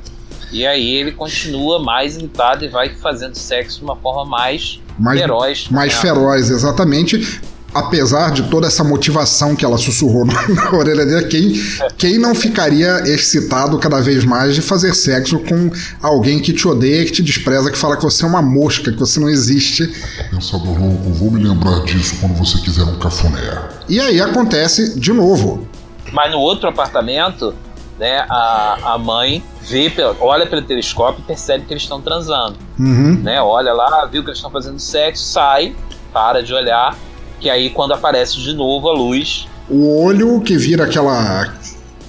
[0.51, 5.19] E aí ele continua mais irritado e vai fazendo sexo de uma forma mais mais
[5.19, 5.67] feroz.
[5.69, 5.99] Mais né?
[5.99, 7.41] feroz, exatamente.
[7.75, 11.53] Apesar de toda essa motivação que ela sussurrou na orelha dele, quem,
[11.97, 15.69] quem não ficaria excitado cada vez mais de fazer sexo com
[16.01, 18.99] alguém que te odeia, que te despreza, que fala que você é uma mosca, que
[18.99, 19.87] você não existe?
[20.31, 23.41] Pensador louco, vou me lembrar disso quando você quiser um cafuné.
[23.89, 25.67] E aí acontece de novo.
[26.13, 27.53] Mas no outro apartamento,
[27.99, 32.55] né, a, a mãe vê, olha pelo telescópio e percebe que eles estão transando.
[32.79, 33.19] Uhum.
[33.21, 33.41] Né?
[33.41, 35.75] Olha lá, viu que eles estão fazendo sexo, sai,
[36.13, 36.95] para de olhar,
[37.39, 39.47] que aí quando aparece de novo a luz.
[39.69, 41.53] O olho que vira aquela.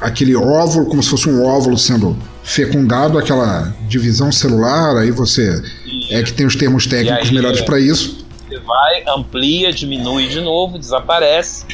[0.00, 5.62] aquele óvulo, como se fosse um óvulo sendo fecundado, aquela divisão celular, aí você.
[5.84, 8.24] E, é que tem os termos técnicos aí, melhores para isso.
[8.48, 11.66] Você vai, amplia, diminui de novo, desaparece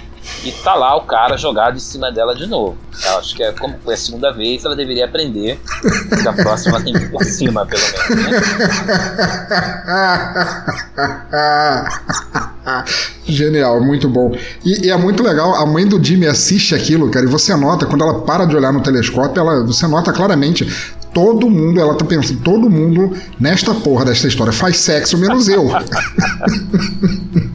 [0.45, 2.77] e tá lá o cara jogado em cima dela de novo.
[3.05, 5.61] Eu acho que é como foi a segunda vez, ela deveria aprender.
[6.23, 8.41] Que a próxima tem que ir por cima, pelo menos, né?
[13.27, 14.37] Genial, muito bom.
[14.65, 17.87] E, e, é muito legal, a mãe do Jimmy assiste aquilo, cara, e você nota,
[17.87, 20.67] quando ela para de olhar no telescópio, ela, você nota claramente
[21.13, 25.69] todo mundo, ela tá pensando, todo mundo nesta porra desta história faz sexo, menos eu.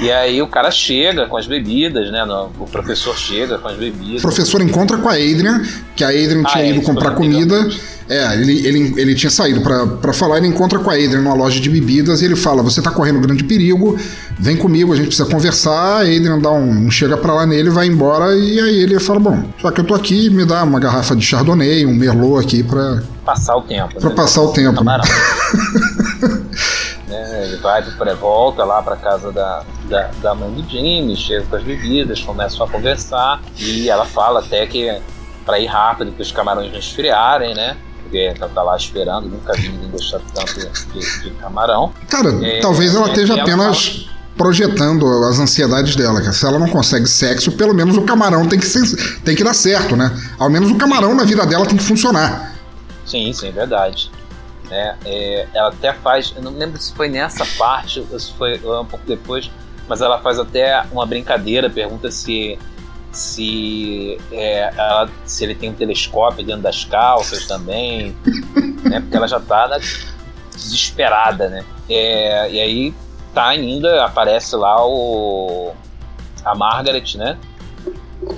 [0.00, 2.24] E aí o cara chega com as bebidas, né?
[2.58, 4.20] O professor chega com as bebidas.
[4.20, 5.62] O professor encontra com a Adrian,
[5.94, 7.68] que a Adrian tinha ah, é, ido comprar comida.
[8.08, 11.60] É, ele, ele, ele tinha saído para falar, ele encontra com a Adrian numa loja
[11.60, 13.96] de bebidas e ele fala: Você tá correndo grande perigo,
[14.38, 15.98] vem comigo, a gente precisa conversar.
[15.98, 19.20] A Adrian dá um, um chega para lá nele, vai embora e aí ele fala:
[19.20, 22.62] Bom, já que eu tô aqui, me dá uma garrafa de Chardonnay, um Merlot aqui
[22.62, 23.02] pra.
[23.30, 24.00] Passar o tempo.
[24.00, 24.16] Pra né?
[24.16, 24.82] passar o tempo.
[24.82, 24.98] Né?
[27.06, 27.44] né?
[27.46, 31.54] Ele vai para volta lá para casa da, da, da, mãe do Jimmy, chega com
[31.54, 35.00] as bebidas, começam a conversar e ela fala até que
[35.46, 37.76] para ir rápido que os camarões não esfriarem, né?
[38.02, 40.54] Porque ela tá lá esperando, nunca vi ninguém gostar tanto
[40.92, 41.92] de, de camarão.
[42.08, 47.06] Cara, é, talvez ela esteja apenas projetando as ansiedades dela, que se ela não consegue
[47.06, 50.10] sexo, pelo menos o camarão tem que, ser, tem que dar certo, né?
[50.36, 52.50] Ao menos o camarão na vida dela tem que funcionar.
[53.10, 54.10] Sim, sim, é verdade.
[54.68, 54.96] Né?
[55.04, 58.84] É, ela até faz, eu não lembro se foi nessa parte ou se foi um
[58.84, 59.50] pouco depois,
[59.88, 62.56] mas ela faz até uma brincadeira, pergunta se
[63.12, 68.16] se, é, ela, se ele tem um telescópio dentro das calças também,
[68.84, 69.00] né?
[69.00, 69.80] Porque ela já tá né,
[70.54, 71.64] desesperada, né?
[71.88, 72.94] É, e aí
[73.34, 75.72] tá ainda, aparece lá o
[76.44, 77.36] a Margaret, né?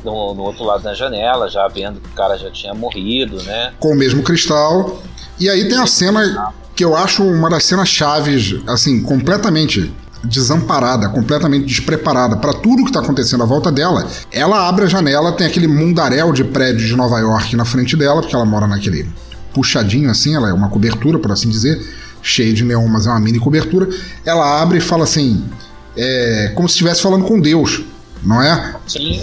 [0.05, 3.73] No, no, outro lado da janela, já vendo que o cara já tinha morrido, né?
[3.81, 5.03] Com o mesmo cristal.
[5.41, 9.93] E aí tem a cena que eu acho uma das cenas chaves, assim, completamente
[10.25, 14.07] desamparada, completamente despreparada para tudo que está acontecendo à volta dela.
[14.31, 18.21] Ela abre a janela, tem aquele mundaréu de prédios de Nova York na frente dela,
[18.21, 19.09] porque ela mora naquele
[19.53, 21.85] puxadinho assim, ela é uma cobertura, por assim dizer,
[22.23, 23.89] cheia de neon, mas é uma mini cobertura.
[24.25, 25.45] Ela abre e fala assim,
[25.97, 27.83] é, como se estivesse falando com Deus,
[28.23, 28.77] não é?
[28.87, 29.21] Sim.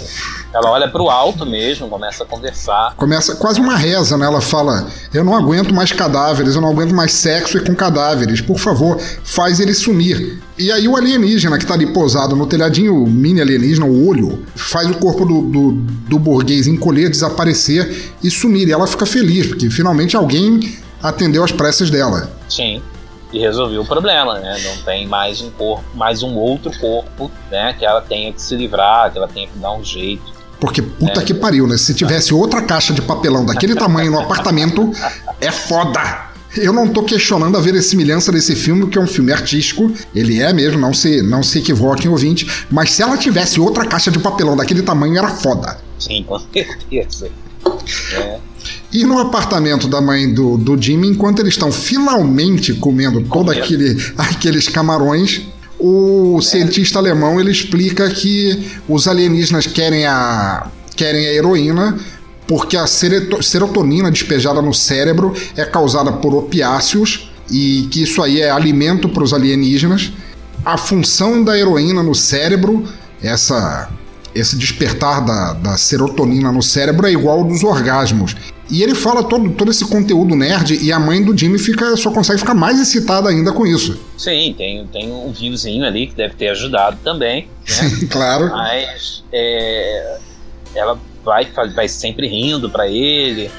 [0.52, 2.94] Ela olha para o alto mesmo, começa a conversar.
[2.96, 4.26] Começa quase uma reza, né?
[4.26, 8.40] Ela fala: Eu não aguento mais cadáveres, eu não aguento mais sexo e com cadáveres.
[8.40, 10.40] Por favor, faz ele sumir.
[10.58, 14.44] E aí o alienígena que tá ali posado no telhadinho, o mini alienígena, o olho,
[14.56, 18.68] faz o corpo do, do, do burguês encolher, desaparecer e sumir.
[18.68, 22.30] E ela fica feliz, porque finalmente alguém atendeu as preces dela.
[22.48, 22.82] Sim.
[23.32, 24.58] e resolveu o problema, né?
[24.64, 27.72] Não tem mais um corpo, mais um outro corpo, né?
[27.78, 30.39] Que ela tenha que se livrar, que ela tenha que dar um jeito.
[30.60, 31.24] Porque puta é.
[31.24, 31.78] que pariu, né?
[31.78, 34.92] Se tivesse outra caixa de papelão daquele tamanho no apartamento,
[35.40, 36.30] é foda.
[36.56, 39.90] Eu não tô questionando a verossimilhança desse filme, que é um filme artístico.
[40.14, 42.46] Ele é mesmo, não se, não se equivoquem, ouvinte.
[42.68, 45.78] Mas se ela tivesse outra caixa de papelão daquele tamanho, era foda.
[45.98, 47.30] Sim, com certeza.
[48.14, 48.38] É.
[48.92, 53.96] E no apartamento da mãe do, do Jimmy, enquanto eles estão finalmente comendo todo aquele,
[54.18, 55.42] aqueles camarões,
[55.80, 61.98] o cientista alemão ele explica que os alienígenas querem a, querem a heroína
[62.46, 68.50] porque a serotonina despejada no cérebro é causada por opiáceos e que isso aí é
[68.50, 70.12] alimento para os alienígenas.
[70.64, 72.84] A função da heroína no cérebro,
[73.22, 73.88] essa
[74.34, 78.36] esse despertar da, da serotonina no cérebro é igual ao dos orgasmos.
[78.70, 82.10] E ele fala todo, todo esse conteúdo nerd e a mãe do Jimmy fica, só
[82.10, 83.98] consegue ficar mais excitada ainda com isso.
[84.16, 87.42] Sim, tem, tem um vinhozinho ali que deve ter ajudado também.
[87.42, 87.48] Né?
[87.66, 88.48] Sim, claro.
[88.48, 90.18] Mas é,
[90.74, 93.50] ela vai, vai sempre rindo para ele,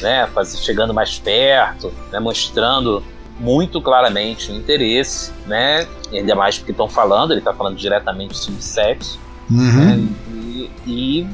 [0.00, 0.28] né?
[0.32, 2.20] Faz, chegando mais perto, né?
[2.20, 3.02] mostrando
[3.38, 5.86] muito claramente o interesse, né?
[6.12, 9.18] Ainda mais porque estão falando, ele está falando diretamente sobre sexo.
[9.50, 9.72] Uhum.
[9.72, 10.08] Né?
[10.32, 11.26] E, e,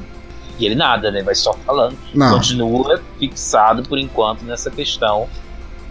[0.59, 1.23] e, ele nada, né?
[1.23, 1.97] Vai só falando.
[2.15, 2.35] Não.
[2.35, 5.29] Continua fixado por enquanto nessa questão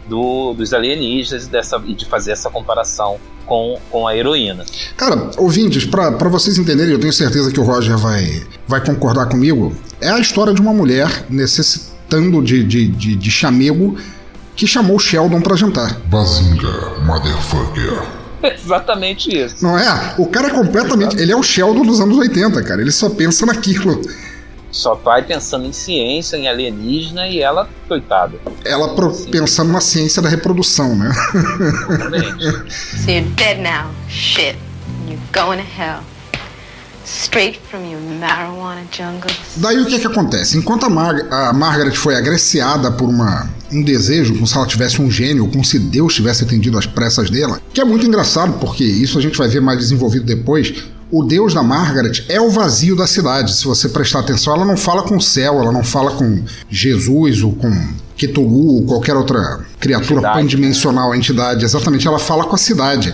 [0.08, 4.66] do, dos alienígenas e, dessa, e de fazer essa comparação com, com a heroína.
[4.98, 9.76] Cara, ouvintes, para vocês entenderem, eu tenho certeza que o Roger vai, vai concordar comigo.
[10.02, 13.98] É a história de uma mulher necessitando de, de, de, de chamego
[14.56, 16.00] que chamou Sheldon para jantar.
[16.08, 18.02] Bazinga, motherfucker.
[18.44, 19.56] Exatamente isso.
[19.62, 20.16] Não é?
[20.18, 21.18] O cara é completamente.
[21.20, 22.82] Ele é o Sheldon dos anos 80, cara.
[22.82, 24.02] Ele só pensa naquilo.
[24.76, 28.38] Só vai pensando em ciência, em alienígena e ela, coitada.
[28.66, 31.12] Ela pro, pensando na ciência da reprodução, né?
[31.34, 32.44] Exatamente.
[33.02, 33.90] so you're dead now.
[34.10, 34.58] Shit.
[35.08, 36.02] You're going to hell.
[37.06, 39.32] Straight from your marijuana jungle.
[39.56, 40.58] Daí o que que acontece?
[40.58, 45.02] Enquanto a, Mar a Margaret foi agraciada por uma, um desejo, como se ela tivesse
[45.02, 48.84] um gênio, como se Deus tivesse atendido às pressas dela, que é muito engraçado, porque
[48.84, 50.84] isso a gente vai ver mais desenvolvido depois.
[51.12, 53.56] O Deus da Margaret é o vazio da cidade.
[53.56, 57.44] Se você prestar atenção, ela não fala com o céu, ela não fala com Jesus
[57.44, 57.70] ou com
[58.18, 61.64] Cthulhu ou qualquer outra criatura entidade, pandimensional, entidade.
[61.64, 63.14] Exatamente, ela fala com a cidade.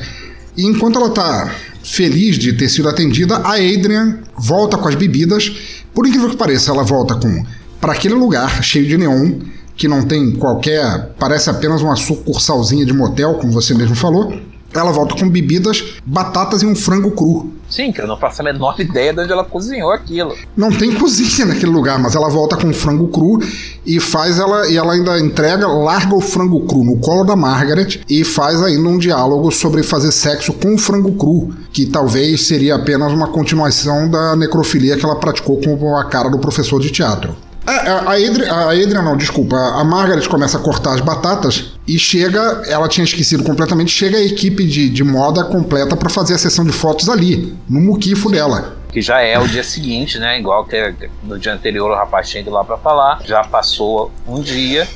[0.55, 1.53] E enquanto ela está
[1.83, 5.51] feliz de ter sido atendida, a Adrian volta com as bebidas.
[5.93, 7.45] Por incrível que pareça, ela volta com
[7.81, 9.39] para aquele lugar cheio de neon
[9.75, 14.31] que não tem qualquer, parece apenas uma sucursalzinha de motel, como você mesmo falou.
[14.73, 17.51] Ela volta com bebidas, batatas e um frango cru.
[17.69, 20.35] Sim, que eu não faço a menor ideia de onde ela cozinhou aquilo.
[20.57, 23.39] Não tem cozinha naquele lugar, mas ela volta com frango cru
[23.85, 28.01] e faz ela e ela ainda entrega, larga o frango cru no colo da Margaret
[28.09, 32.75] e faz ainda um diálogo sobre fazer sexo com o frango cru, que talvez seria
[32.75, 37.35] apenas uma continuação da necrofilia que ela praticou com a cara do professor de teatro.
[37.67, 39.55] É, é, a, Adrian, a não, desculpa.
[39.55, 44.21] A Margaret começa a cortar as batatas e chega, ela tinha esquecido completamente, chega a
[44.21, 48.75] equipe de, de moda completa para fazer a sessão de fotos ali, no muquifo dela.
[48.91, 50.39] Que já é o dia seguinte, né?
[50.39, 50.93] Igual que
[51.23, 53.21] no dia anterior o rapaz tinha ido lá para falar.
[53.23, 54.87] Já passou um dia,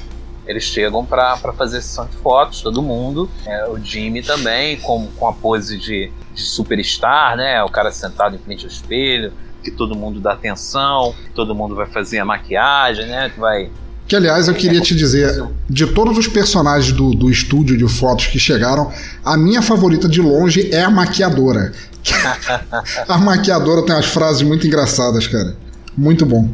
[0.45, 3.29] eles chegam para fazer a sessão de fotos, todo mundo.
[3.45, 7.63] É, o Jimmy também, com, com a pose de, de superstar, né?
[7.63, 9.31] O cara sentado em frente ao espelho
[9.65, 13.29] que todo mundo dá atenção, todo mundo vai fazer a maquiagem, né?
[13.29, 13.69] Que vai.
[14.07, 18.27] Que aliás eu queria te dizer, de todos os personagens do, do estúdio de fotos
[18.27, 18.91] que chegaram,
[19.23, 21.73] a minha favorita de longe é a maquiadora.
[23.09, 25.57] a maquiadora tem umas frases muito engraçadas, cara.
[25.97, 26.47] Muito bom.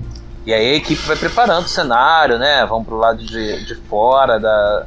[0.46, 2.66] E aí a equipe vai preparando o cenário, né?
[2.66, 4.86] Vão pro lado de, de fora da,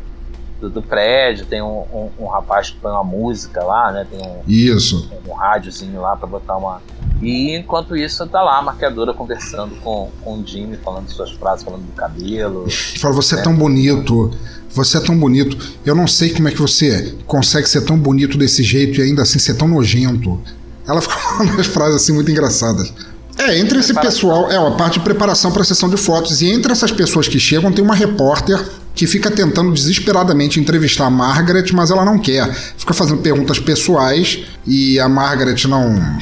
[0.60, 4.06] do, do prédio, tem um, um, um, rapaz que põe uma música lá, né?
[4.10, 5.10] Tem um, Isso.
[5.26, 6.80] um, um rádiozinho lá para botar uma,
[7.22, 11.64] e enquanto isso, tá lá a maquiadora conversando com, com o Jimmy, falando suas frases,
[11.64, 12.66] falando do cabelo.
[12.98, 14.30] Fala, você é tão bonito,
[14.70, 15.56] você é tão bonito.
[15.84, 19.22] Eu não sei como é que você consegue ser tão bonito desse jeito e ainda
[19.22, 20.40] assim ser tão nojento.
[20.86, 22.92] Ela fica falando umas frases assim muito engraçadas.
[23.36, 26.40] É, entre esse pessoal, é uma parte de preparação para a sessão de fotos.
[26.40, 28.64] E entre essas pessoas que chegam, tem uma repórter
[28.94, 32.52] que fica tentando desesperadamente entrevistar a Margaret, mas ela não quer.
[32.54, 36.16] Fica fazendo perguntas pessoais e a Margaret não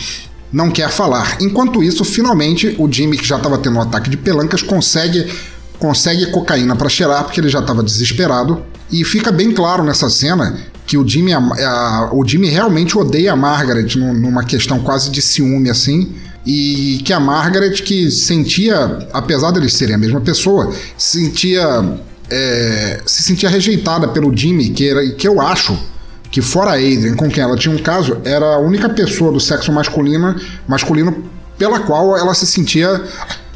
[0.53, 1.39] não quer falar.
[1.41, 5.27] Enquanto isso, finalmente, o Jimmy, que já estava tendo um ataque de pelancas, consegue
[5.79, 8.63] consegue cocaína para cheirar, porque ele já estava desesperado.
[8.89, 10.57] E fica bem claro nessa cena
[10.87, 15.21] que o Jimmy, a, a, o Jimmy realmente odeia a Margaret numa questão quase de
[15.21, 16.13] ciúme assim.
[16.47, 21.99] E que a Margaret, que sentia, apesar deles serem a mesma pessoa, sentia.
[22.31, 25.77] É, se sentia rejeitada pelo Jimmy, que, era, que eu acho
[26.33, 29.39] que fora a Adrian, com quem ela tinha um caso, era a única pessoa do
[29.39, 30.35] sexo masculino,
[30.67, 33.05] masculino pela qual ela se sentia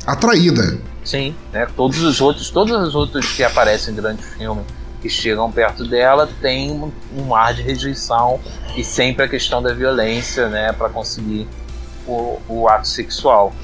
[0.06, 0.78] atraída.
[1.02, 1.66] Sim, né?
[1.74, 4.62] Todos os outros, todos os outros que aparecem durante o filme
[5.00, 8.38] que chegam perto dela têm um, um ar de rejeição
[8.76, 11.46] e sempre a questão da violência, né, para conseguir
[12.06, 13.54] o, o, ato sexual,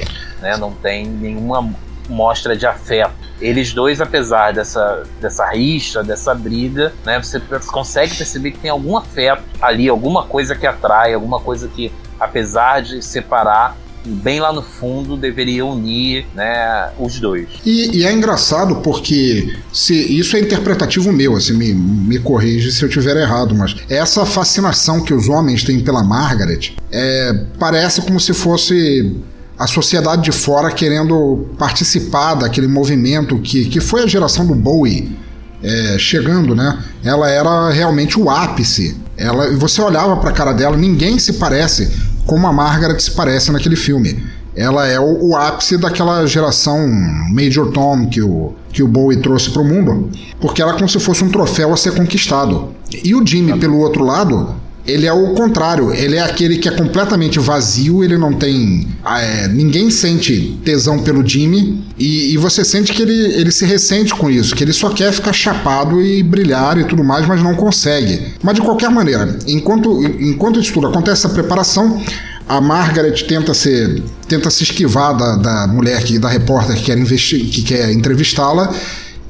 [0.40, 0.56] né?
[0.56, 1.74] Não tem nenhuma
[2.08, 3.12] mostra de afeto.
[3.40, 8.96] Eles dois, apesar dessa, dessa rixa, dessa briga, né, você consegue perceber que tem algum
[8.96, 14.62] afeto ali, alguma coisa que atrai, alguma coisa que, apesar de separar, bem lá no
[14.62, 17.48] fundo deveria unir né, os dois.
[17.64, 22.84] E, e, é engraçado porque se isso é interpretativo meu, assim, me, me corrige se
[22.84, 28.18] eu tiver errado, mas essa fascinação que os homens têm pela Margaret é, parece como
[28.18, 29.16] se fosse
[29.62, 35.16] a sociedade de fora querendo participar daquele movimento que, que foi a geração do Bowie.
[35.62, 36.82] É, chegando, né?
[37.05, 38.97] Ela era realmente o ápice.
[39.16, 43.52] Ela, você olhava para a cara dela, ninguém se parece como a Margaret se parece
[43.52, 44.20] naquele filme.
[44.56, 46.84] Ela é o, o ápice daquela geração
[47.30, 50.10] Major Tom que o, que o Bowie trouxe para o mundo,
[50.40, 52.74] porque ela é como se fosse um troféu a ser conquistado.
[53.05, 54.56] E o Jimmy, pelo outro lado,
[54.86, 58.88] ele é o contrário, ele é aquele que é completamente vazio, ele não tem.
[59.06, 64.12] É, ninguém sente tesão pelo Jimmy, e, e, você sente que ele, ele se ressente
[64.14, 67.54] com isso, que ele só quer ficar chapado e brilhar e tudo mais, mas não
[67.54, 68.34] consegue.
[68.42, 72.02] Mas de qualquer maneira, enquanto, enquanto isso tudo acontece, essa preparação,
[72.48, 77.04] a Margaret tenta se, tenta se esquivar da, da mulher, que, da repórter que quer,
[77.04, 78.74] que quer entrevistá-la,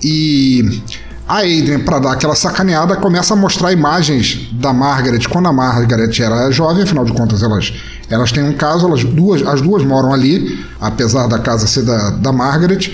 [0.03, 0.81] e
[1.28, 6.11] a Adrian, para dar aquela sacaneada, começa a mostrar imagens da Margaret quando a Margaret
[6.20, 7.73] era jovem, afinal de contas elas,
[8.11, 12.11] elas têm um caso, elas duas, as duas moram ali, apesar da casa ser da,
[12.11, 12.93] da Margaret,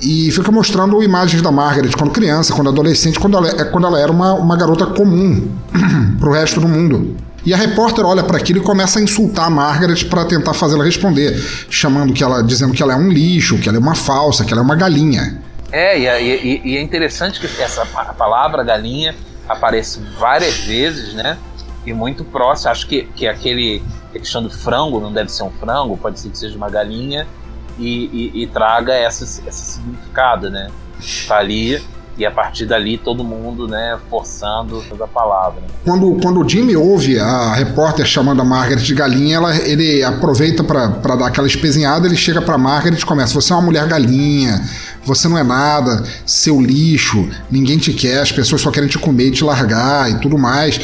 [0.00, 3.98] e fica mostrando imagens da Margaret quando criança, quando adolescente, quando ela, é, quando ela
[4.00, 5.48] era uma, uma garota comum
[6.18, 7.16] para o resto do mundo.
[7.44, 10.84] E a repórter olha para aquilo e começa a insultar a Margaret para tentar fazê-la
[10.84, 11.34] responder,
[11.70, 14.52] chamando que ela, dizendo que ela é um lixo, que ela é uma falsa, que
[14.52, 15.38] ela é uma galinha.
[15.72, 19.14] É, e, e, e é interessante que essa palavra galinha
[19.48, 21.38] aparece várias vezes, né?
[21.86, 23.82] E muito próximo, acho que, que aquele
[24.14, 27.26] a questão do frango não deve ser um frango, pode ser que seja uma galinha
[27.78, 30.68] e, e, e traga essa, esse significado, né?
[31.26, 31.82] Tá ali
[32.20, 35.62] e a partir dali todo mundo, né, forçando a palavra.
[35.82, 40.62] Quando, quando o Jimmy ouve a repórter chamando a Margaret de galinha, ela, ele aproveita
[40.62, 44.62] para dar aquela espezinhada, ele chega para Margaret e começa: Você é uma mulher galinha,
[45.02, 49.28] você não é nada, seu lixo, ninguém te quer, as pessoas só querem te comer
[49.28, 50.78] e te largar e tudo mais.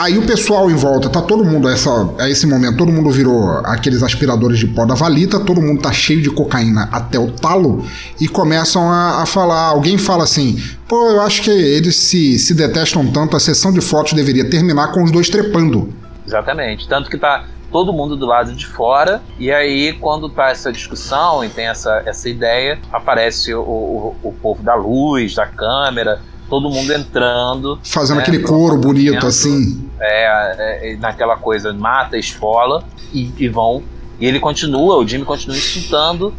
[0.00, 3.10] Aí o pessoal em volta, tá todo mundo a, essa, a esse momento, todo mundo
[3.10, 7.30] virou aqueles aspiradores de pó da valita, todo mundo tá cheio de cocaína até o
[7.30, 7.84] talo
[8.18, 9.66] e começam a, a falar.
[9.66, 10.58] Alguém fala assim:
[10.88, 14.90] pô, eu acho que eles se, se detestam tanto, a sessão de fotos deveria terminar
[14.90, 15.92] com os dois trepando.
[16.26, 16.88] Exatamente.
[16.88, 21.44] Tanto que tá todo mundo do lado de fora, e aí quando tá essa discussão
[21.44, 26.68] e tem essa, essa ideia, aparece o, o, o povo da luz, da câmera, todo
[26.68, 27.78] mundo entrando.
[27.82, 29.88] Fazendo né, aquele coro bonito assim.
[30.00, 33.82] É, é, naquela coisa, mata, esfola e, e vão.
[34.18, 36.34] E ele continua, o Jimmy continua insultando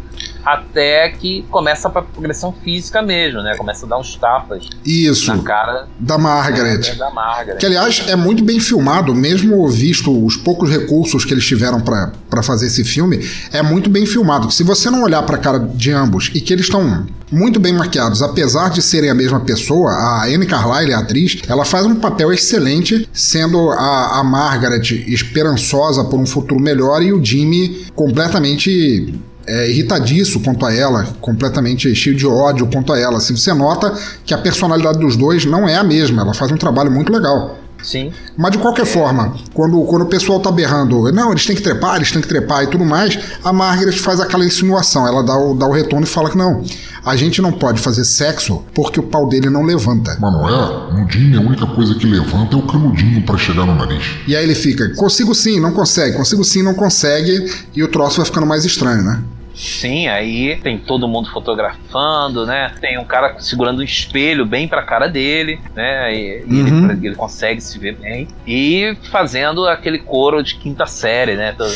[0.45, 3.55] até que começa a progressão física mesmo, né?
[3.55, 6.77] Começa a dar uns tapas Isso, na cara da Margaret.
[6.77, 6.95] Né?
[6.95, 7.57] da Margaret.
[7.57, 12.43] Que, aliás, é muito bem filmado, mesmo visto os poucos recursos que eles tiveram para
[12.43, 14.51] fazer esse filme, é muito bem filmado.
[14.51, 17.73] Se você não olhar para a cara de ambos e que eles estão muito bem
[17.73, 21.95] maquiados, apesar de serem a mesma pessoa, a Anne Carlyle, a atriz, ela faz um
[21.95, 29.13] papel excelente, sendo a, a Margaret esperançosa por um futuro melhor e o Jimmy completamente
[29.47, 33.17] é, irritadiço quanto a ela, completamente cheio de ódio quanto a ela.
[33.17, 33.93] Assim, você nota
[34.25, 37.60] que a personalidade dos dois não é a mesma, ela faz um trabalho muito legal.
[37.83, 38.11] Sim.
[38.37, 41.95] Mas de qualquer forma, quando, quando o pessoal tá berrando, não, eles têm que trepar,
[41.97, 45.53] eles têm que trepar e tudo mais, a Margaret faz aquela insinuação, ela dá o,
[45.53, 46.63] dá o retorno e fala que não,
[47.03, 50.17] a gente não pode fazer sexo porque o pau dele não levanta.
[50.19, 50.93] Mas não é?
[50.93, 54.03] No Jimmy a única coisa que levanta é o canudinho para chegar no nariz.
[54.27, 58.17] E aí ele fica, consigo sim, não consegue, consigo sim, não consegue, e o troço
[58.17, 59.21] vai ficando mais estranho, né?
[59.53, 62.73] Sim, aí tem todo mundo fotografando, né?
[62.79, 66.13] Tem um cara segurando um espelho bem pra cara dele, né?
[66.13, 66.89] E, uhum.
[66.89, 68.27] ele, ele, consegue se ver bem.
[68.47, 71.53] E fazendo aquele coro de quinta série, né?
[71.57, 71.71] Todo,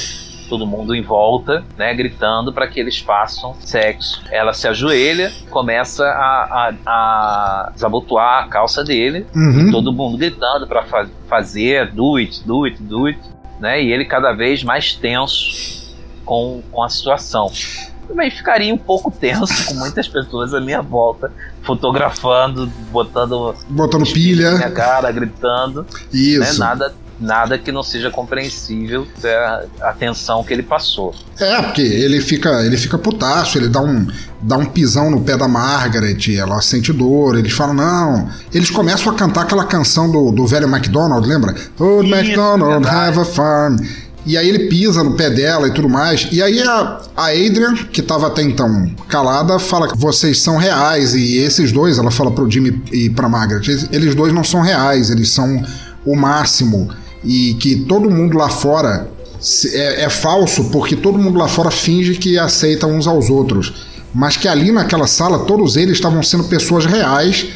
[0.49, 4.21] todo mundo em volta, né, gritando para que eles façam sexo.
[4.31, 9.71] Ela se ajoelha, começa a, a, a desabotoar a calça dele, uhum.
[9.71, 13.19] todo mundo gritando para fa fazer do it, do it, do it,
[13.59, 13.81] né?
[13.81, 15.84] E ele cada vez mais tenso
[16.25, 17.51] com, com a situação.
[18.07, 21.31] Também ficaria um pouco tenso com muitas pessoas à minha volta
[21.63, 23.55] fotografando, botando.
[23.67, 24.51] Botando pilha.
[24.53, 25.85] Na cara, gritando.
[26.13, 26.59] Isso.
[26.59, 26.65] Né?
[26.65, 29.07] Nada, nada que não seja compreensível
[29.81, 31.13] a atenção que ele passou.
[31.39, 34.07] É, porque ele fica, ele fica putaço, ele dá um,
[34.41, 38.29] dá um pisão no pé da Margaret, ela sente dor, eles falam, não.
[38.53, 41.55] Eles começam a cantar aquela canção do, do velho McDonald, lembra?
[41.79, 42.87] Old Isso, verdade.
[42.87, 43.77] have a farm.
[44.25, 46.27] E aí ele pisa no pé dela e tudo mais.
[46.31, 51.13] E aí a, a Adrian, que estava até então calada, fala que vocês são reais.
[51.13, 55.09] E esses dois, ela fala pro Jimmy e pra Margaret, eles, dois não são reais,
[55.09, 55.63] eles são
[56.03, 56.89] o máximo.
[57.23, 59.07] E que todo mundo lá fora
[59.73, 63.73] é, é falso, porque todo mundo lá fora finge que aceita uns aos outros.
[64.13, 67.47] Mas que ali naquela sala, todos eles estavam sendo pessoas reais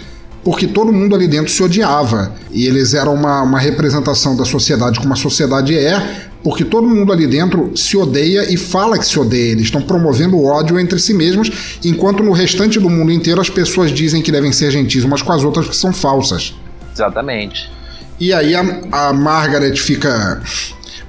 [0.43, 2.33] porque todo mundo ali dentro se odiava.
[2.51, 7.11] E eles eram uma, uma representação da sociedade como a sociedade é, porque todo mundo
[7.11, 9.51] ali dentro se odeia e fala que se odeia.
[9.51, 13.91] Eles estão promovendo ódio entre si mesmos, enquanto no restante do mundo inteiro as pessoas
[13.91, 16.55] dizem que devem ser gentis umas com as outras que são falsas.
[16.93, 17.69] Exatamente.
[18.19, 18.61] E aí a,
[18.91, 20.41] a Margaret fica.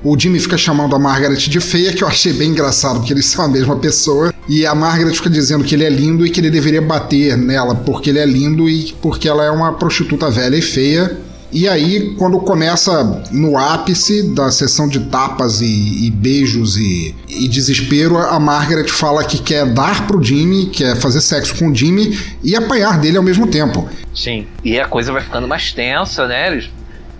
[0.02, 3.27] O Jimmy fica chamando a Margaret de feia, que eu achei bem engraçado, porque eles
[3.27, 4.32] são a mesma pessoa.
[4.48, 7.74] E a Margaret fica dizendo que ele é lindo e que ele deveria bater nela
[7.74, 11.19] porque ele é lindo e porque ela é uma prostituta velha e feia.
[11.53, 13.03] E aí, quando começa
[13.33, 19.25] no ápice da sessão de tapas e, e beijos e, e desespero, a Margaret fala
[19.25, 23.23] que quer dar pro Jimmy, quer fazer sexo com o Jimmy e apanhar dele ao
[23.23, 23.89] mesmo tempo.
[24.15, 24.47] Sim.
[24.65, 26.53] E a coisa vai ficando mais tensa, né?
[26.53, 26.71] Eles-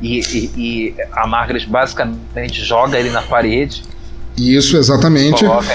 [0.03, 0.21] E,
[0.57, 3.83] e- a Margaret basicamente joga ele na parede,
[4.39, 5.45] isso exatamente.
[5.45, 5.67] coloca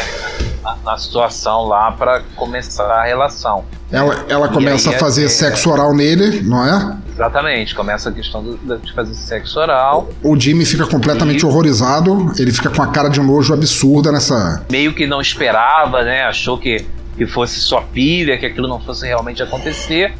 [0.66, 3.64] na, na situação lá para começar a relação.
[3.92, 6.98] Ela, ela começa aí a fazer é- sexo oral nele, não é?
[7.14, 10.10] Exatamente, começa a questão do- de fazer sexo oral.
[10.24, 14.66] O Jimmy fica completamente E- horrorizado, ele fica com a cara de nojo absurda nessa.
[14.72, 16.24] Meio que não esperava, né?
[16.24, 16.84] Achou que,
[17.16, 20.14] que fosse só pilha, que aquilo não fosse realmente acontecer.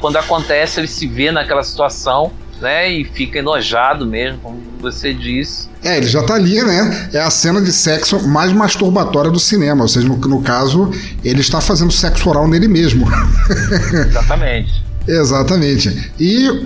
[0.00, 2.32] Quando acontece, ele se vê naquela situação,
[2.62, 2.90] né?
[2.90, 5.68] E fica enojado mesmo, como você disse.
[5.84, 7.10] É, ele já tá ali, né?
[7.12, 10.90] É a cena de sexo mais masturbatória do cinema, ou seja, no, no caso,
[11.24, 13.06] ele está fazendo sexo oral nele mesmo.
[14.08, 14.82] Exatamente.
[15.06, 16.12] Exatamente.
[16.18, 16.64] E,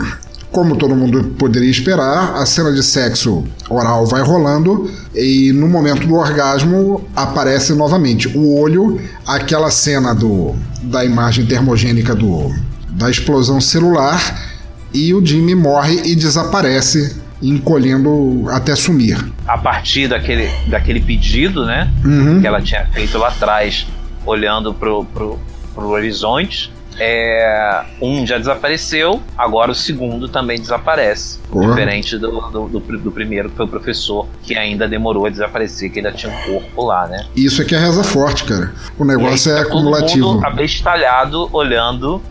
[0.52, 6.06] como todo mundo poderia esperar, a cena de sexo oral vai rolando e no momento
[6.06, 12.54] do orgasmo aparece novamente o olho, aquela cena do, da imagem termogênica do,
[12.90, 14.55] da explosão celular
[14.92, 19.18] e o Jimmy morre e desaparece, encolhendo até sumir.
[19.46, 21.90] a partir daquele, daquele pedido, né?
[22.04, 22.40] Uhum.
[22.40, 23.86] Que ela tinha feito lá atrás,
[24.24, 25.38] olhando pro, pro,
[25.74, 26.74] pro horizonte.
[26.98, 31.38] É, um já desapareceu, agora o segundo também desaparece.
[31.50, 31.68] Porra.
[31.68, 35.90] Diferente do, do, do, do primeiro, que foi o professor, que ainda demorou a desaparecer,
[35.90, 37.26] que ainda tinha um corpo lá, né?
[37.36, 38.72] Isso aqui é reza forte, cara.
[38.98, 40.26] O E aí negócio é todo acumulativo.
[40.36, 42.22] mundo abestalhado, olhando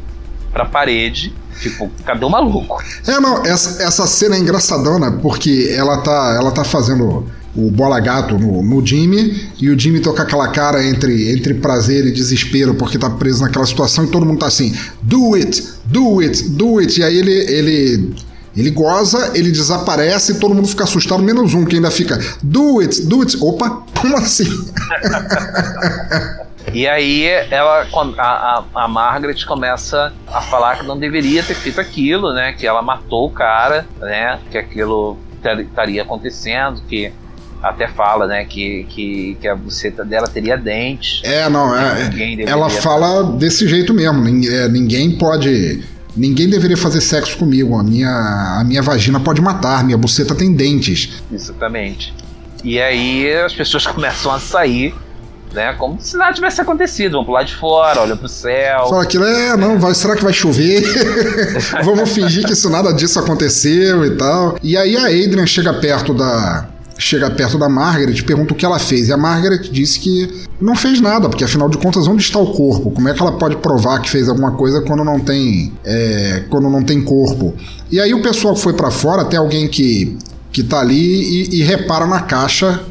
[0.56, 1.36] pra parede.
[1.60, 2.82] Tipo, cadê o maluco?
[3.06, 7.99] É, não, essa, essa cena é engraçadona, porque ela tá, ela tá fazendo o bola
[7.99, 12.76] gato no, no Jimmy, e o Jimmy toca aquela cara entre, entre prazer e desespero,
[12.76, 16.80] porque tá preso naquela situação, e todo mundo tá assim, do it, do it, do
[16.80, 18.15] it, e aí ele, ele,
[18.56, 22.80] ele goza, ele desaparece, e todo mundo fica assustado, menos um, que ainda fica, do
[22.80, 24.48] it, do it, opa, como assim?
[26.74, 27.88] E aí ela,
[28.18, 32.54] a, a, Margaret começa a falar que não deveria ter feito aquilo, né?
[32.54, 34.40] Que ela matou o cara, né?
[34.52, 37.12] Que aquilo estaria acontecendo, que
[37.62, 38.46] até fala, né?
[38.46, 41.22] Que, que, que a buceta dela teria dentes.
[41.24, 42.12] É, não, é,
[42.46, 44.28] ela fala desse jeito mesmo.
[44.48, 45.84] é, ninguém pode.
[46.16, 47.76] Ninguém deveria fazer sexo comigo.
[47.76, 48.10] A minha,
[48.60, 51.22] a minha vagina pode matar, minha buceta tem dentes.
[51.32, 52.14] Exatamente.
[52.64, 54.96] E aí as pessoas começam a sair,
[55.56, 55.73] né?
[55.73, 57.23] Como se nada tivesse acontecido.
[57.23, 58.88] Vão lado de fora, olham pro céu.
[58.90, 60.84] Fala aquilo, é, não, vai, será que vai chover?
[61.84, 64.57] Vamos fingir que isso nada disso aconteceu e tal.
[64.61, 66.68] E aí a Adrian chega perto da.
[66.98, 69.10] Chega perto da Margaret e pergunta o que ela fez.
[69.10, 72.53] E a Margaret disse que não fez nada, porque afinal de contas, onde está o
[72.53, 72.90] corpo?
[72.90, 75.73] Como é que ela pode provar que fez alguma coisa quando não tem.
[75.84, 77.53] é, quando não tem corpo?
[77.91, 80.18] E aí o pessoal que foi pra fora, tem alguém que,
[80.56, 82.82] que tá ali e, e repara na caixa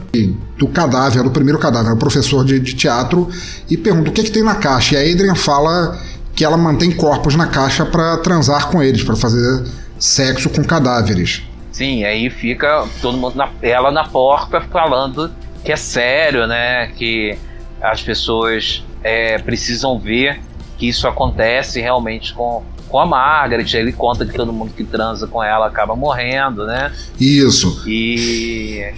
[0.58, 3.26] do cadáver, do primeiro cadáver, o professor de, de teatro,
[3.70, 4.96] e pergunta o que, que tem na caixa.
[4.96, 5.98] E a Adrian fala
[6.36, 9.64] que ela mantém corpos na caixa para transar com eles, para fazer
[9.98, 11.42] sexo com cadáveres.
[11.72, 15.32] Sim, aí fica todo mundo na, ela na porta falando
[15.64, 16.88] que é sério, né?
[16.88, 17.38] Que
[17.80, 20.38] as pessoas é, precisam ver
[20.76, 22.62] que isso acontece realmente com,
[22.94, 23.66] com a Margaret.
[23.74, 26.92] Aí ele conta que todo mundo que transa com ela acaba morrendo, né?
[27.18, 27.82] Isso.
[27.88, 28.88] E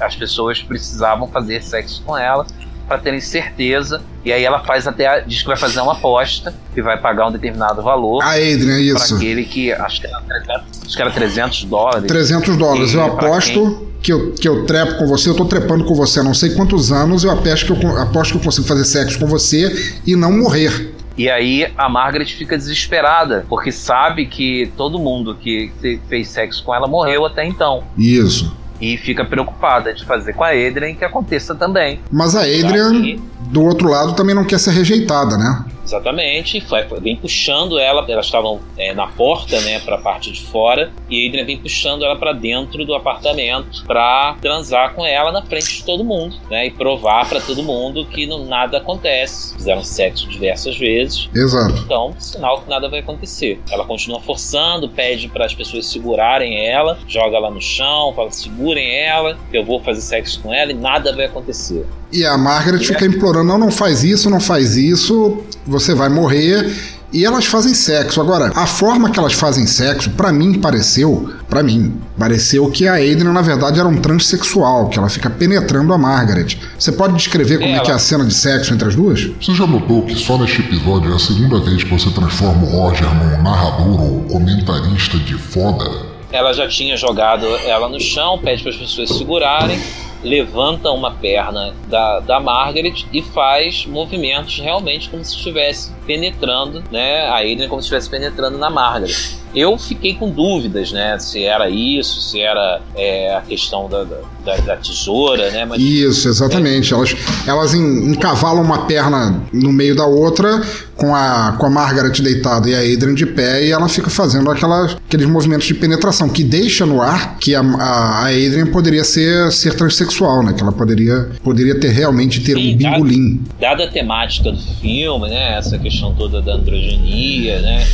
[0.00, 2.46] as pessoas precisavam fazer sexo com ela.
[2.88, 4.00] para terem certeza.
[4.24, 7.32] E aí ela faz até diz que vai fazer uma aposta que vai pagar um
[7.32, 8.22] determinado valor.
[8.22, 9.16] A Adrian, Para isso.
[9.16, 12.06] aquele que acho que, era 300, acho que era 300 dólares.
[12.06, 12.94] 300 dólares.
[12.94, 16.24] Eu aposto que eu, que eu trepo com você, eu tô trepando com você há
[16.24, 19.26] não sei quantos anos, eu aposto que eu, aposto que eu consigo fazer sexo com
[19.26, 20.91] você e não morrer.
[21.16, 25.70] E aí a Margaret fica desesperada, porque sabe que todo mundo que
[26.08, 27.84] fez sexo com ela morreu até então.
[27.96, 28.54] Isso.
[28.80, 32.00] E fica preocupada de fazer com a Adrian que aconteça também.
[32.10, 33.18] Mas a Adrian,
[33.48, 35.64] do outro lado, também não quer ser rejeitada, né?
[35.84, 40.40] Exatamente, foi, foi- vem puxando ela, elas estavam é, na porta, né, pra parte de
[40.42, 45.30] fora, e a Adrian vem puxando ela pra dentro do apartamento pra transar com ela
[45.32, 49.54] na frente de todo mundo, né, e provar pra todo mundo que não, nada acontece.
[49.54, 51.74] Fizeram sexo diversas vezes, Exato.
[51.84, 53.60] então, sinal que nada vai acontecer.
[53.70, 58.88] Ela continua forçando, pede para as pessoas segurarem ela, joga ela no chão, fala: segurem
[59.00, 61.86] ela, que eu vou fazer sexo com ela e nada vai acontecer.
[62.12, 65.42] E a Margaret fica implorando: não, não faz isso, não faz isso,
[65.72, 66.72] você vai morrer.
[67.14, 68.22] E elas fazem sexo.
[68.22, 72.94] Agora, a forma que elas fazem sexo, pra mim pareceu, pra mim, pareceu que a
[72.94, 76.56] Adrian na verdade era um transexual, que ela fica penetrando a Margaret.
[76.78, 79.24] Você pode descrever como é, Ela- que é a cena de sexo entre as duas?
[79.38, 82.70] Você já notou que só neste episódio é a segunda vez que você transforma o
[82.70, 85.84] Roger num narrador ou comentarista de foda?
[86.32, 89.78] Ela já tinha jogado ela no chão, pede para as pessoas segurarem,
[90.22, 97.26] levanta uma perna da, da Margaret e faz movimentos realmente como se estivesse penetrando, né?
[97.28, 99.41] A Adrian como se estivesse penetrando na Margaret.
[99.54, 101.18] Eu fiquei com dúvidas, né?
[101.18, 104.04] Se era isso, se era é, a questão da,
[104.44, 105.64] da, da tesoura, né?
[105.64, 106.92] Mas Isso, exatamente.
[106.94, 107.14] Elas,
[107.46, 110.62] elas en- encavalam uma perna no meio da outra,
[110.96, 114.50] com a, com a Margaret deitada e a Adrian de pé, e ela fica fazendo
[114.50, 119.04] aquelas, aqueles movimentos de penetração, que deixa no ar que a, a, a Adrian poderia
[119.04, 120.52] ser, ser transexual, né?
[120.54, 123.40] Que ela poderia, poderia ter realmente ter Sim, um bingolim.
[123.60, 127.86] dada a temática do filme, né, essa questão toda da androgenia, né,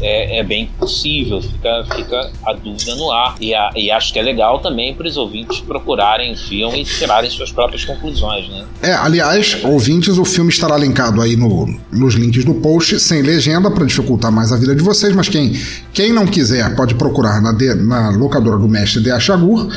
[0.00, 3.36] é, é bem possível, fica, fica a dúvida no ar.
[3.40, 6.84] E, a- e acho que é legal também para os ouvintes procurarem o filme e
[6.84, 8.64] tirarem suas próprias conclusões, né?
[8.82, 13.70] É, aliás, ouvintes, o filme estará linkado aí no, nos links do post, sem legenda,
[13.70, 15.52] para dificultar mais a vida de vocês, mas quem,
[15.92, 19.68] quem não quiser pode procurar na, de- na locadora do mestre de Achagur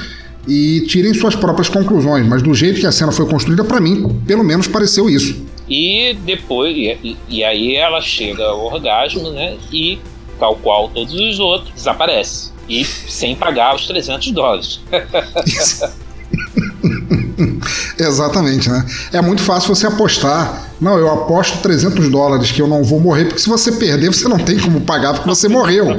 [0.47, 4.19] e tirem suas próprias conclusões, mas do jeito que a cena foi construída, para mim,
[4.25, 5.45] pelo menos pareceu isso.
[5.69, 9.99] E depois, e, e- aí ela chega ao orgasmo, né, e
[10.41, 12.49] tal qual todos os outros, desaparece.
[12.67, 14.81] E sem pagar os 300 dólares.
[17.97, 18.85] Exatamente, né?
[19.13, 20.71] É muito fácil você apostar.
[20.79, 24.27] Não, eu aposto 300 dólares que eu não vou morrer, porque se você perder, você
[24.27, 25.85] não tem como pagar, porque você morreu.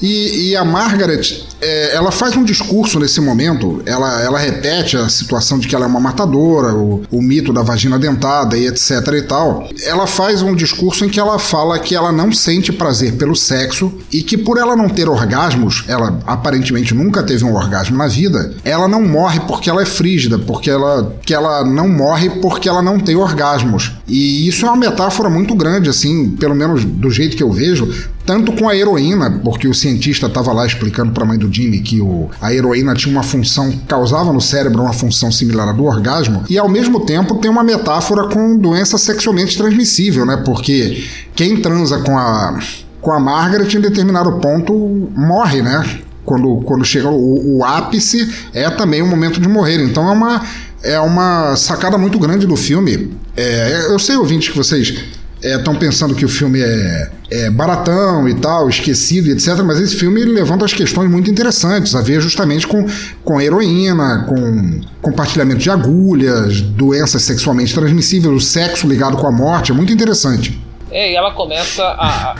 [0.00, 5.08] e, e a Margaret, é, ela faz um discurso nesse momento, ela, ela repete a
[5.08, 8.90] situação de que ela é uma matadora, o, o mito da vagina dentada e etc
[9.14, 9.68] e tal.
[9.84, 13.92] Ela faz um discurso em que ela fala que ela não sente prazer pelo sexo
[14.12, 18.54] e que por ela não ter orgasmos, ela aparentemente nunca teve um orgasmo na vida,
[18.64, 22.82] ela não morre porque ela é frígida, porque ela, que ela não morre porque ela
[22.82, 23.92] não tem orgasmos.
[24.06, 27.88] E isso é uma metáfora muito grande, assim, pelo menos do jeito que eu vejo,
[28.30, 31.80] tanto com a heroína, porque o cientista estava lá explicando para a mãe do Jimmy
[31.80, 35.84] que o, a heroína tinha uma função, causava no cérebro uma função similar à do
[35.84, 40.40] orgasmo, e ao mesmo tempo tem uma metáfora com doença sexualmente transmissível, né?
[40.44, 42.56] Porque quem transa com a,
[43.00, 44.72] com a Margaret em determinado ponto
[45.16, 45.84] morre, né?
[46.24, 49.82] Quando, quando chega o, o ápice, é também o momento de morrer.
[49.82, 50.46] Então é uma,
[50.84, 53.10] é uma sacada muito grande do filme.
[53.36, 58.34] É, eu sei, ouvintes, que vocês estão pensando que o filme é, é baratão e
[58.34, 59.58] tal, esquecido e etc.
[59.64, 62.86] Mas esse filme levanta as questões muito interessantes, a ver justamente com,
[63.24, 69.72] com heroína, com compartilhamento de agulhas, doenças sexualmente transmissíveis, o sexo ligado com a morte.
[69.72, 70.58] É muito interessante.
[70.90, 72.34] É, e ela começa a,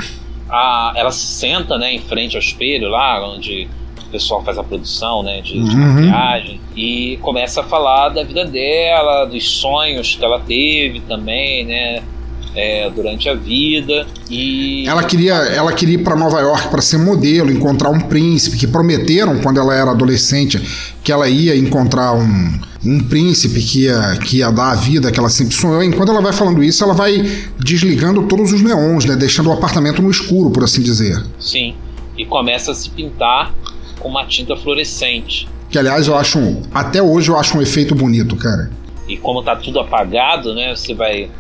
[0.51, 3.69] a- Ela se senta, né, em frente ao espelho lá, onde
[4.07, 5.77] o pessoal faz a produção, né, de, de Uhum.
[6.07, 12.03] maquiagem, e começa a falar da vida dela, dos sonhos que ela teve também, né,
[12.55, 14.07] é, durante a vida.
[14.31, 14.87] E.
[14.87, 18.67] Ela queria, ela queria ir para Nova York para ser modelo, encontrar um príncipe, que
[18.67, 20.61] prometeram quando ela era adolescente
[21.03, 25.19] que ela ia encontrar um, um príncipe que ia, que ia dar a vida que
[25.19, 25.83] ela sempre sonhou.
[25.83, 27.23] Enquanto ela vai falando isso, ela vai
[27.59, 31.23] desligando todos os neons, né, deixando o apartamento no escuro, por assim dizer.
[31.39, 31.75] Sim.
[32.17, 33.55] E começa a se pintar
[33.99, 35.49] com uma tinta fluorescente.
[35.71, 38.71] Que aliás eu acho, um, até hoje eu acho um efeito bonito, cara.
[39.09, 40.75] E como tá tudo apagado, né?
[40.75, 41.31] Você vai.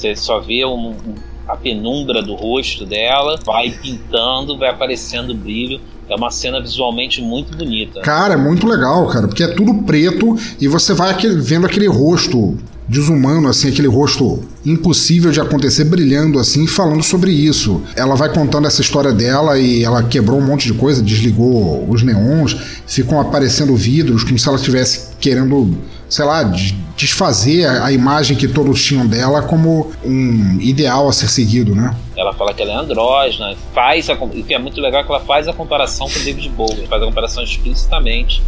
[0.00, 1.14] Você só vê um- um-
[1.46, 5.78] a penumbra do rosto dela, vai pintando, vai aparecendo brilho.
[6.08, 8.00] é uma cena visualmente muito bonita.
[8.00, 11.86] Cara, é muito legal, cara, porque é tudo preto e você vai aquele, vendo aquele
[11.86, 12.58] rosto
[12.88, 17.80] desumano, assim, aquele rosto impossível de acontecer, brilhando assim, falando sobre isso.
[17.94, 22.02] Ela vai contando essa história dela e ela quebrou um monte de coisa, desligou os
[22.02, 22.56] neons,
[22.88, 25.78] ficam aparecendo vidros, como se ela estivesse querendo,
[26.10, 26.42] sei lá,
[26.96, 31.96] desfazer a imagem que todos tinham dela como um ideal a ser seguido, né?
[32.16, 35.10] Ela fala que ela é andrógena, faz a, o que é muito legal é que
[35.10, 38.42] ela faz a comparação com David Bowie, faz a comparação explicitamente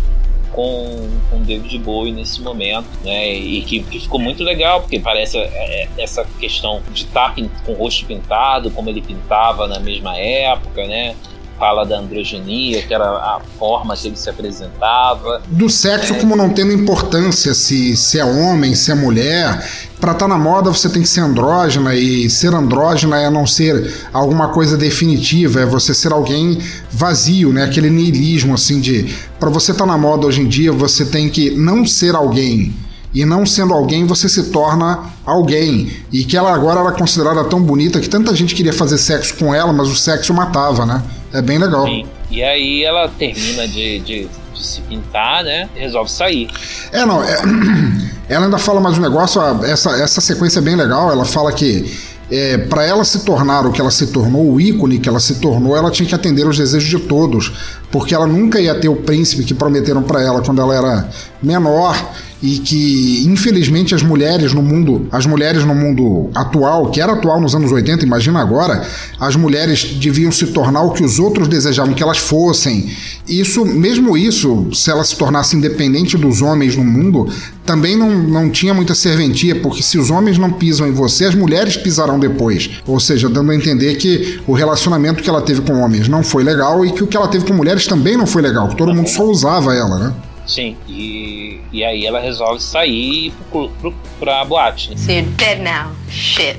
[0.51, 3.33] com, com David Bowie nesse momento, né?
[3.33, 7.73] E que, que ficou muito legal, porque parece é, é essa questão de estar com
[7.73, 11.15] o rosto pintado, como ele pintava na mesma época, né?
[11.63, 15.41] Fala da androgenia, que era a forma que ele se apresentava.
[15.47, 16.19] Do sexo é.
[16.19, 19.65] como não tendo importância se, se é homem, se é mulher.
[20.01, 23.47] Para estar tá na moda você tem que ser andrógena e ser andrógena é não
[23.47, 26.59] ser alguma coisa definitiva, é você ser alguém
[26.91, 27.63] vazio, né?
[27.63, 31.29] Aquele niilismo assim de para você estar tá na moda hoje em dia você tem
[31.29, 32.75] que não ser alguém
[33.15, 35.93] e não sendo alguém você se torna alguém.
[36.11, 39.55] E que ela agora era considerada tão bonita que tanta gente queria fazer sexo com
[39.55, 41.01] ela, mas o sexo matava, né?
[41.33, 41.87] É bem legal.
[41.87, 42.07] Sim.
[42.31, 45.69] E aí ela termina de, de, de, se pintar, né?
[45.75, 46.49] E resolve sair.
[46.93, 47.23] É, não.
[47.23, 47.37] É,
[48.29, 51.11] ela ainda fala mais um negócio, essa, essa sequência é bem legal.
[51.11, 51.91] Ela fala que
[52.31, 55.35] é, para ela se tornar o que ela se tornou, o ícone que ela se
[55.35, 57.53] tornou, ela tinha que atender os desejos de todos,
[57.91, 61.09] porque ela nunca ia ter o príncipe que prometeram para ela quando ela era
[61.43, 61.95] menor
[62.43, 67.41] e que infelizmente as mulheres no mundo, as mulheres no mundo atual, que era atual
[67.41, 68.85] nos anos 80, imagina agora,
[69.21, 72.91] as mulheres deviam se tornar o que os outros desejavam que elas fossem.
[73.29, 77.29] Isso, mesmo isso, se ela se tornasse independente dos homens no mundo,
[77.65, 81.35] também não, não tinha muita serventia, porque se os homens não pisam em você, as
[81.35, 82.71] mulheres pisarão depois.
[82.87, 86.43] Ou seja, dando a entender que o relacionamento que ela teve com homens não foi
[86.43, 88.93] legal e que o que ela teve com mulheres também não foi legal, que todo
[88.93, 90.13] mundo só usava ela, né?
[90.47, 94.91] Sim, e, e aí ela resolve sair ir pro, pro, pra boate.
[94.91, 94.97] Né?
[94.97, 96.59] So you're dead now, shit.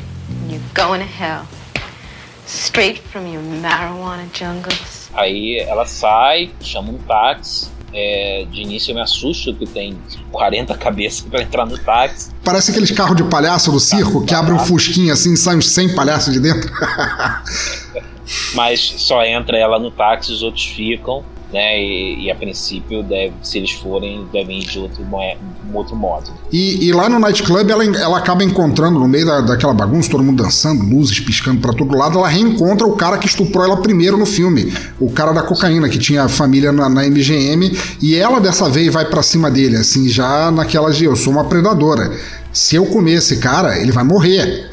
[0.49, 1.45] You're going to hell.
[2.45, 5.10] Straight from your marijuana jungles.
[5.14, 7.72] Aí ela sai, chama um táxi.
[7.95, 9.95] É, de início eu me assusto que tem
[10.31, 12.31] 40 cabeças para entrar no táxi.
[12.43, 15.69] Parece aqueles carros de palhaço do circo que abrem um fusquinho assim e saem uns
[15.69, 16.72] 100 palhaços de dentro.
[18.55, 21.23] Mas só entra ela no táxi, os outros ficam
[21.54, 21.80] né?
[21.80, 26.32] E, e, a princípio, deve, se eles forem, devem ir de outro, um outro modo.
[26.52, 30.24] E, e, lá no nightclub, ela, ela acaba encontrando, no meio da, daquela bagunça, todo
[30.24, 34.18] mundo dançando, luzes piscando para todo lado, ela reencontra o cara que estuprou ela primeiro
[34.18, 37.72] no filme, o cara da cocaína, que tinha família na, na MGM,
[38.02, 41.46] e ela dessa vez vai para cima dele, assim, já naquela de eu sou uma
[41.46, 42.12] predadora.
[42.52, 44.70] Se eu comer esse cara, ele vai morrer.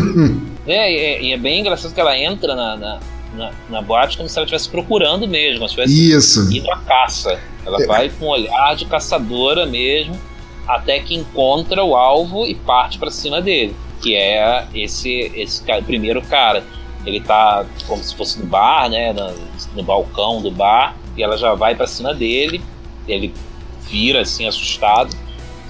[0.66, 3.00] é, e é, é, bem engraçado que ela entra na, na
[3.36, 7.38] na, na boate como se ela estivesse procurando mesmo, como se estivesse indo à caça.
[7.66, 7.86] Ela é.
[7.86, 10.18] vai com um olhar de caçadora mesmo,
[10.66, 15.82] até que encontra o alvo e parte para cima dele, que é esse esse cara,
[15.82, 16.64] primeiro cara.
[17.04, 19.34] Ele tá como se fosse no bar, né, no,
[19.76, 22.62] no balcão do bar, e ela já vai para cima dele.
[23.06, 23.34] Ele
[23.82, 25.14] vira assim assustado,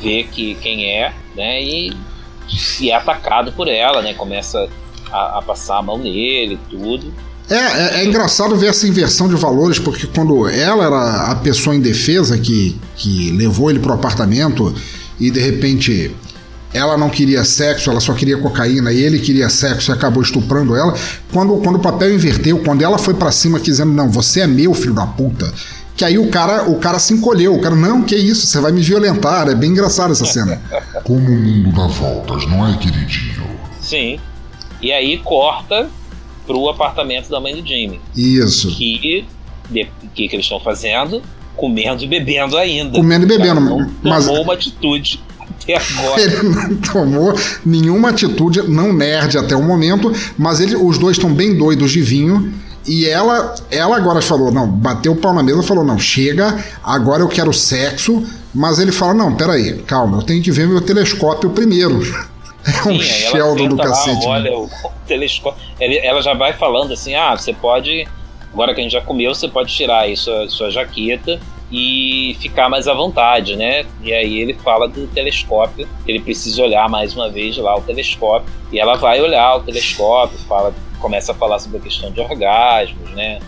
[0.00, 1.92] vê que quem é, né, e,
[2.80, 4.68] e é atacado por ela, né, começa
[5.10, 7.12] a, a passar a mão nele, tudo.
[7.48, 11.76] É, é, é, engraçado ver essa inversão de valores, porque quando ela era a pessoa
[11.76, 14.74] indefesa que, que levou ele pro apartamento
[15.20, 16.14] e de repente
[16.72, 20.74] ela não queria sexo, ela só queria cocaína e ele queria sexo e acabou estuprando
[20.74, 20.94] ela.
[21.32, 24.74] Quando, quando o papel inverteu, quando ela foi para cima dizendo, não, você é meu
[24.74, 25.52] filho da puta.
[25.96, 28.72] Que aí o cara, o cara se encolheu, o cara, não, que isso, você vai
[28.72, 29.48] me violentar.
[29.48, 30.60] É bem engraçado essa cena.
[31.04, 33.44] Como o mundo dá voltas, não é, queridinho?
[33.80, 34.18] Sim.
[34.82, 35.88] E aí corta
[36.46, 38.00] pro apartamento da mãe do Jimmy.
[38.16, 38.68] Isso.
[38.74, 39.24] Que
[39.70, 41.22] de, que, que eles estão fazendo?
[41.56, 42.98] Comendo e bebendo ainda.
[42.98, 43.60] Comendo e bebendo.
[43.60, 46.20] Não mas tomou uma atitude até agora.
[46.20, 47.34] Ele não tomou
[47.64, 52.02] nenhuma atitude, não nerd até o momento, mas ele, os dois estão bem doidos de
[52.02, 52.52] vinho.
[52.86, 57.22] E ela, ela agora falou, não, bateu o pau na mesa, falou, não, chega, agora
[57.22, 58.22] eu quero sexo.
[58.54, 62.00] Mas ele fala, não, peraí, calma, eu tenho que ver meu telescópio primeiro.
[62.66, 64.24] É um Sim, Sheldon do cacete.
[64.24, 65.62] Lá, olha o, o telescópio.
[65.78, 68.06] Ela já vai falando assim: ah, você pode.
[68.52, 72.68] Agora que a gente já comeu, você pode tirar aí sua, sua jaqueta e ficar
[72.68, 73.84] mais à vontade, né?
[74.00, 78.48] E aí ele fala do telescópio, ele precisa olhar mais uma vez lá o telescópio.
[78.70, 83.10] E ela vai olhar o telescópio, fala, começa a falar sobre a questão de orgasmos,
[83.10, 83.40] né?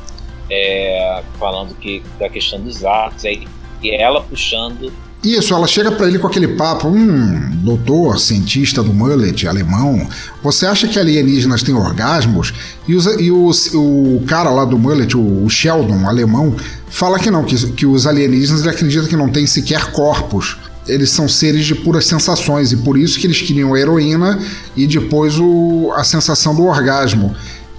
[0.51, 3.47] É, falando que da questão dos atos, aí,
[3.83, 4.93] e ela puxando
[5.25, 10.07] Isso, ela chega para ele com aquele papo, hum, doutor, cientista do mullet, alemão,
[10.43, 12.55] você acha que alienígenas têm orgasmos?
[12.87, 16.55] E, os, e os, o cara lá do mullet, o, o Sheldon, alemão,
[16.89, 20.57] fala que não, que, que os alienígenas ele acredita que não têm sequer corpos.
[20.87, 24.39] Eles são seres de puras sensações e por isso que eles queriam a heroína
[24.77, 27.35] e depois o, a sensação do orgasmo.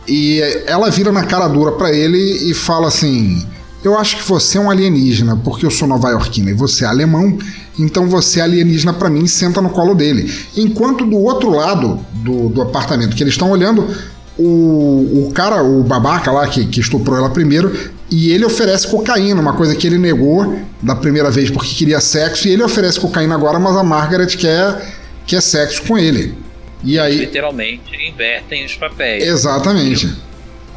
[0.06, 3.46] E ela vira na cara dura para ele e fala assim:
[3.84, 7.38] Eu acho que você é um alienígena, porque eu sou nova-iorquina e você é alemão,
[7.78, 10.34] então você é alienígena para mim e senta no colo dele.
[10.56, 13.88] Enquanto do outro lado do, do apartamento que eles estão olhando,
[14.38, 17.72] o, o cara, o babaca lá que, que estuprou ela primeiro,
[18.10, 22.48] e ele oferece cocaína, uma coisa que ele negou da primeira vez porque queria sexo,
[22.48, 24.96] e ele oferece cocaína agora, mas a Margaret quer,
[25.26, 26.34] quer sexo com ele.
[26.84, 27.18] E aí.
[27.18, 29.24] Literalmente invertem os papéis.
[29.24, 30.14] Exatamente.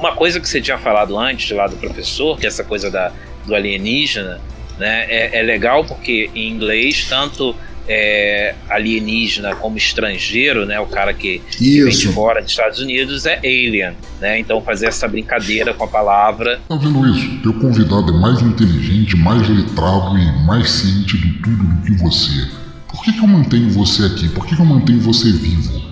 [0.01, 3.13] Uma coisa que você tinha falado antes lá do professor, que é essa coisa da,
[3.47, 4.41] do alienígena,
[4.79, 5.05] né?
[5.11, 7.55] É, é legal porque em inglês, tanto
[7.87, 10.81] é, alienígena como estrangeiro, né?
[10.81, 14.39] O cara que, que, vem de fora dos Estados Unidos é alien, né?
[14.39, 16.61] Então fazer essa brincadeira com a palavra.
[16.67, 17.43] Tá vendo isso?
[17.43, 22.49] Teu convidado é mais inteligente, mais letrado e mais ciente de tudo do que você.
[22.89, 24.31] Por que, que eu mantenho você aqui?
[24.31, 25.83] Por que, que eu mantenho você vivo?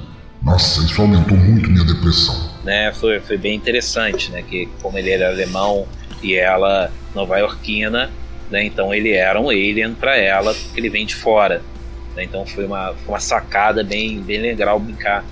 [0.43, 2.49] Nossa, isso aumentou muito minha depressão.
[2.69, 4.43] Né, foi, foi bem interessante, né?
[4.43, 5.87] Que como ele era alemão
[6.23, 8.11] e ela nova-iorquina,
[8.51, 8.63] né?
[8.63, 11.63] Então ele era um alien para ela, porque ele vem de fora.
[12.15, 12.25] Né?
[12.25, 15.25] Então foi uma, foi uma sacada bem, bem legal brincar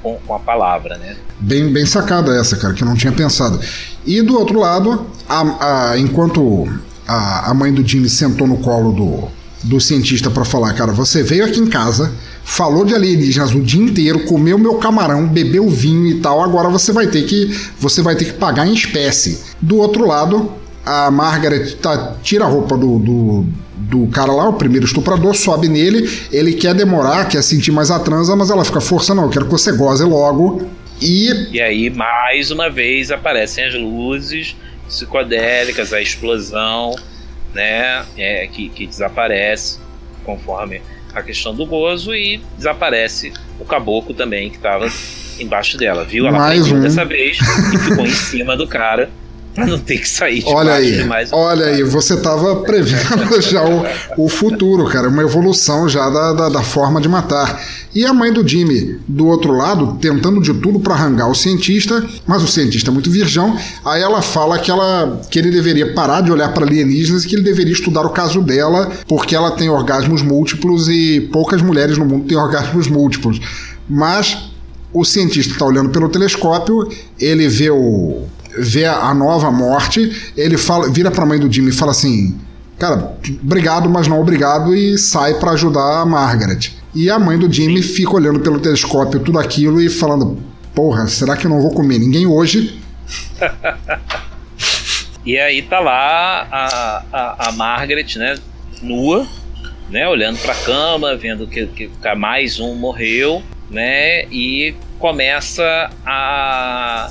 [0.00, 1.16] com, com, a palavra, né?
[1.40, 3.58] Bem, bem sacada essa, cara, que eu não tinha pensado.
[4.06, 6.64] E do outro lado, a, a, enquanto
[7.08, 9.28] a, a mãe do Jimmy sentou no colo do,
[9.64, 12.12] do cientista para falar, cara, você veio aqui em casa,
[12.44, 16.92] falou de alienígenas o dia inteiro, comeu meu camarão, bebeu vinho e tal, agora você
[16.92, 17.46] vai ter que
[17.78, 19.40] você vai ter que pagar em espécie.
[19.60, 20.52] Do outro lado,
[20.84, 23.46] a Margaret tá, tira a roupa do, do,
[23.76, 27.98] do, cara lá, o primeiro estuprador, sobe nele, ele quer demorar, quer sentir mais a
[27.98, 30.68] transa, mas ela fica, força não, eu quero que você goze logo.
[31.00, 31.48] E...
[31.50, 34.54] e aí, mais uma vez, aparecem as luzes
[34.86, 36.94] psicodélicas, a explosão,
[37.54, 39.78] né, é, que, que desaparece
[40.24, 40.80] conforme
[41.14, 44.86] a questão do gozo e desaparece o caboclo também que estava
[45.38, 46.26] embaixo dela, viu?
[46.26, 46.80] Ela mais um.
[46.80, 47.38] dessa vez
[47.72, 49.10] e ficou em cima do cara
[49.54, 53.62] Pra não ter que sair de Olha aí, mais olha aí, você tava prevendo já
[53.64, 57.62] o, o futuro, cara, uma evolução já da, da, da, forma de matar.
[57.94, 62.04] E a mãe do Jimmy, do outro lado, tentando de tudo para arrancar o cientista,
[62.26, 66.20] mas o cientista é muito virgão, aí ela fala que, ela, que ele deveria parar
[66.20, 69.68] de olhar para alienígenas e que ele deveria estudar o caso dela, porque ela tem
[69.68, 73.40] orgasmos múltiplos e poucas mulheres no mundo têm orgasmos múltiplos.
[73.88, 74.50] Mas
[74.92, 78.24] o cientista está olhando pelo telescópio, ele vê o
[78.58, 82.38] vê a nova morte, ele fala, vira pra mãe do Jimmy e fala assim:
[82.78, 86.72] Cara, obrigado, mas não obrigado, e sai para ajudar a Margaret.
[86.94, 90.38] E a mãe do Jimmy fica olhando pelo telescópio tudo aquilo e falando:
[90.74, 92.80] Porra, será que eu não vou comer ninguém hoje?
[95.24, 98.36] e aí tá lá a, a, a Margaret, né,
[98.82, 99.26] nua,
[99.88, 107.10] né, olhando para a cama, vendo que, que mais um morreu, né, e começa a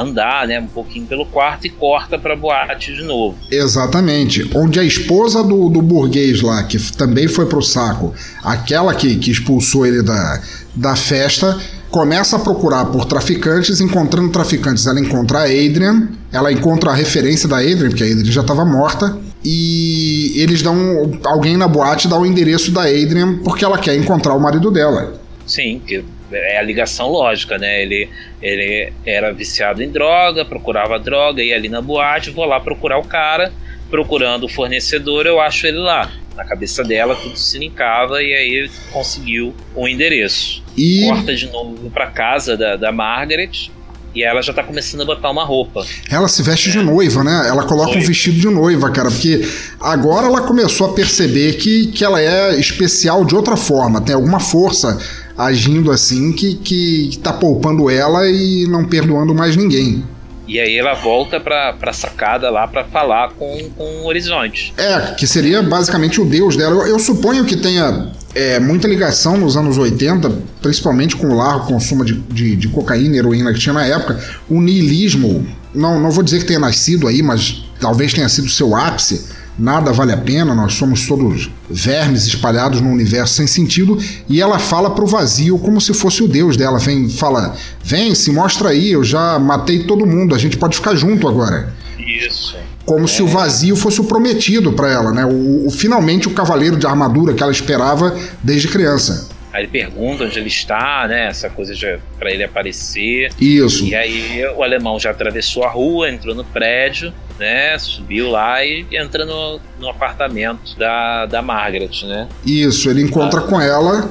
[0.00, 3.36] andar, né, um pouquinho pelo quarto e corta para boate de novo.
[3.50, 4.48] Exatamente.
[4.54, 9.30] Onde a esposa do, do burguês lá, que também foi pro saco, aquela que, que
[9.30, 10.42] expulsou ele da,
[10.74, 11.58] da festa,
[11.90, 14.86] começa a procurar por traficantes, encontrando traficantes.
[14.86, 18.64] Ela encontra a Adrian, ela encontra a referência da Adrian, porque a Adrian já estava
[18.64, 20.76] morta, e eles dão.
[21.24, 25.20] Alguém na boate dá o endereço da Adrian porque ela quer encontrar o marido dela.
[25.46, 27.82] Sim, que é a ligação lógica, né?
[27.82, 28.08] Ele,
[28.42, 33.04] ele era viciado em droga, procurava droga, ia ali na boate, vou lá procurar o
[33.04, 33.52] cara,
[33.90, 36.10] procurando o fornecedor, eu acho ele lá.
[36.34, 40.62] Na cabeça dela tudo se linkava e aí conseguiu o um endereço.
[40.76, 41.06] E...
[41.06, 43.70] Corta de novo pra casa da, da Margaret,
[44.16, 45.84] e ela já tá começando a botar uma roupa.
[46.10, 46.72] Ela se veste é.
[46.72, 47.44] de noiva, né?
[47.48, 48.00] Ela coloca Foi.
[48.00, 49.46] um vestido de noiva, cara, porque
[49.78, 54.40] agora ela começou a perceber que, que ela é especial de outra forma, tem alguma
[54.40, 54.98] força
[55.36, 60.02] agindo assim que, que tá poupando ela e não perdoando mais ninguém.
[60.48, 64.72] E aí ela volta pra, pra sacada lá para falar com, com o Horizonte.
[64.76, 66.84] É, que seria basicamente o deus dela.
[66.84, 70.30] Eu, eu suponho que tenha é, muita ligação nos anos 80,
[70.62, 74.20] principalmente com o largo consumo de, de, de cocaína e heroína que tinha na época.
[74.48, 75.44] O niilismo,
[75.74, 79.92] não, não vou dizer que tenha nascido aí, mas talvez tenha sido seu ápice nada
[79.92, 84.90] vale a pena, nós somos todos vermes espalhados no universo sem sentido, e ela fala
[84.90, 89.04] pro vazio como se fosse o deus dela, vem, fala: "Vem, se mostra aí, eu
[89.04, 91.74] já matei todo mundo, a gente pode ficar junto agora".
[91.98, 92.56] Isso.
[92.84, 93.08] Como é.
[93.08, 95.24] se o vazio fosse o prometido para ela, né?
[95.24, 99.28] O, o, finalmente o cavaleiro de armadura que ela esperava desde criança.
[99.56, 101.28] Aí ele pergunta onde ele está, né?
[101.28, 101.72] Essa coisa
[102.18, 103.30] para ele aparecer.
[103.40, 103.86] Isso.
[103.86, 107.78] E aí o alemão já atravessou a rua, entrou no prédio, né?
[107.78, 112.28] Subiu lá e entra no, no apartamento da, da Margaret, né?
[112.44, 114.10] Isso, ele encontra com ela.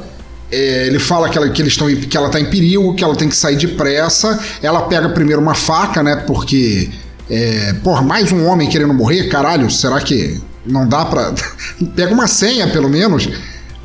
[0.52, 3.16] É, ele fala que ela, que, eles estão, que ela tá em perigo, que ela
[3.16, 4.44] tem que sair depressa.
[4.64, 6.24] Ela pega primeiro uma faca, né?
[6.26, 6.90] Porque.
[7.30, 11.36] É, por mais um homem querendo morrer, caralho, será que não dá pra.
[11.96, 13.30] pega uma senha, pelo menos.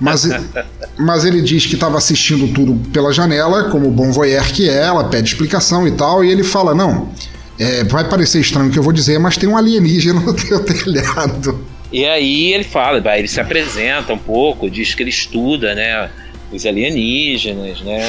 [0.01, 0.27] Mas,
[0.99, 5.05] mas ele diz que estava assistindo tudo pela janela, como bom voyeur que é, ela
[5.05, 7.11] pede explicação e tal, e ele fala: Não,
[7.59, 10.65] é, vai parecer estranho o que eu vou dizer, mas tem um alienígena no teu
[10.65, 11.63] telhado.
[11.93, 16.09] E aí ele fala, ele se apresenta um pouco, diz que ele estuda, né,
[16.53, 18.09] os alienígenas, né,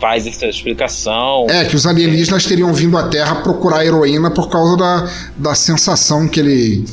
[0.00, 1.46] faz essa explicação.
[1.50, 6.28] É, que os alienígenas teriam vindo à Terra procurar heroína por causa da, da sensação
[6.28, 6.84] que ele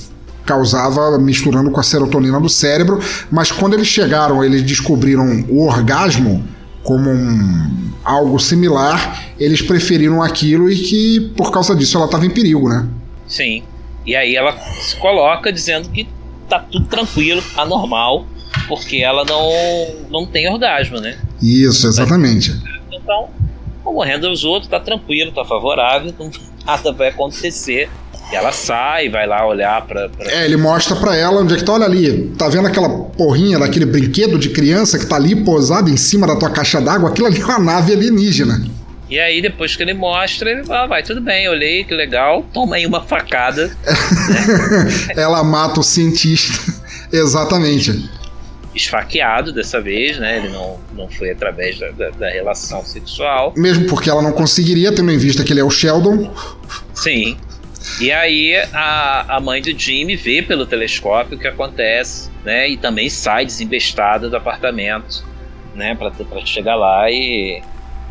[0.45, 2.99] causava misturando com a serotonina do cérebro,
[3.31, 6.43] mas quando eles chegaram, eles descobriram o orgasmo
[6.83, 12.29] como um, algo similar, eles preferiram aquilo e que por causa disso ela estava em
[12.29, 12.87] perigo, né?
[13.25, 13.63] Sim.
[14.05, 16.07] E aí ela se coloca dizendo que
[16.49, 18.25] tá tudo tranquilo, anormal,
[18.67, 19.49] porque ela não
[20.09, 21.17] não tem orgasmo, né?
[21.41, 22.53] Isso, exatamente.
[22.91, 23.29] Então,
[23.85, 26.13] morrendo os outros, tá tranquilo, tá favorável,
[26.65, 27.89] nada vai acontecer.
[28.31, 30.31] E ela sai, vai lá olhar pra, pra.
[30.31, 31.73] É, ele mostra pra ela onde é que tá.
[31.73, 35.97] Olha ali, tá vendo aquela porrinha daquele brinquedo de criança que tá ali posado em
[35.97, 37.09] cima da tua caixa d'água?
[37.09, 38.63] Aquilo ali é uma nave alienígena.
[39.09, 42.43] E aí, depois que ele mostra, ele fala: ah, vai, tudo bem, olhei, que legal,
[42.53, 43.75] toma aí uma facada.
[45.15, 46.73] ela mata o cientista.
[47.13, 48.09] Exatamente.
[48.73, 50.37] Esfaqueado dessa vez, né?
[50.37, 53.53] Ele não, não foi através da, da, da relação sexual.
[53.55, 56.33] Mesmo porque ela não conseguiria, tendo em vista que ele é o Sheldon.
[56.95, 57.37] Sim.
[57.99, 62.69] E aí a, a mãe do Jimmy vê pelo telescópio o que acontece, né?
[62.69, 65.23] E também sai desembestada do apartamento,
[65.75, 65.95] né?
[65.95, 67.61] Pra, pra chegar lá e,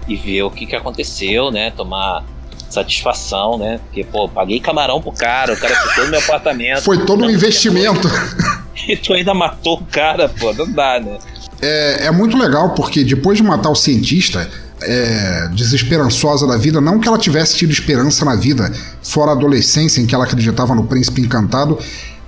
[0.06, 1.70] e ver o que, que aconteceu, né?
[1.70, 2.24] Tomar
[2.68, 3.80] satisfação, né?
[3.84, 6.82] Porque, pô, paguei camarão pro cara, o cara ficou no meu apartamento.
[6.82, 8.08] Foi todo um investimento.
[8.88, 11.18] E tu ainda matou o cara, pô, não dá, né?
[11.60, 14.50] É, é muito legal porque depois de matar o cientista,
[14.84, 18.72] é, desesperançosa da vida, não que ela tivesse tido esperança na vida,
[19.02, 21.78] fora a adolescência em que ela acreditava no príncipe encantado,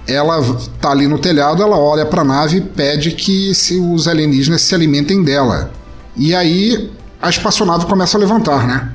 [0.06, 0.42] ela
[0.80, 3.50] tá ali no telhado, ela olha para a nave e pede que
[3.80, 5.70] os alienígenas se alimentem dela.
[6.16, 6.90] E aí
[7.20, 8.92] a espaçonave começa a levantar, né?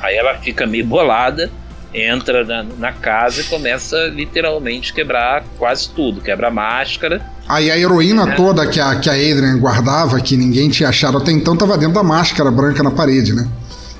[0.00, 1.50] Aí ela fica meio bolada,
[1.92, 7.76] entra na, na casa e começa literalmente quebrar quase tudo, quebra a máscara Aí a
[7.76, 8.36] heroína é.
[8.36, 11.94] toda que a, que a Adrian guardava, que ninguém tinha achado até então, tava dentro
[11.94, 13.50] da máscara branca na parede, né?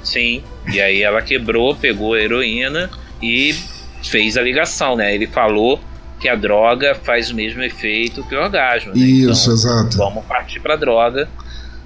[0.05, 0.41] Sim.
[0.73, 2.89] E aí ela quebrou, pegou a heroína
[3.21, 3.57] e
[4.05, 5.13] fez a ligação, né?
[5.13, 5.81] Ele falou
[6.21, 8.93] que a droga faz o mesmo efeito que o orgasmo.
[8.93, 9.01] Né?
[9.01, 9.97] Isso, então, exato.
[9.97, 11.29] Vamos partir pra droga,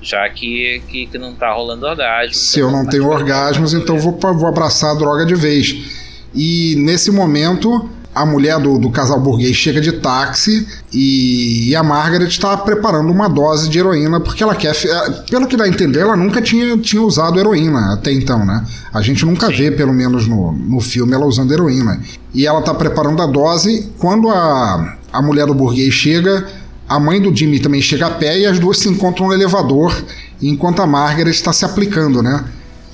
[0.04, 2.34] já que, que, que não tá rolando orgasmo.
[2.34, 5.74] Se então eu não tenho orgasmos, então vou, vou abraçar a droga de vez.
[6.34, 11.82] E nesse momento a mulher do, do casal burguês chega de táxi e, e a
[11.82, 14.70] Margaret está preparando uma dose de heroína porque ela quer.
[14.70, 18.64] É, pelo que dá a entender, ela nunca tinha, tinha usado heroína até então, né?
[18.92, 19.54] A gente nunca Sim.
[19.54, 22.00] vê, pelo menos no, no filme, ela usando heroína.
[22.32, 23.90] E ela está preparando a dose.
[23.98, 26.46] Quando a, a mulher do burguês chega,
[26.88, 30.04] a mãe do Jimmy também chega a pé e as duas se encontram no elevador
[30.42, 32.44] enquanto a Margaret está se aplicando, né?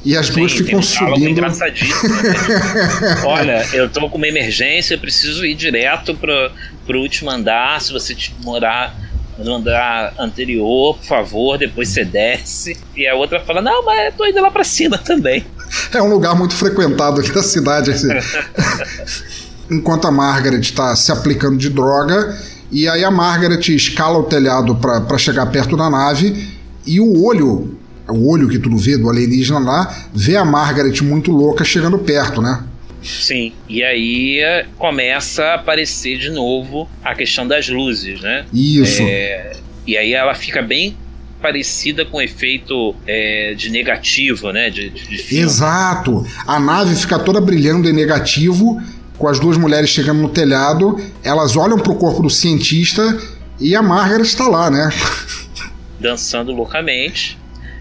[0.04, 1.28] E as Sim, duas ficam um subindo.
[1.28, 2.08] engraçadíssimo.
[2.08, 3.22] Né?
[3.26, 6.50] Olha, eu tô com uma emergência, eu preciso ir direto pro,
[6.86, 7.80] pro último andar.
[7.82, 8.96] Se você morar
[9.38, 12.78] no andar anterior, por favor, depois você desce.
[12.96, 15.44] E a outra fala: Não, mas eu tô indo lá pra cima também.
[15.94, 17.92] É um lugar muito frequentado aqui da cidade.
[17.92, 18.08] Assim.
[19.70, 22.36] Enquanto a Margaret está se aplicando de droga,
[22.70, 26.48] e aí a Margaret escala o telhado para chegar perto da nave,
[26.86, 27.78] e o olho
[28.09, 32.42] o olho que tu vê do alienígena lá, vê a Margaret muito louca chegando perto,
[32.42, 32.64] né?
[33.02, 38.44] Sim, e aí eh, começa a aparecer de novo a questão das luzes, né?
[38.52, 39.02] Isso.
[39.02, 39.52] É,
[39.86, 40.97] e aí ela fica bem
[41.40, 44.68] parecida com o efeito é, de negativo, né?
[44.68, 46.26] De, de Exato.
[46.47, 48.78] A nave fica toda brilhando em negativo,
[49.20, 53.20] com as duas mulheres chegando no telhado, elas olham pro corpo do cientista
[53.60, 54.90] e a Margaret está lá, né?
[56.01, 57.38] Dançando loucamente.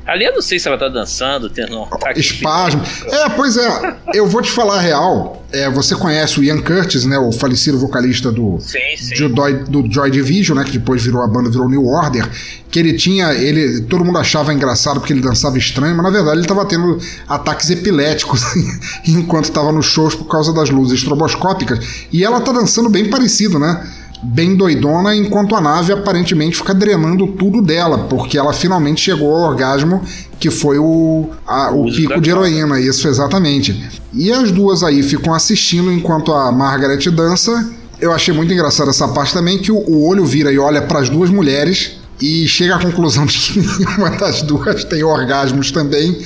[0.09, 2.19] Ali eu não sei se ela tá dançando, tendo um ataque.
[2.19, 2.81] Espasmo.
[3.05, 3.95] É, pois é.
[4.13, 5.45] Eu vou te falar a real.
[5.51, 7.17] É, você conhece o Ian Curtis, né?
[7.19, 9.13] O falecido vocalista do, Sim, sim.
[9.13, 10.63] de Joy, do Joy Division, né?
[10.63, 12.27] Que depois virou a banda, virou New Order.
[12.71, 13.33] Que ele tinha.
[13.33, 16.99] ele Todo mundo achava engraçado porque ele dançava estranho, mas na verdade ele tava tendo
[17.27, 18.43] ataques epiléticos
[19.07, 21.79] enquanto tava nos shows por causa das luzes estroboscópicas.
[22.11, 23.87] E ela tá dançando bem parecido, né?
[24.21, 29.49] Bem doidona, enquanto a nave aparentemente fica drenando tudo dela, porque ela finalmente chegou ao
[29.49, 30.03] orgasmo,
[30.39, 33.89] que foi o, a, o, pico de heroína, isso exatamente.
[34.13, 37.69] E as duas aí ficam assistindo enquanto a Margaret dança.
[37.99, 40.99] Eu achei muito engraçada essa parte também, que o, o olho vira e olha para
[40.99, 46.17] as duas mulheres e chega à conclusão de que nenhuma das duas tem orgasmos também,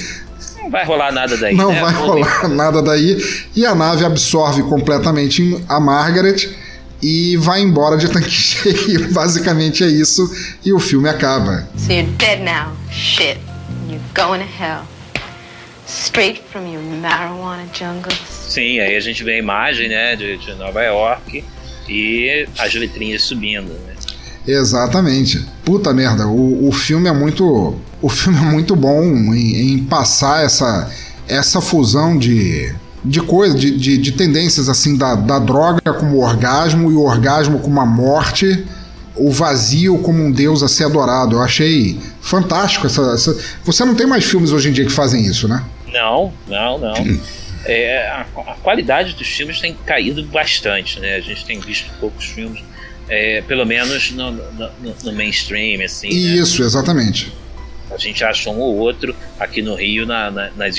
[0.63, 1.81] Não vai rolar nada daí, não né?
[1.81, 3.23] vai rolar nada daí.
[3.55, 6.62] E a nave absorve completamente a Margaret
[7.03, 9.11] e vai embora de tanque cheio.
[9.11, 10.31] Basicamente é isso.
[10.63, 11.67] E o filme acaba.
[11.77, 12.73] So you're dead now.
[12.89, 13.39] Shit.
[13.89, 14.83] You're going to hell.
[15.85, 18.17] Straight from your marijuana jungles.
[18.47, 21.43] Sim, aí a gente vê a imagem, né, de, de Nova York
[21.89, 23.93] e as letrinhas subindo, né?
[24.47, 25.45] Exatamente.
[25.65, 27.77] Puta merda, o, o filme é muito.
[28.01, 29.03] O filme é muito bom
[29.33, 30.89] em, em passar essa,
[31.27, 32.73] essa fusão de.
[33.05, 37.59] De coisas, de, de, de tendências assim da, da droga como orgasmo e o orgasmo
[37.59, 38.65] como a morte,
[39.15, 41.35] o vazio como um deus a ser adorado.
[41.35, 45.25] Eu achei fantástico essa, essa- Você não tem mais filmes hoje em dia que fazem
[45.25, 45.63] isso, né?
[45.91, 46.93] Não, não, não.
[47.65, 51.15] É, a, a qualidade dos filmes tem caído bastante, né?
[51.15, 52.61] A gente tem visto poucos filmes,
[53.09, 54.69] é, pelo menos no, no-
[55.03, 56.07] no- mainstream, assim.
[56.07, 56.13] né?
[56.37, 57.31] Isso, exatamente.
[57.91, 60.75] A gente acha um ou outro aqui no Rio na, na- nas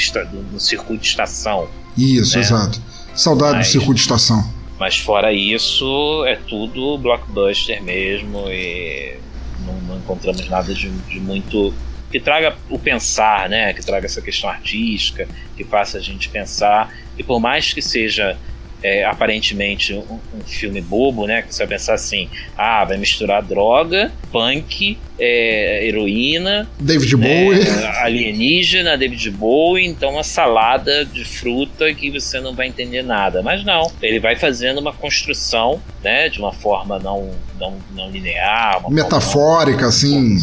[0.53, 1.69] no circuito de estação.
[1.97, 2.41] Isso, É.
[2.41, 2.81] exato.
[3.15, 4.53] Saudade Mas- do circuito de estação.
[4.79, 9.17] Mas fora isso, é tudo blockbuster mesmo e
[9.65, 11.73] não, não encontramos nada de, de muito
[12.11, 13.73] que traga o pensar, né?
[13.73, 16.93] Que traga essa questão artística, que faça a gente pensar.
[17.17, 18.37] E por mais que seja
[18.85, 21.41] é, aparentemente um, um filme bobo, né?
[21.41, 27.67] Que você vai pensar assim, ah, vai misturar droga, punk, é, heroína, David Bowie.
[27.67, 33.43] é, alienígena, David Bowie, então uma salada de fruta que você não vai entender nada.
[33.43, 38.81] Mas não, ele vai fazendo uma construção, né, de uma forma não, não, não linear,
[38.81, 40.37] uma Metafórica, assim.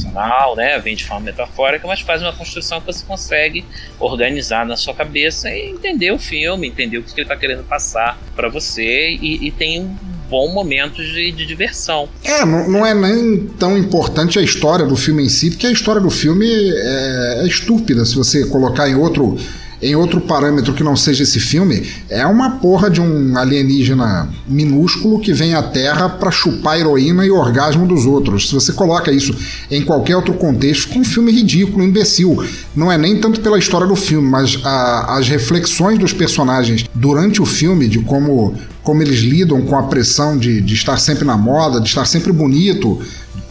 [0.55, 3.65] né, vem de forma metafórica, mas faz uma construção que você consegue
[3.99, 8.17] organizar na sua cabeça e entender o filme, entender o que ele está querendo passar
[8.35, 9.95] para você e, e tem um
[10.29, 12.07] bom momento de, de diversão.
[12.23, 15.71] É, não, não é nem tão importante a história do filme em si, porque a
[15.71, 19.37] história do filme é, é estúpida se você colocar em outro,
[19.81, 21.85] em outro parâmetro que não seja esse filme.
[22.09, 27.31] É uma porra de um alienígena minúsculo que vem à Terra pra chupar heroína e
[27.31, 28.47] orgasmo dos outros.
[28.49, 29.35] Se você coloca isso
[29.69, 32.43] em qualquer outro contexto, fica um filme ridículo, imbecil.
[32.75, 37.41] Não é nem tanto pela história do filme, mas a- as reflexões dos personagens durante
[37.41, 38.53] o filme, de como,
[38.83, 42.31] como eles lidam com a pressão de, de estar sempre na moda, de estar sempre
[42.31, 42.99] bonito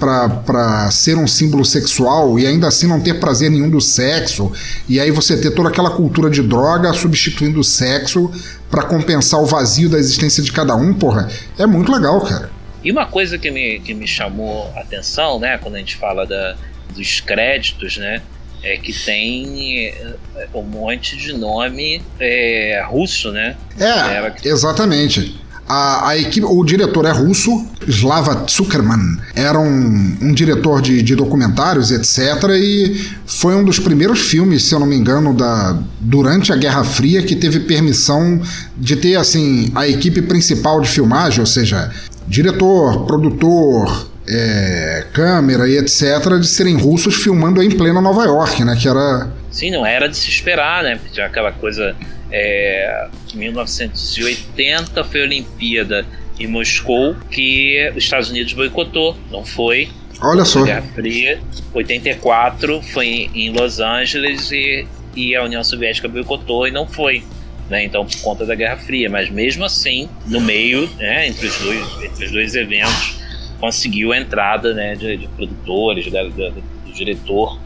[0.00, 4.50] para ser um símbolo sexual e ainda assim não ter prazer nenhum do sexo,
[4.88, 8.30] e aí você ter toda aquela cultura de droga substituindo o sexo
[8.70, 11.28] para compensar o vazio da existência de cada um, porra,
[11.58, 12.50] é muito legal, cara.
[12.82, 16.26] E uma coisa que me, que me chamou a atenção, né, quando a gente fala
[16.26, 16.56] da,
[16.94, 18.22] dos créditos, né,
[18.62, 20.14] é que tem é,
[20.54, 23.56] um monte de nome é, russo, né?
[23.78, 25.40] É, exatamente.
[25.72, 29.20] A, a equipe, o diretor é russo, Slava Zuckerman.
[29.36, 32.42] Era um, um diretor de, de documentários, etc.
[32.56, 36.82] E foi um dos primeiros filmes, se eu não me engano, da, durante a Guerra
[36.82, 38.42] Fria que teve permissão
[38.76, 41.92] de ter assim a equipe principal de filmagem, ou seja,
[42.26, 48.76] diretor, produtor, é, câmera e etc., de serem russos filmando em plena Nova York, né?
[48.76, 49.28] Que era.
[49.52, 50.96] Sim, não era de se esperar, né?
[50.96, 51.94] Porque tinha aquela coisa.
[52.32, 56.06] É, 1980 foi a Olimpíada
[56.38, 59.88] em Moscou que os Estados Unidos boicotou, não foi.
[60.22, 60.62] Olha só.
[60.62, 61.40] Guerra Fria.
[61.74, 64.86] 84 foi em Los Angeles e,
[65.16, 67.22] e a União Soviética boicotou e não foi.
[67.68, 67.84] Né?
[67.84, 69.08] Então, por conta da Guerra Fria.
[69.08, 73.16] Mas mesmo assim, no meio, né, entre, os dois, entre os dois eventos,
[73.60, 77.58] conseguiu a entrada né, de, de produtores, da- da- do diretor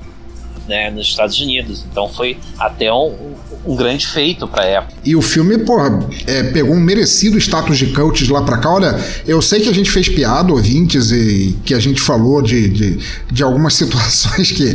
[0.69, 1.85] né, nos Estados Unidos.
[1.91, 3.35] Então foi até um,
[3.67, 4.95] um grande feito para época.
[5.05, 8.71] E o filme, porra, é, pegou um merecido status de cult de lá pra cá.
[8.71, 12.69] Olha, eu sei que a gente fez piada, ouvintes, e que a gente falou de,
[12.69, 12.99] de,
[13.31, 14.75] de algumas situações que.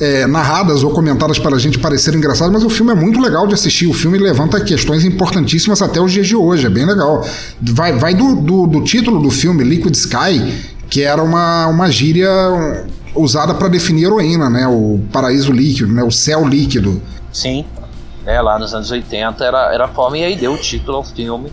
[0.00, 3.46] é, narradas ou comentadas para a gente pareceram engraçadas, mas o filme é muito legal
[3.46, 3.86] de assistir.
[3.86, 7.26] O filme levanta questões importantíssimas até os dias de hoje, é bem legal.
[7.60, 10.54] Vai, vai do, do, do título do filme, Liquid Sky,
[10.88, 12.28] que era uma, uma gíria.
[13.18, 14.66] Usada para definir heroína, né?
[14.66, 16.02] O paraíso líquido, né?
[16.02, 17.02] O céu líquido.
[17.32, 17.64] Sim,
[18.24, 21.04] é, lá nos anos 80 era, era a forma e aí deu o título ao
[21.04, 21.52] filme.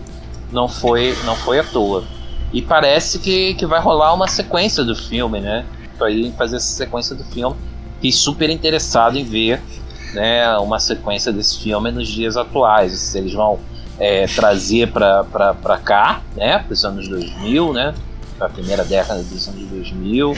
[0.52, 2.04] Não foi, não foi à toa.
[2.52, 5.64] E parece que, que vai rolar uma sequência do filme, né?
[5.98, 7.56] Pra ir fazer essa sequência do filme.
[8.02, 9.60] E super interessado em ver
[10.14, 12.92] né, uma sequência desse filme nos dias atuais.
[12.98, 13.58] Se eles vão
[13.98, 17.94] é, trazer para cá, né, para os anos 2000, né,
[18.38, 20.36] para a primeira década dos anos 2000,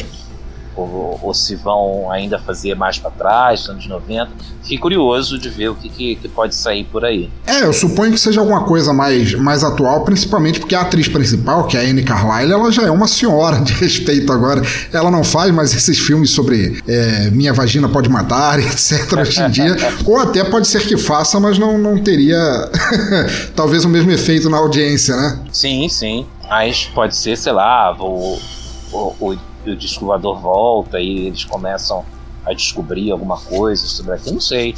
[0.79, 4.31] ou, ou se vão ainda fazer mais para trás, anos 90.
[4.63, 7.31] Fiquei curioso de ver o que, que, que, pode sair por aí.
[7.47, 11.67] É, eu suponho que seja alguma coisa mais, mais atual, principalmente porque a atriz principal,
[11.67, 14.63] que é a Anne Carlyle, ela já é uma senhora de respeito agora.
[14.93, 19.13] Ela não faz mais esses filmes sobre é, minha vagina pode matar, etc.
[19.19, 19.77] hoje em dia.
[20.07, 22.39] ou até pode ser que faça, mas não, não teria
[23.57, 25.41] talvez o mesmo efeito na audiência, né?
[25.53, 26.27] Sim, sim.
[26.49, 28.39] Mas pode ser, sei lá, o,
[28.93, 29.37] o,
[29.71, 32.05] o o disco voador volta e eles começam
[32.45, 34.75] a descobrir alguma coisa sobre aquilo, não sei,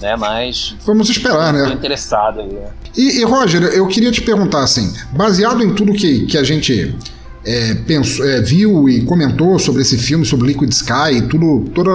[0.00, 0.14] né?
[0.16, 1.72] Mas vamos esperar, né?
[1.72, 2.46] Interessado aí.
[2.46, 2.70] Né?
[2.96, 6.96] E, e, Roger, eu queria te perguntar assim, baseado em tudo que, que a gente
[7.44, 11.90] é, pensou, é, viu e comentou sobre esse filme, sobre Liquid Sky, tudo, toda,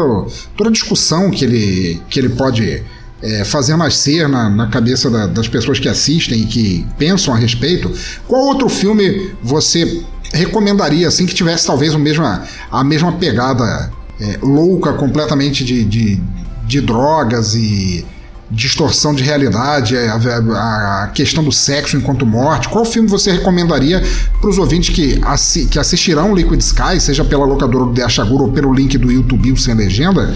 [0.58, 2.84] toda a discussão que ele, que ele pode
[3.22, 7.38] é, fazer nascer na, na cabeça da, das pessoas que assistem e que pensam a
[7.38, 7.90] respeito,
[8.28, 10.04] qual outro filme você
[10.34, 16.22] recomendaria, assim, que tivesse talvez o mesma, a mesma pegada é, louca completamente de, de,
[16.66, 18.06] de, drogas e
[18.50, 22.70] distorção de realidade, a, a, a, questão do sexo enquanto morte.
[22.70, 24.04] Qual filme você recomendaria
[24.40, 28.52] para os ouvintes que, assi que assistirão Liquid Sky, seja pela locadora do Deachaguro ou
[28.52, 30.36] pelo link do YouTube sem legenda,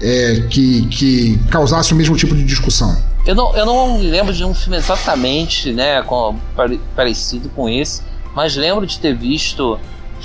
[0.00, 2.96] é, que, que causasse o mesmo tipo de discussão?
[3.26, 6.36] Eu não, eu não lembro de um filme exatamente né, com,
[6.96, 8.02] parecido com esse,
[8.40, 9.78] mas lembro de ter visto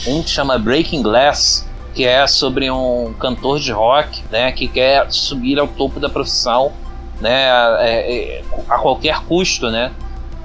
[0.08, 5.12] um que chama Breaking Glass, que é sobre um cantor de rock, né, que quer
[5.12, 6.72] subir ao topo da profissão,
[7.20, 9.92] né, a, é, é, a qualquer custo, né.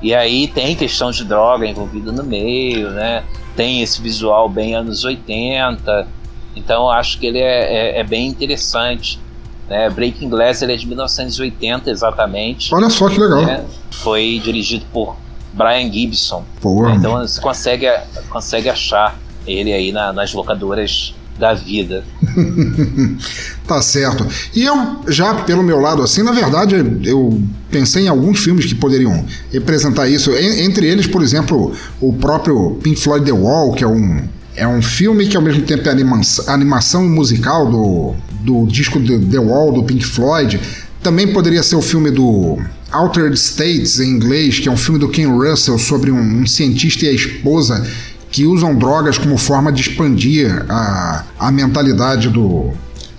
[0.02, 3.22] E aí tem questão de droga envolvida no meio, né.
[3.54, 6.08] Tem esse visual bem anos 80.
[6.56, 9.20] Então acho que ele é, é, é bem interessante.
[9.68, 9.88] Né?
[9.90, 12.74] Breaking Glass ele é de 1980 exatamente.
[12.74, 13.42] Olha só que legal.
[13.42, 13.64] Né?
[13.92, 15.14] Foi dirigido por
[15.52, 16.44] Brian Gibson.
[16.60, 16.94] Porra.
[16.94, 17.86] Então você consegue,
[18.28, 22.04] consegue achar ele aí na, nas locadoras da vida.
[23.66, 24.26] tá certo.
[24.54, 28.74] E eu, já pelo meu lado, assim, na verdade, eu pensei em alguns filmes que
[28.74, 30.30] poderiam representar isso.
[30.36, 34.22] Entre eles, por exemplo, o próprio Pink Floyd The Wall, que é um,
[34.54, 39.38] é um filme que ao mesmo tempo é animação, animação musical do, do disco The
[39.38, 40.60] Wall do Pink Floyd.
[41.02, 42.58] Também poderia ser o filme do
[42.92, 47.06] Altered States, em inglês, que é um filme do Ken Russell sobre um, um cientista
[47.06, 47.86] e a esposa
[48.30, 52.72] que usam drogas como forma de expandir a, a mentalidade do,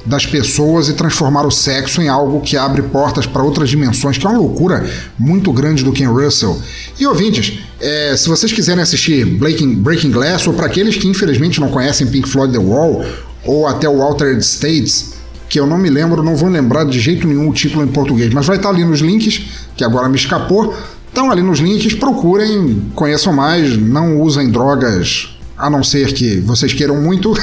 [0.06, 4.26] das pessoas e transformar o sexo em algo que abre portas para outras dimensões, que
[4.26, 6.60] é uma loucura muito grande do Ken Russell.
[6.99, 11.60] E ouvintes, é, se vocês quiserem assistir Breaking, Breaking Glass, ou para aqueles que infelizmente
[11.60, 13.06] não conhecem Pink Floyd The Wall,
[13.45, 15.14] ou até o Altered States,
[15.49, 18.34] que eu não me lembro, não vou lembrar de jeito nenhum o título em português,
[18.34, 19.41] mas vai estar ali nos links,
[19.81, 20.75] que agora me escapou.
[21.07, 26.71] Estão ali nos links, procurem, conheçam mais, não usem drogas a não ser que vocês
[26.71, 27.33] queiram muito.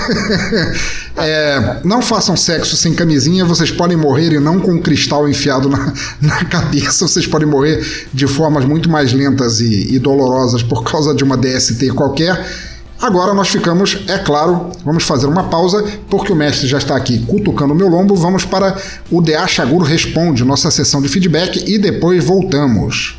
[1.17, 5.69] é, não façam sexo sem camisinha, vocês podem morrer e não com um cristal enfiado
[5.69, 5.93] na,
[6.23, 11.13] na cabeça, vocês podem morrer de formas muito mais lentas e, e dolorosas por causa
[11.13, 12.68] de uma DST qualquer.
[13.01, 17.25] Agora nós ficamos, é claro, vamos fazer uma pausa, porque o mestre já está aqui
[17.27, 18.17] cutucando o meu lombo.
[18.17, 18.77] Vamos para
[19.11, 23.17] o DA Chaguro Responde, nossa sessão de feedback, e depois voltamos.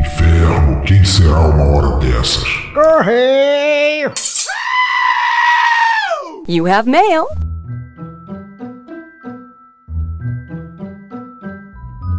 [0.00, 2.48] Inferno, quem será uma hora dessas?
[2.72, 4.10] Correio!
[6.48, 7.26] You have mail.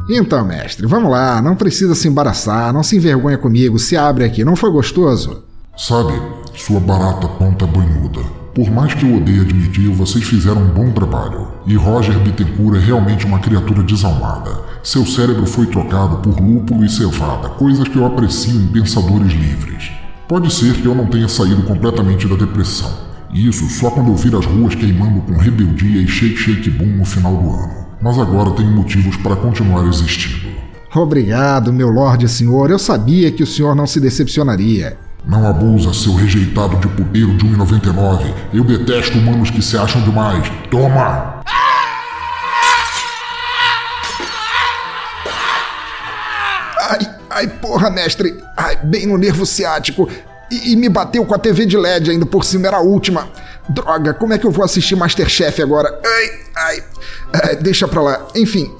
[0.09, 4.43] Então, mestre, vamos lá, não precisa se embaraçar, não se envergonha comigo, se abre aqui,
[4.43, 5.43] não foi gostoso?
[5.77, 6.13] Sabe,
[6.53, 8.19] sua barata ponta banhuda.
[8.53, 11.47] Por mais que eu odeie admitir, vocês fizeram um bom trabalho.
[11.65, 14.59] E Roger Bittencourt é realmente uma criatura desalmada.
[14.83, 19.89] Seu cérebro foi trocado por lúpulo e cevada, coisas que eu aprecio em pensadores livres.
[20.27, 22.91] Pode ser que eu não tenha saído completamente da depressão.
[23.33, 27.05] Isso só quando eu vir as ruas queimando com rebeldia e shake shake boom no
[27.05, 30.51] final do ano mas agora tenho motivos para continuar existindo.
[30.93, 32.69] Obrigado, meu Lorde Senhor.
[32.69, 34.97] Eu sabia que o senhor não se decepcionaria.
[35.25, 38.33] Não abusa, seu rejeitado de pudeiro de 1,99.
[38.53, 40.43] Eu detesto humanos que se acham demais.
[40.69, 41.41] Toma!
[46.89, 48.35] Ai, ai, porra, mestre.
[48.57, 50.09] Ai, bem no nervo ciático.
[50.51, 53.29] E, e me bateu com a TV de LED ainda por cima, era a última.
[53.69, 55.99] Droga, como é que eu vou assistir Masterchef agora?
[56.05, 56.83] Ai, ai,
[57.33, 58.27] ai deixa pra lá.
[58.35, 58.71] Enfim,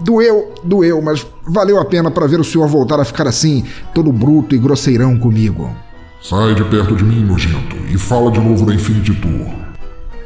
[0.00, 3.64] doeu, doeu, mas valeu a pena para ver o senhor voltar a ficar assim,
[3.94, 5.74] todo bruto e grosseirão comigo.
[6.22, 9.54] Sai de perto de mim, nojento, e fala de novo da Infinity Tour.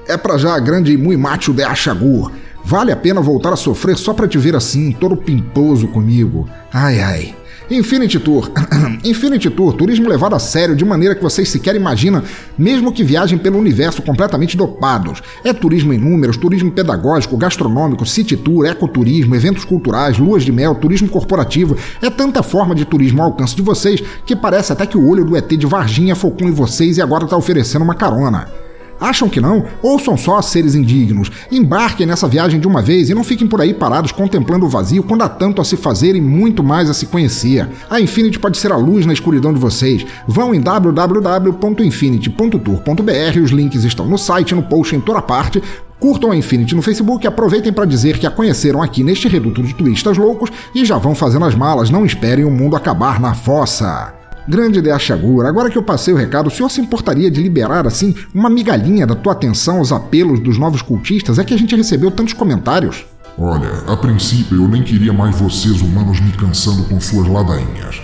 [0.07, 2.31] É pra já grande e muito macho de Achagur.
[2.65, 6.49] Vale a pena voltar a sofrer só pra te ver assim, todo pimposo comigo.
[6.73, 7.37] Ai, ai.
[7.71, 8.51] Infinity Tour.
[9.05, 12.23] Infinity Tour, turismo levado a sério de maneira que vocês sequer imaginam,
[12.59, 15.23] mesmo que viajem pelo universo completamente dopados.
[15.43, 20.75] É turismo em números, turismo pedagógico, gastronômico, city tour, ecoturismo, eventos culturais, luas de mel,
[20.75, 21.77] turismo corporativo.
[22.03, 25.25] É tanta forma de turismo ao alcance de vocês que parece até que o olho
[25.25, 28.64] do ET de Varginha focou em vocês e agora está oferecendo uma carona.
[29.05, 29.67] Acham que não?
[29.83, 31.31] Ou são só seres indignos?
[31.53, 35.03] Embarquem nessa viagem de uma vez e não fiquem por aí parados contemplando o vazio
[35.03, 37.69] quando há tanto a se fazer e muito mais a se conhecer.
[37.91, 40.07] A Infinity pode ser a luz na escuridão de vocês.
[40.27, 45.63] Vão em www.infinity.tour.br, os links estão no site, no post em toda parte.
[46.01, 49.63] Curtam a Infinity no Facebook e aproveitem para dizer que a conheceram aqui neste reduto
[49.63, 53.35] de turistas loucos e já vão fazendo as malas, não esperem o mundo acabar na
[53.35, 54.24] fossa.
[54.47, 57.87] Grande ideia Chagura, agora que eu passei o recado, o senhor se importaria de liberar,
[57.87, 61.39] assim, uma migalhinha da tua atenção aos apelos dos novos cultistas?
[61.39, 63.07] É que a gente recebeu tantos comentários.
[63.39, 68.03] Olha, a princípio eu nem queria mais vocês humanos me cansando com suas ladainhas.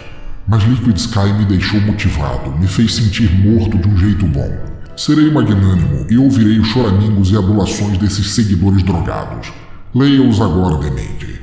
[0.48, 4.50] Mas Liquid Sky me deixou motivado, me fez sentir morto de um jeito bom.
[4.96, 9.52] Serei magnânimo e ouvirei os choramingos e adulações desses seguidores drogados.
[9.94, 11.39] Leia-os agora, Demente.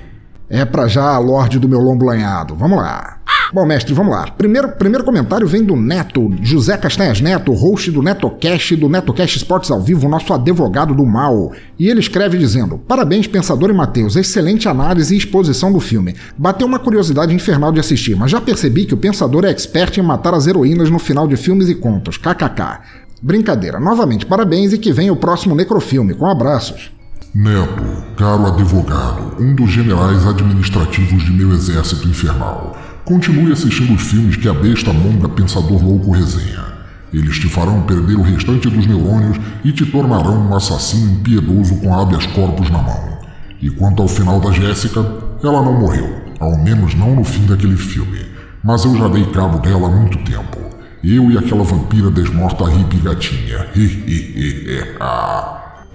[0.49, 2.55] É pra já, Lorde do meu lombo lanhado.
[2.55, 3.17] Vamos lá.
[3.53, 4.29] Bom, mestre, vamos lá.
[4.31, 9.71] Primeiro, primeiro comentário vem do Neto, José Castanhas Neto, host do NetoCast, do NetoCast Esportes
[9.71, 11.53] ao Vivo, nosso advogado do mal.
[11.79, 16.15] E ele escreve dizendo: Parabéns, Pensador e Matheus, excelente análise e exposição do filme.
[16.37, 20.01] Bateu uma curiosidade infernal de assistir, mas já percebi que o Pensador é expert em
[20.01, 22.17] matar as heroínas no final de filmes e contos.
[22.17, 22.81] KKK.
[23.21, 23.79] Brincadeira.
[23.79, 26.13] Novamente, parabéns e que venha o próximo necrofilme.
[26.13, 26.96] Com abraços.
[27.35, 27.83] Neto,
[28.15, 32.75] caro advogado, um dos generais administrativos de meu exército infernal.
[33.03, 36.65] Continue assistindo os filmes que a besta monga Pensador Louco resenha.
[37.13, 41.93] Eles te farão perder o restante dos neurônios e te tornarão um assassino impiedoso com
[41.93, 43.19] habeas corpus na mão.
[43.61, 45.05] E quanto ao final da Jéssica,
[45.43, 46.09] ela não morreu,
[46.39, 48.25] ao menos não no fim daquele filme.
[48.63, 50.57] Mas eu já dei cabo dela há muito tempo.
[51.03, 53.67] Eu e aquela vampira desmorta hippie gatinha.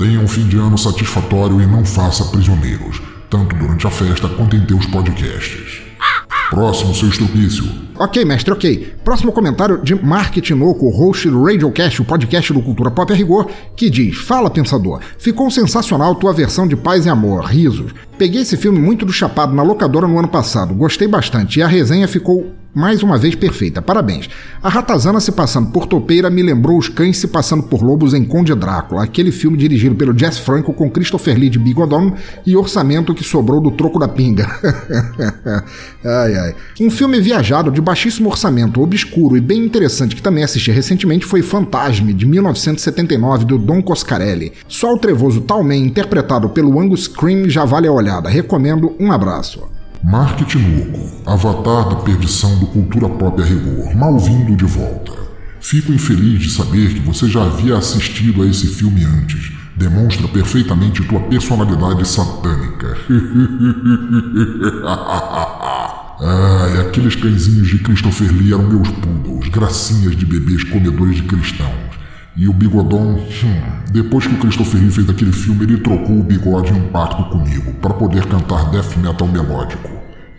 [0.02, 3.00] Tenha um fim de ano satisfatório e não faça prisioneiros,
[3.30, 5.80] tanto durante a festa quanto em teus podcasts.
[6.50, 7.64] Próximo, seu estupício.
[7.96, 8.94] Ok, mestre, ok.
[9.04, 13.48] Próximo comentário de Mark Tinoco, host do Radiocast, o podcast do Cultura Pop a Rigor,
[13.76, 14.98] que diz: Fala, pensador.
[15.18, 17.92] Ficou sensacional tua versão de Paz e Amor, risos.
[18.18, 21.68] Peguei esse filme muito do chapado na locadora no ano passado, gostei bastante e a
[21.68, 24.30] resenha ficou mais uma vez perfeita, parabéns.
[24.62, 28.24] A ratazana se passando por topeira me lembrou os cães se passando por lobos em
[28.24, 32.14] Conde Drácula, aquele filme dirigido pelo Jess Franco com Christopher Lee de Bigodon
[32.46, 34.46] e orçamento que sobrou do troco da pinga.
[36.02, 36.54] ai ai.
[36.80, 41.42] Um filme viajado de baixíssimo orçamento, obscuro e bem interessante que também assisti recentemente foi
[41.42, 44.52] Fantasme, de 1979, do Don Coscarelli.
[44.66, 48.28] Só o trevoso Talman, interpretado pelo Angus Scream, já vale a olhada.
[48.28, 49.81] Recomendo, um abraço.
[50.04, 55.12] Mark Tinoco, avatar da perdição do cultura pop a rigor, mal-vindo de volta.
[55.60, 59.52] Fico infeliz de saber que você já havia assistido a esse filme antes.
[59.76, 62.98] Demonstra perfeitamente tua personalidade satânica.
[66.20, 71.91] Ai, aqueles cãezinhos de Christopher Lee eram meus poodles, gracinhas de bebês comedores de cristãos.
[72.34, 76.22] E o bigodão, hum, depois que o Christopher Lee fez aquele filme, ele trocou o
[76.22, 79.90] bigode em um pacto comigo para poder cantar death metal melódico.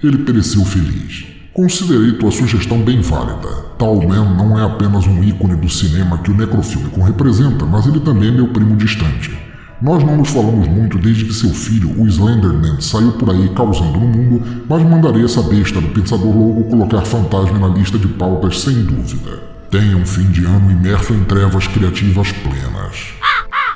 [0.03, 1.27] Ele pereceu feliz.
[1.53, 3.47] Considerei tua sugestão bem válida.
[3.77, 7.99] Tal Man não é apenas um ícone do cinema que o Necrofilmicon representa, mas ele
[7.99, 9.31] também é meu primo distante.
[9.79, 13.99] Nós não nos falamos muito desde que seu filho, o Slenderman, saiu por aí causando
[13.99, 18.61] no mundo, mas mandarei essa besta do Pensador Logo colocar fantasma na lista de pautas
[18.61, 19.52] sem dúvida.
[19.73, 23.15] Tenha um fim de ano imerso em trevas criativas plenas.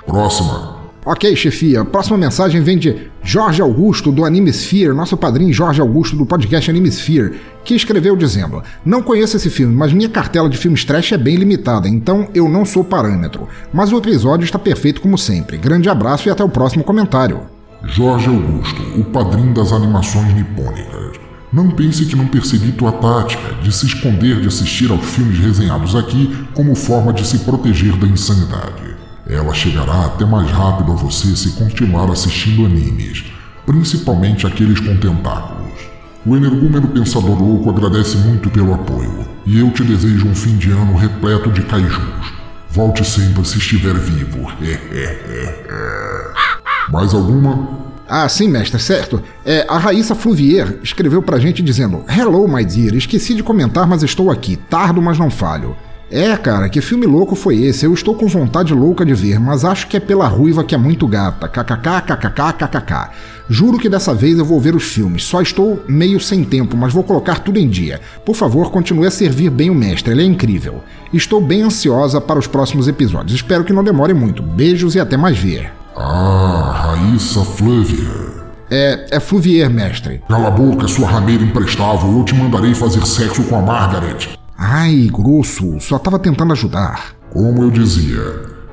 [0.05, 0.77] Próxima.
[1.03, 1.83] Ok, chefia.
[1.83, 7.39] Próxima mensagem vem de Jorge Augusto, do Animesphere, nosso padrinho Jorge Augusto, do podcast Animesphere,
[7.65, 11.35] que escreveu dizendo: Não conheço esse filme, mas minha cartela de filmes trash é bem
[11.35, 13.47] limitada, então eu não sou parâmetro.
[13.73, 15.57] Mas o episódio está perfeito como sempre.
[15.57, 17.41] Grande abraço e até o próximo comentário.
[17.85, 21.16] Jorge Augusto, o padrinho das animações nipônicas.
[21.51, 25.95] Não pense que não percebi tua tática de se esconder de assistir aos filmes resenhados
[25.95, 28.97] aqui como forma de se proteger da insanidade.
[29.25, 33.23] Ela chegará até mais rápido a você se continuar assistindo animes,
[33.65, 35.71] principalmente aqueles com tentáculos.
[36.25, 40.71] O energúmeno Pensador Louco agradece muito pelo apoio, e eu te desejo um fim de
[40.71, 42.35] ano repleto de kaijus.
[42.69, 44.51] Volte sempre se estiver vivo.
[46.91, 47.86] Mais alguma?
[48.07, 49.21] Ah, sim, mestre, certo.
[49.45, 54.01] É, a Raíssa Fluvier escreveu pra gente dizendo: Hello, my dear, esqueci de comentar, mas
[54.01, 54.55] estou aqui.
[54.55, 55.75] Tardo, mas não falho.
[56.09, 57.85] É, cara, que filme louco foi esse?
[57.85, 60.77] Eu estou com vontade louca de ver, mas acho que é pela ruiva que é
[60.77, 61.49] muito gata.
[61.49, 63.09] KKK, KKK, KKK.
[63.49, 65.25] Juro que dessa vez eu vou ver os filmes.
[65.25, 67.99] Só estou meio sem tempo, mas vou colocar tudo em dia.
[68.25, 70.81] Por favor, continue a servir bem o mestre, ele é incrível.
[71.11, 73.35] Estou bem ansiosa para os próximos episódios.
[73.35, 74.41] Espero que não demore muito.
[74.41, 75.76] Beijos e até mais ver.
[75.99, 78.45] Ah, Raíssa Fluvier.
[78.69, 80.21] É, é Fluvier, mestre.
[80.27, 82.19] Cala a boca, sua rameira imprestável.
[82.19, 84.29] Eu te mandarei fazer sexo com a Margaret.
[84.55, 87.15] Ai, grosso, só tava tentando ajudar.
[87.31, 88.21] Como eu dizia,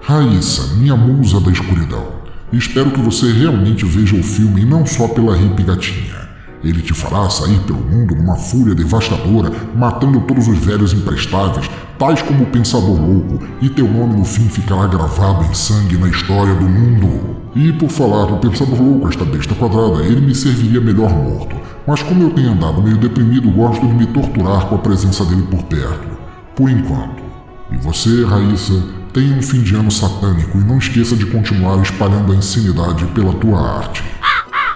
[0.03, 2.07] Raíssa, minha musa da escuridão.
[2.53, 6.24] Espero que você realmente veja o filme e não só pela hippie gatinha.
[6.65, 12.23] Ele te fará sair pelo mundo numa fúria devastadora, matando todos os velhos imprestáveis, tais
[12.23, 16.55] como o Pensador Louco, e teu nome no fim ficará gravado em sangue na história
[16.55, 17.37] do mundo.
[17.55, 21.55] E por falar no Pensador Louco, esta besta quadrada, ele me serviria melhor morto.
[21.87, 25.43] Mas como eu tenho andado meio deprimido, gosto de me torturar com a presença dele
[25.43, 26.09] por perto.
[26.57, 27.23] Por enquanto.
[27.71, 28.83] E você, Raíssa,
[29.13, 33.35] tenha um fim de ano satânico e não esqueça de continuar espalhando a insanidade pela
[33.35, 34.03] tua arte.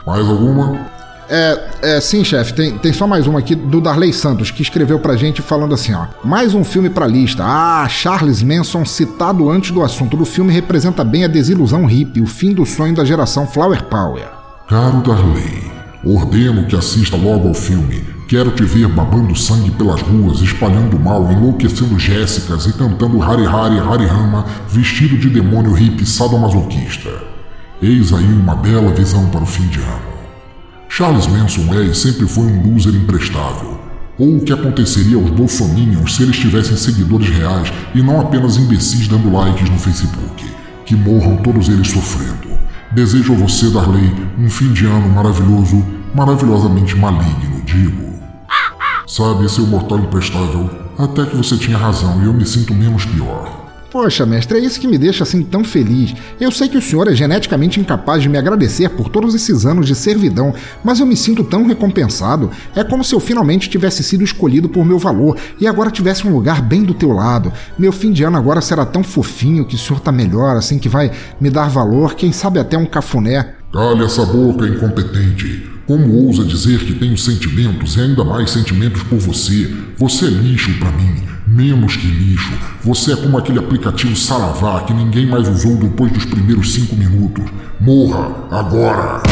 [0.06, 0.97] Mais alguma?
[1.30, 4.98] É, é sim, chefe, tem, tem só mais uma aqui do Darley Santos, que escreveu
[4.98, 6.06] pra gente falando assim, ó.
[6.24, 7.44] Mais um filme pra lista.
[7.46, 12.26] Ah, Charles Manson, citado antes do assunto do filme, representa bem a desilusão hippie, o
[12.26, 14.26] fim do sonho da geração Flower Power.
[14.68, 15.70] Caro Darley,
[16.04, 18.02] ordeno que assista logo ao filme.
[18.28, 23.78] Quero te ver babando sangue pelas ruas, espalhando mal, enlouquecendo Jéssicas e cantando Hari Hari
[23.78, 27.10] Hari Rama, vestido de demônio hippie sadomasoquista.
[27.80, 30.07] Eis aí uma bela visão para o fim de ano.
[30.88, 33.78] Charles Manson é e sempre foi um loser imprestável.
[34.18, 39.06] Ou o que aconteceria aos bolsominions se eles tivessem seguidores reais e não apenas imbecis
[39.06, 40.44] dando likes no Facebook.
[40.84, 42.58] Que morram todos eles sofrendo.
[42.90, 45.84] Desejo a você, Darley, um fim de ano maravilhoso,
[46.14, 48.08] maravilhosamente maligno, digo.
[49.06, 53.67] Sabe, seu mortal imprestável, até que você tinha razão e eu me sinto menos pior.
[54.00, 56.14] Poxa, mestre, é isso que me deixa assim tão feliz.
[56.40, 59.88] Eu sei que o senhor é geneticamente incapaz de me agradecer por todos esses anos
[59.88, 60.54] de servidão,
[60.84, 62.48] mas eu me sinto tão recompensado.
[62.76, 66.32] É como se eu finalmente tivesse sido escolhido por meu valor e agora tivesse um
[66.32, 67.52] lugar bem do teu lado.
[67.76, 70.88] Meu fim de ano agora será tão fofinho que o senhor tá melhor, assim que
[70.88, 71.10] vai
[71.40, 73.54] me dar valor, quem sabe até um cafuné.
[73.72, 75.68] Cale essa boca, incompetente.
[75.88, 79.74] Como ousa dizer que tenho sentimentos e ainda mais sentimentos por você?
[79.96, 81.37] Você é lixo para mim.
[81.50, 82.52] Menos que lixo.
[82.82, 87.44] Você é como aquele aplicativo Saravá que ninguém mais usou depois dos primeiros cinco minutos.
[87.80, 89.22] Morra agora!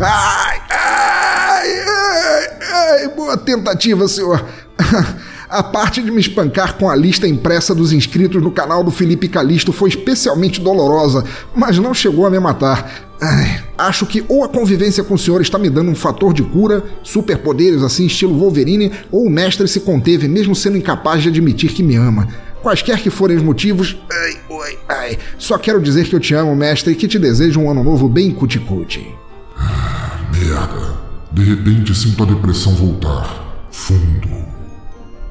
[0.00, 4.44] Ai, ai, ai, ai, boa tentativa, senhor.
[5.52, 9.28] A parte de me espancar com a lista impressa dos inscritos no canal do Felipe
[9.28, 13.12] Calisto foi especialmente dolorosa, mas não chegou a me matar.
[13.20, 16.42] Ai, acho que ou a convivência com o senhor está me dando um fator de
[16.42, 21.74] cura, superpoderes assim estilo Wolverine, ou o mestre se conteve mesmo sendo incapaz de admitir
[21.74, 22.26] que me ama.
[22.62, 26.56] Quaisquer que forem os motivos, ai, ai, ai, só quero dizer que eu te amo,
[26.56, 29.06] mestre, e que te desejo um ano novo bem cuticute.
[29.54, 31.02] Ah, merda.
[31.30, 33.66] De repente sinto a depressão voltar.
[33.70, 34.31] Fundo.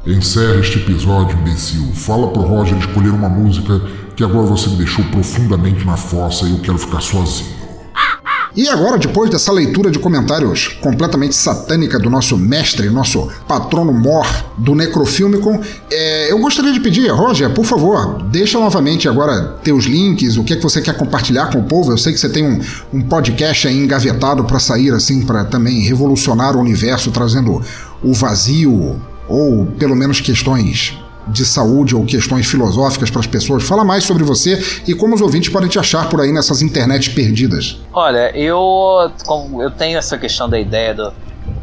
[0.05, 1.91] Encerra este episódio, imbecil.
[1.93, 3.79] Fala pro Roger escolher uma música
[4.15, 7.61] que agora você me deixou profundamente na fossa e eu quero ficar sozinho.
[8.55, 14.25] E agora, depois dessa leitura de comentários completamente satânica do nosso mestre, nosso patrono mor
[14.57, 20.35] do Necrofilmicon, é, eu gostaria de pedir, Roger, por favor, deixa novamente agora teus links,
[20.35, 21.91] o que é que você quer compartilhar com o povo.
[21.91, 22.59] Eu sei que você tem um,
[22.91, 27.61] um podcast aí engavetado para sair, assim, para também revolucionar o universo, trazendo
[28.03, 28.99] o vazio,
[29.31, 30.97] ou pelo menos questões
[31.27, 33.63] de saúde ou questões filosóficas para as pessoas.
[33.63, 37.13] Fala mais sobre você e como os ouvintes podem te achar por aí nessas internets
[37.13, 37.79] perdidas.
[37.93, 39.11] Olha, eu,
[39.59, 41.13] eu tenho essa questão da ideia do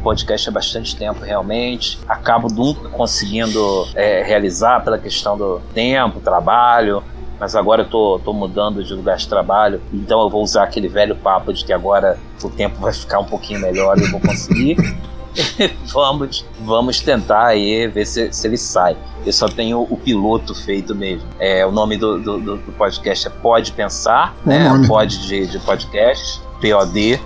[0.02, 1.98] podcast há bastante tempo realmente.
[2.08, 7.02] Acabo nunca conseguindo é, realizar pela questão do tempo, trabalho.
[7.38, 10.88] Mas agora eu tô, tô mudando de lugar de trabalho, então eu vou usar aquele
[10.88, 14.18] velho papo de que agora o tempo vai ficar um pouquinho melhor e eu vou
[14.18, 14.76] conseguir.
[15.92, 18.96] vamos, vamos tentar aí ver se, se ele sai.
[19.24, 21.28] Eu só tenho o piloto feito mesmo.
[21.38, 24.68] É, o nome do, do, do podcast é Pode Pensar, né?
[24.68, 24.86] Nome.
[24.86, 27.20] Pode de, de podcast, POD,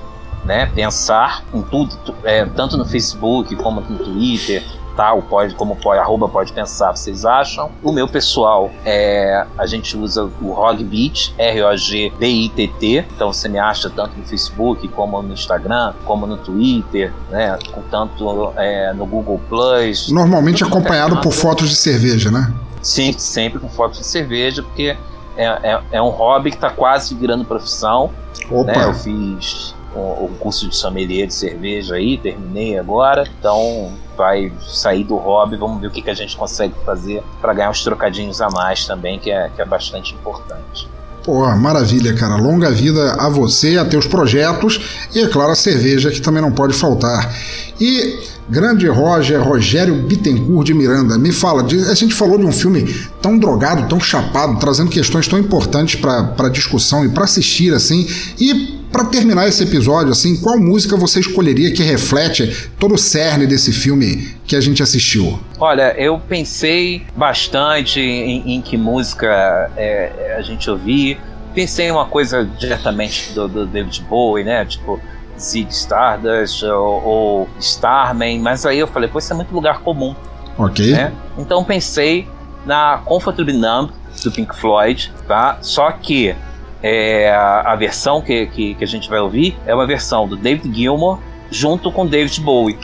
[0.44, 0.66] né?
[0.66, 4.62] Pensar em tudo, é, tanto no Facebook como no Twitter,
[4.96, 5.12] tá?
[5.12, 7.70] O pode, como pode, arroba pode pensar, vocês acham.
[7.82, 9.46] O meu pessoal é.
[9.58, 13.06] A gente usa o Rogbit, R-O-G-B-I-T-T.
[13.14, 17.58] Então você me acha tanto no Facebook, como no Instagram, como no Twitter, né?
[17.90, 20.10] Tanto é, no Google Plus.
[20.10, 22.52] Normalmente acompanhado por fotos de cerveja, né?
[22.82, 24.96] Sim, sempre com fotos de cerveja, porque
[25.36, 28.10] é, é, é um hobby que está quase virando profissão.
[28.50, 28.72] Opa.
[28.72, 28.84] Né?
[28.84, 33.28] Eu fiz o, curso de sommelier de cerveja aí, terminei agora.
[33.38, 37.52] Então vai sair do hobby, vamos ver o que, que a gente consegue fazer para
[37.54, 40.88] ganhar uns trocadinhos a mais também, que é, que é bastante importante.
[41.24, 42.34] Pô, maravilha, cara.
[42.36, 46.50] Longa vida a você, a teus projetos e, é claro, a cerveja que também não
[46.50, 47.32] pode faltar.
[47.80, 52.92] E grande Roger, Rogério Bittencourt de Miranda, me fala, a gente falou de um filme
[53.20, 58.06] tão drogado, tão chapado, trazendo questões tão importantes para discussão e para assistir, assim,
[58.38, 63.46] e para terminar esse episódio, assim, qual música você escolheria que reflete todo o cerne
[63.46, 65.40] desse filme que a gente assistiu?
[65.58, 71.18] Olha, eu pensei bastante em, em que música é, a gente ouvir.
[71.54, 74.64] Pensei em uma coisa diretamente do, do David Bowie, né?
[74.66, 75.00] Tipo,
[75.38, 80.14] Zig Stardust ou, ou, Starman, mas aí eu falei, pô, isso é muito lugar comum.
[80.58, 80.92] Ok.
[80.92, 81.12] Né?
[81.38, 82.28] Então pensei
[82.66, 83.90] na Comfortably Numb
[84.22, 85.58] do Pink Floyd, tá?
[85.62, 86.34] Só que
[86.82, 90.36] é, a, a, versão que, que, que, a gente vai ouvir é uma versão do
[90.36, 91.18] David Gilmour
[91.50, 92.78] junto com David Bowie.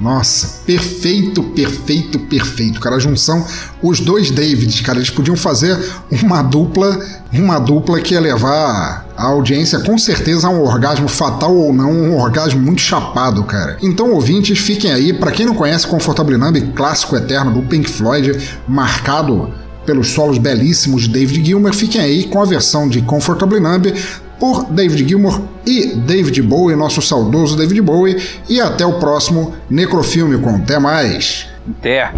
[0.00, 2.96] Nossa, perfeito, perfeito, perfeito, cara.
[2.96, 3.46] A junção,
[3.80, 5.78] os dois Davids, cara, eles podiam fazer
[6.22, 6.98] uma dupla,
[7.32, 11.92] uma dupla que ia levar a audiência com certeza a um orgasmo fatal ou não,
[11.92, 13.78] um orgasmo muito chapado, cara.
[13.80, 15.12] Então, ouvintes, fiquem aí.
[15.12, 18.36] Para quem não conhece Comfortable Numb, clássico eterno do Pink Floyd,
[18.66, 19.54] marcado
[19.84, 23.92] pelos solos belíssimos de David Gilmour, fiquem aí com a versão de Comfortably Numb
[24.38, 30.38] por David Gilmour e David Bowie, nosso saudoso David Bowie, e até o próximo Necrofilme
[30.38, 31.46] com Até mais!
[31.78, 32.12] Até!